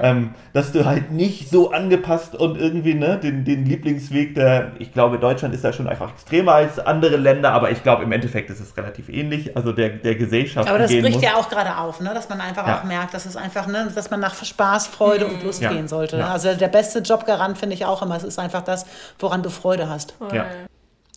[0.00, 4.92] Ähm, dass du halt nicht so angepasst und irgendwie ne, den, den Lieblingsweg der, ich
[4.92, 8.50] glaube, Deutschland ist da schon einfach extremer als andere Länder, aber ich glaube, im Endeffekt
[8.50, 11.24] ist es relativ ähnlich, also der, der Gesellschaft Aber das gehen bricht muss.
[11.24, 12.12] ja auch gerade auf, ne?
[12.14, 12.78] dass man einfach Ja.
[12.80, 13.90] auch merkt, dass es einfach, ne?
[13.94, 15.72] dass man nach Spaß, Freude und Lust Ja.
[15.72, 16.18] gehen sollte.
[16.18, 16.28] Ja.
[16.28, 18.86] Also der beste Jobgarant finde ich auch immer, es ist einfach das,
[19.18, 20.12] woran du Freude hast.
[20.12, 20.34] Voll.
[20.34, 20.46] Ja.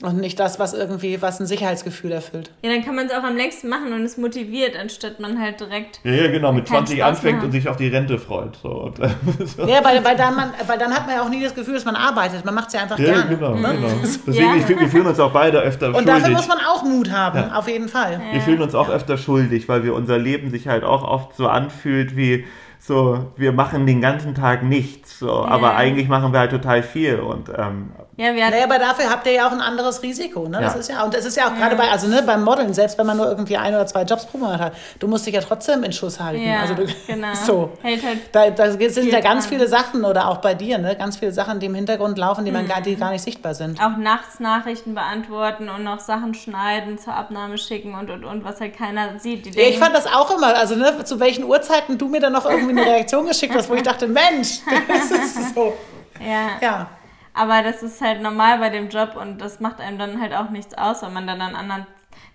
[0.03, 2.49] Und nicht das, was irgendwie, was ein Sicherheitsgefühl erfüllt.
[2.63, 5.59] Ja, dann kann man es auch am längsten machen und es motiviert, anstatt man halt
[5.59, 5.99] direkt.
[6.03, 8.55] Ja, ja, genau, mit Keinen 20 Spaß anfängt mehr und sich auf die Rente freut.
[8.63, 8.69] So.
[8.69, 8.97] Und,
[9.47, 9.67] so.
[9.67, 11.85] Ja, weil, weil, dann man, weil dann hat man ja auch nie das Gefühl, dass
[11.85, 12.43] man arbeitet.
[12.45, 13.35] Man macht es ja einfach Ja, gerne.
[13.35, 13.73] genau, ne?
[13.75, 13.87] genau.
[14.01, 14.55] Deswegen, Ja.
[14.55, 16.13] ich, finde, wir fühlen uns auch beide öfter Und schuldig.
[16.15, 17.55] dafür muss man auch Mut haben, Ja.
[17.55, 18.19] auf jeden Fall.
[18.31, 21.47] wir fühlen uns auch öfter schuldig, weil wir unser Leben sich halt auch oft so
[21.47, 22.45] anfühlt wie
[22.83, 27.19] so, wir machen den ganzen Tag nichts, so, aber eigentlich machen wir halt total viel
[27.19, 30.47] und ähm, Ja, wir Naja, aber dafür habt ihr ja auch ein anderes Risiko.
[30.47, 30.57] Ne?
[30.59, 30.79] Das Ja.
[30.79, 33.05] ist ja, und das ist ja auch gerade bei, also ne, beim Modeln, selbst wenn
[33.05, 35.83] man nur irgendwie ein oder zwei Jobs pro Monat hat, du musst dich ja trotzdem
[35.83, 36.43] in Schuss halten.
[36.43, 37.33] Ja, also du, genau.
[37.35, 37.71] So.
[37.83, 39.53] Hält halt Da, da sind ja ganz dran.
[39.57, 40.95] viele Sachen oder auch bei dir, ne?
[40.95, 42.67] ganz viele Sachen, die im Hintergrund laufen, die, man Mhm.
[42.69, 43.79] gar, die gar nicht sichtbar sind.
[43.79, 48.59] auch nachts Nachrichten beantworten und noch Sachen schneiden, zur Abnahme schicken und und und, was
[48.59, 49.45] halt keiner sieht.
[49.45, 52.33] Die Ja, ich fand das auch immer, also ne, zu welchen Uhrzeiten du mir dann
[52.33, 55.73] noch irgendwie eine Reaktion geschickt hast, wo ich dachte, Mensch, das ist so.
[56.19, 56.49] ja.
[56.61, 56.89] Ja.
[57.33, 60.49] Aber das ist halt normal bei dem Job und das macht einem dann halt auch
[60.49, 61.87] nichts aus, weil man dann an anderen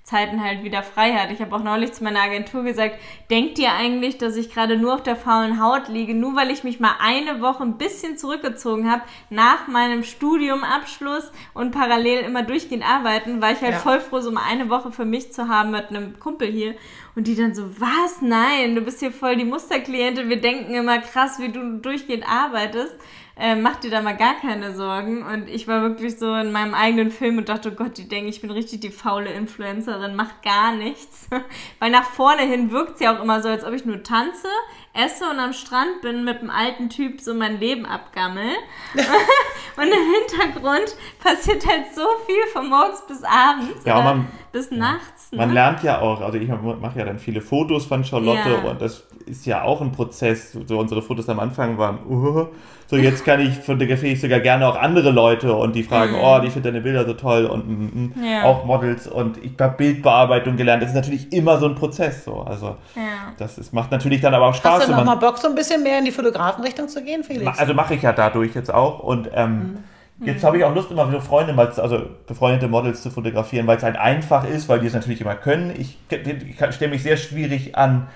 [0.06, 1.32] Zeiten halt wieder frei hat.
[1.32, 2.94] Ich habe auch neulich zu meiner Agentur gesagt,
[3.28, 6.62] denkt ihr eigentlich, dass ich gerade nur auf der faulen Haut liege, nur weil ich
[6.62, 12.88] mich mal eine Woche ein bisschen zurückgezogen habe, nach meinem Studiumabschluss und parallel immer durchgehend
[12.88, 13.78] arbeiten, war ich halt Ja.
[13.80, 16.76] voll froh, so mal eine Woche für mich zu haben mit einem Kumpel hier.
[17.16, 18.22] Und die dann so, was?
[18.22, 20.28] Nein, du bist hier voll die Musterklientin.
[20.28, 22.94] Wir denken immer krass, wie du durchgehend arbeitest.
[23.38, 25.22] Äh, mach dir da mal gar keine Sorgen.
[25.22, 28.28] Und ich war wirklich so in meinem eigenen Film und dachte, oh Gott, die denken,
[28.30, 31.28] ich bin richtig die faule Influencerin, macht gar nichts.
[31.78, 34.48] Weil nach vorne hin wirkt sie auch immer so, als ob ich nur tanze,
[34.97, 38.51] esse und am Strand bin mit einem alten Typ so mein Leben abgammel.
[39.77, 45.32] und im Hintergrund passiert halt so viel von morgens bis abends Ja, man- bis nachts.
[45.32, 45.39] Ne?
[45.39, 48.70] man lernt ja auch, also ich mache ja dann viele Fotos von Charlotte Ja.
[48.70, 50.52] und das ist ja auch ein Prozess.
[50.66, 52.47] So unsere Fotos am Anfang waren, uh,
[52.86, 56.39] so jetzt kann ich fotografiere ich sogar gerne auch andere Leute und die fragen, oh,
[56.39, 58.44] die finden deine Bilder so toll und mm, mm, Ja.
[58.44, 60.82] auch Models und ich habe Bildbearbeitung gelernt.
[60.82, 62.40] Das ist natürlich immer so ein Prozess so.
[62.43, 63.32] Also Ja.
[63.39, 64.85] das ist, macht natürlich dann aber auch Spaß.
[64.86, 67.02] Hast du wenn noch man- mal Bock, so ein bisschen mehr in die Fotografenrichtung zu
[67.02, 67.58] gehen, Felix?
[67.58, 69.78] Also mache ich ja dadurch jetzt auch und ähm,
[70.18, 70.26] Mhm.
[70.26, 73.76] jetzt habe ich auch Lust, immer wieder Freunde, mal, also befreundete Models zu fotografieren, weil
[73.76, 75.72] es halt einfach ist, weil die es natürlich immer können.
[75.78, 78.06] Ich, ich stelle mich sehr schwierig an,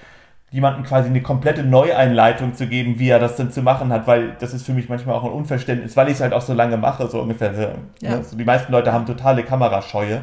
[0.53, 4.35] jemandem quasi eine komplette Neueinleitung zu geben, wie er das denn zu machen hat, weil
[4.41, 6.77] das ist für mich manchmal auch ein Unverständnis, weil ich es halt auch so lange
[6.77, 7.53] mache, so ungefähr.
[8.01, 8.17] Ja.
[8.17, 8.25] ne?
[8.25, 10.23] so die meisten Leute haben totale Kamerascheue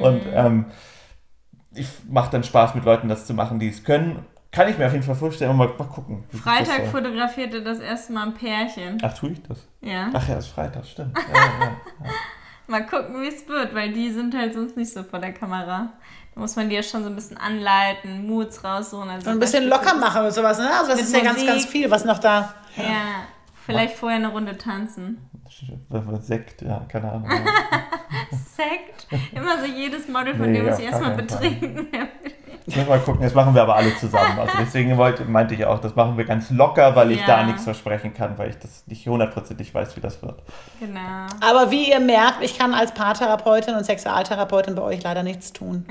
[0.00, 0.32] und Mhm.
[0.34, 0.64] ähm,
[1.74, 4.20] ich mache dann Spaß mit Leuten, das zu machen, die es können.
[4.56, 6.24] Kann ich mir auf jeden Fall vorstellen, mal, mal gucken.
[6.32, 8.98] das Freitag so- fotografierte das erste Mal ein Pärchen.
[9.02, 9.68] Ach, tue ich das?
[9.82, 10.08] Ja.
[10.14, 11.16] Ach ja, ist Freitag, stimmt.
[11.32, 11.34] Ja,
[11.66, 11.76] ja.
[12.68, 15.90] Mal gucken, wie es wird, weil die sind halt sonst nicht so vor der Kamera.
[16.34, 19.08] Da muss man die ja schon so ein bisschen anleiten, Moods raussuchen.
[19.08, 20.68] Also So ein bisschen locker machen und sowas, ne?
[20.72, 21.48] Also das ist ja ganz, Musik.
[21.48, 22.54] ganz viel, was noch da.
[22.76, 23.22] Ja,
[23.64, 25.18] Vielleicht vorher eine Runde tanzen.
[26.20, 27.28] Sekt, ja, keine Ahnung.
[28.30, 29.06] Sekt?
[29.32, 31.88] Immer so jedes Model, von Nee, dem muss ich erstmal betrinken.
[32.66, 34.38] Müssen wir mal gucken, das machen wir aber alle zusammen.
[34.40, 37.26] Also deswegen wollte, meinte ich auch, das machen wir ganz locker, weil ich Ja.
[37.26, 40.34] da nichts versprechen kann, weil ich das nicht hundertprozentig weiß, wie das wird.
[40.80, 41.26] genau.
[41.40, 45.86] Aber wie ihr merkt, ich kann als Paartherapeutin und Sexualtherapeutin bei euch leider nichts tun.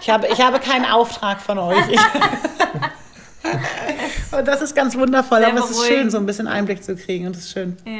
[0.00, 1.88] Ich habe, ich habe keinen Auftrag von euch.
[1.90, 2.00] Ich,
[4.32, 5.98] und das ist ganz wundervoll, Sehr aber es ist beruhigend.
[6.02, 7.76] schön, so ein bisschen Einblick zu kriegen und das ist schön.
[7.84, 7.92] Ja.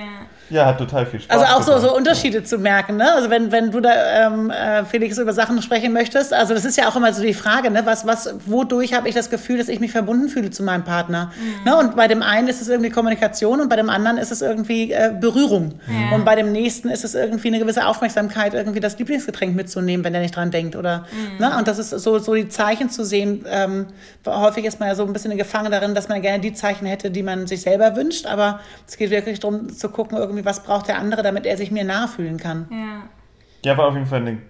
[0.50, 3.12] Ja, hat total viel Spaß Also auch so, so Unterschiede zu merken, ne?
[3.12, 6.76] Also wenn, wenn du da, ähm, äh, Felix, über Sachen sprechen möchtest, also das ist
[6.76, 7.82] ja auch immer so die Frage, ne?
[7.84, 11.32] Was, was, wodurch habe ich das Gefühl, dass ich mich verbunden fühle zu meinem Partner?
[11.64, 11.76] Ne?
[11.76, 14.92] Und bei dem einen ist es irgendwie Kommunikation und bei dem anderen ist es irgendwie
[14.92, 15.74] äh, Berührung.
[15.86, 16.16] Ja.
[16.16, 20.12] Und bei dem nächsten ist es irgendwie eine gewisse Aufmerksamkeit, irgendwie das Lieblingsgetränk mitzunehmen, wenn
[20.12, 20.76] der nicht dran denkt.
[20.76, 21.06] Oder,
[21.38, 21.56] ne?
[21.58, 23.44] Und das ist so, so die Zeichen zu sehen.
[23.48, 23.86] Ähm,
[24.26, 27.10] häufig ist man ja so ein bisschen gefangen darin, dass man gerne die Zeichen hätte,
[27.10, 28.26] die man sich selber wünscht.
[28.26, 31.70] Aber es geht wirklich darum zu gucken, irgendwie, was braucht der andere, damit er sich
[31.70, 32.68] mir nahe fühlen kann.
[32.70, 33.02] Ja.
[33.64, 34.42] Ja, war auf jeden Fall ein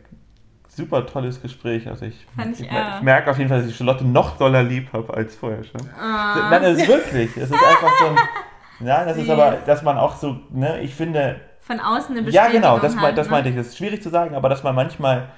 [0.68, 1.88] super tolles Gespräch.
[1.88, 2.96] Also ich, Fand ich ich, auch.
[2.96, 5.80] ich merke auf jeden Fall, dass ich Charlotte noch doller lieb habe als vorher schon.
[5.98, 6.48] Ah.
[6.50, 7.36] Nein, das ist wirklich.
[7.36, 8.18] Es ist einfach so ein.
[8.80, 9.32] Nein, das ist Süß.
[9.32, 12.96] aber, dass man auch so, ne, ich finde, Von außen eine ja Bestätigung genau, das,
[12.96, 13.30] hat, das ne?
[13.32, 13.56] meinte ich.
[13.56, 15.28] Das ist schwierig zu sagen, aber dass man manchmal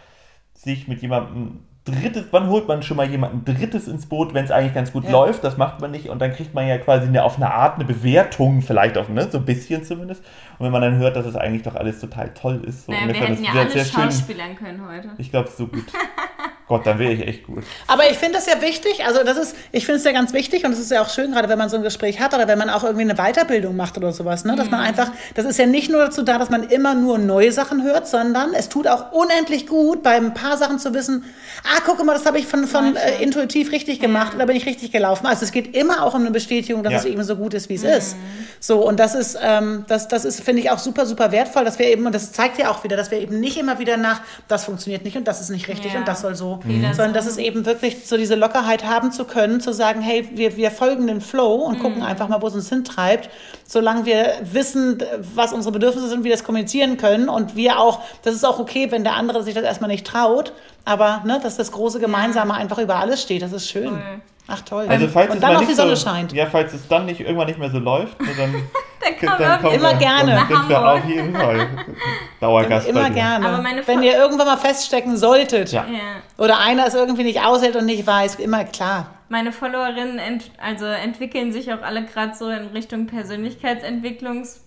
[0.54, 4.50] sich mit jemandem drittes, wann holt man schon mal jemanden drittes ins Boot, wenn es
[4.50, 5.10] eigentlich ganz gut Ja.
[5.10, 7.76] läuft, das macht man nicht und dann kriegt man ja quasi eine, auf eine Art
[7.76, 10.22] eine Bewertung, vielleicht auf, ne, so ein bisschen zumindest.
[10.58, 13.08] Und wenn man dann hört, dass es eigentlich doch alles total toll ist, so Naja,
[13.08, 15.10] wir hätten ja alle schauspielern können heute.
[15.18, 15.86] Ich glaube, so gut.
[16.68, 17.64] Gott, dann wäre ich echt gut.
[17.86, 20.64] Aber ich finde das ja wichtig, also das ist, ich finde es ja ganz wichtig
[20.64, 22.58] und es ist ja auch schön, gerade wenn man so ein Gespräch hat oder wenn
[22.58, 24.56] man auch irgendwie eine Weiterbildung macht oder sowas, ne?
[24.56, 27.52] dass man einfach, das ist ja nicht nur dazu da, dass man immer nur neue
[27.52, 31.24] Sachen hört, sondern es tut auch unendlich gut, bei ein paar Sachen zu wissen,
[31.64, 34.64] ah, guck mal, das habe ich von, von äh, intuitiv richtig gemacht oder bin ich
[34.64, 35.26] richtig gelaufen.
[35.26, 36.98] Also es geht immer auch um eine Bestätigung, dass Ja.
[37.00, 38.16] es eben so gut ist, wie es ist.
[38.60, 41.78] So, und das ist, ähm, das, das ist, finde ich, auch super, super wertvoll, dass
[41.78, 44.20] wir eben, und das zeigt ja auch wieder, dass wir eben nicht immer wieder nach,
[44.48, 45.98] das funktioniert nicht und das ist nicht richtig Ja.
[45.98, 49.24] und das soll so, Fehler sondern dass es eben wirklich so diese Lockerheit haben zu
[49.24, 51.82] können, zu sagen, hey, wir, wir folgen dem Flow und Mhm.
[51.82, 53.28] gucken einfach mal, wo es uns hintreibt,
[53.66, 55.02] solange wir wissen,
[55.34, 58.58] was unsere Bedürfnisse sind, wie wir das kommunizieren können und wir auch, das ist auch
[58.58, 60.52] okay, wenn der andere sich das erstmal nicht traut,
[60.84, 63.90] aber ne, dass das große Gemeinsame einfach über alles steht, das ist schön.
[63.90, 64.20] Cool.
[64.54, 64.86] Ach toll.
[64.88, 66.32] Also falls und es dann noch die Sonne so, scheint.
[66.32, 68.52] Ja, falls es dann nicht irgendwann nicht mehr so läuft, dann,
[69.18, 70.32] kommen wir auf- Immer wir- gerne.
[70.34, 71.66] Dann sind wir auf jeden Fall
[72.40, 73.48] Dauergast Immer gerne.
[73.48, 75.86] Aber meine Wenn ihr irgendwann mal feststecken solltet Ja.
[76.38, 79.06] Oder einer es irgendwie nicht aushält und nicht weiß, immer klar.
[79.28, 83.06] Meine Followerinnen ent also entwickeln sich auch alle gerade so in Richtung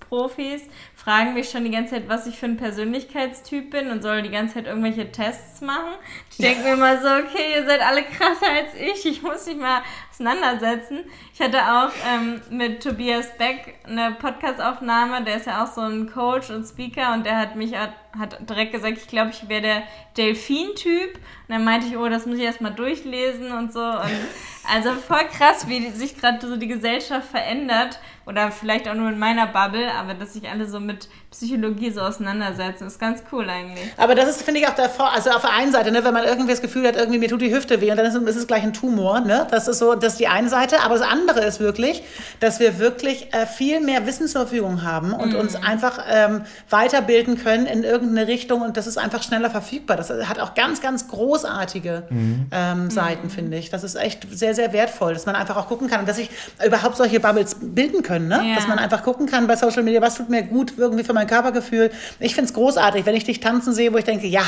[0.09, 0.63] Persönlichkeitsentwicklungsprofis,
[0.95, 4.29] fragen mich schon die ganze Zeit, was ich für ein Persönlichkeitstyp bin und soll die
[4.29, 5.95] ganze Zeit irgendwelche Tests machen.
[6.31, 9.57] Ich denke mir immer so, okay, ihr seid alle krasser als ich, ich muss mich
[9.57, 10.99] mal auseinandersetzen.
[11.33, 16.11] Ich hatte auch ähm, mit Tobias Beck eine Podcast-Aufnahme, der ist ja auch so ein
[16.11, 19.61] Coach und Speaker und der hat mich hat, hat direkt gesagt, ich glaube, ich wäre
[19.61, 19.83] der
[20.17, 21.15] Delfin-Typ.
[21.15, 23.83] Und dann meinte ich, oh, das muss ich erstmal durchlesen und so.
[23.83, 24.11] Und
[24.73, 27.99] also voll krass, wie sich gerade so die Gesellschaft verändert.
[28.27, 32.01] Oder vielleicht auch nur in meiner Bubble, aber dass sich alle so mit Psychologie so
[32.01, 33.83] auseinandersetzen, ist ganz cool eigentlich.
[33.97, 36.13] Aber das ist, finde ich, auch der Vor also auf der einen Seite, ne, wenn
[36.13, 38.23] man irgendwie das Gefühl hat, irgendwie mir tut die Hüfte weh und dann ist, es-
[38.29, 39.45] ist es gleich ein Tumor, ne?
[39.51, 40.81] Das ist so, das ist die eine Seite.
[40.81, 42.03] Aber das andere ist wirklich,
[42.39, 47.37] dass wir wirklich äh, viel mehr Wissen zur Verfügung haben und uns einfach ähm, weiterbilden
[47.37, 49.97] können in irgendeine Richtung und das ist einfach schneller verfügbar.
[49.97, 52.03] Das hat auch ganz, ganz großartige
[52.51, 53.69] ähm, Seiten, finde ich.
[53.69, 56.29] Das ist echt sehr, sehr wertvoll, dass man einfach auch gucken kann und dass sich
[56.65, 58.41] überhaupt solche Bubbles bilden können, ne?
[58.49, 58.55] Ja.
[58.55, 61.27] Dass man einfach gucken kann bei Social Media, was tut mir gut irgendwie für mein
[61.27, 61.91] Körpergefühl.
[62.19, 64.43] Ich finde es großartig, wenn ich dich tanzen sehe, wo ich denke, ja,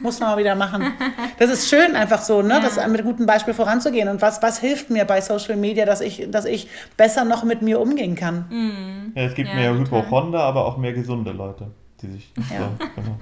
[0.00, 0.92] muss man mal wieder machen.
[1.38, 4.08] Das ist schön, einfach so, ne, das mit gutem Beispiel voranzugehen.
[4.08, 7.62] Und was, was hilft mir bei Social Media, dass ich, dass ich besser noch mit
[7.62, 9.12] mir umgehen kann?
[9.16, 9.74] Ja, es gibt Ja, mehr.
[9.74, 11.68] Hypochonder, aber auch mehr gesunde Leute,
[12.00, 12.70] die sich Ja.
[12.78, 13.18] so, genau.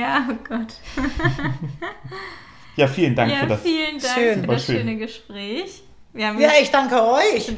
[0.00, 0.74] Ja, oh Gott.
[2.76, 3.60] Ja, vielen Dank Ja, für das.
[3.60, 4.40] vielen Dank Schön.
[4.42, 4.76] für das schön.
[4.78, 5.82] schöne Gespräch.
[6.12, 7.52] Ja, ich danke euch.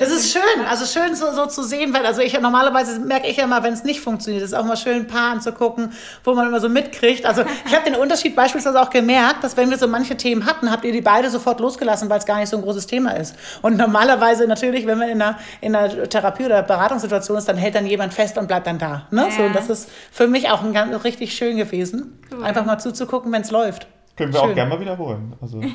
[0.00, 3.36] Das ist schön, also schön so, so zu sehen, weil also ich normalerweise merke ich
[3.36, 5.92] ja immer, wenn es nicht funktioniert, es ist auch mal schön, ein Paar anzugucken,
[6.24, 7.24] wo man immer so mitkriegt.
[7.24, 10.72] Also ich habe den Unterschied beispielsweise auch gemerkt, dass wenn wir so manche Themen hatten,
[10.72, 13.36] habt ihr die beide sofort losgelassen, weil es gar nicht so ein großes Thema ist.
[13.62, 17.76] Und normalerweise natürlich, wenn man in einer, in einer Therapie- oder Beratungssituation ist, dann hält
[17.76, 19.06] dann jemand fest und bleibt dann da.
[19.12, 19.28] Ne?
[19.30, 19.46] So, Ja.
[19.46, 22.42] und das ist für mich auch ein ganz, richtig schön gewesen, Cool.
[22.42, 23.86] einfach mal zuzugucken, wenn es läuft.
[24.16, 24.50] Können wir Schön.
[24.50, 25.32] auch gerne mal wiederholen.
[25.40, 25.70] Also Ja,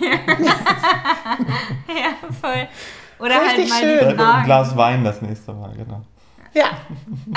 [2.41, 2.67] voll.
[3.19, 3.99] Oder Richtig halt mal schön.
[3.99, 4.45] die ein Fragen.
[4.45, 6.01] Glas Wein das nächste Mal, genau.
[6.51, 6.69] Ja,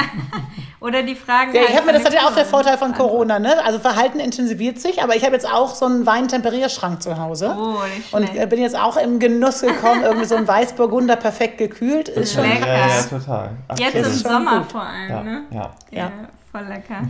[0.81, 1.53] Oder die Fragen.
[1.55, 2.47] ja halt ich habe mir, das hat ja auch der.
[2.47, 3.62] Vorteil von Corona, ne?
[3.62, 7.55] Also Verhalten intensiviert sich, aber ich habe jetzt auch so einen Weintemperierschrank zu Hause.
[7.59, 8.43] Oh, nicht Und schlecht.
[8.43, 12.09] äh, bin jetzt auch im Genuss gekommen, irgendwie so ein Weißburgunder perfekt gekühlt.
[12.09, 12.66] Ist schon Lecker.
[12.66, 13.51] Ja, ja, total.
[13.69, 14.73] Ach, Jetzt im Sommer gut.
[14.73, 15.43] vor allem, ja, ne?
[15.51, 15.70] ja.
[15.91, 16.11] Ja.
[16.51, 17.03] voll lecker.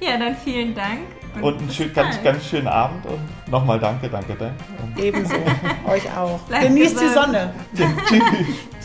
[0.00, 1.00] Ja, dann vielen Dank.
[1.40, 3.20] Und einen bis schön, ganz, ganz schönen Abend und
[3.50, 4.54] nochmal danke, danke, danke.
[4.82, 5.34] Und Ebenso.
[5.86, 6.40] Euch auch.
[6.40, 7.24] Bleibt Genießt die gesund.
[7.26, 7.54] Sonne.
[7.76, 8.18] tschüss.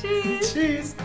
[0.02, 0.54] Tschüss.
[0.54, 0.96] Tschüss.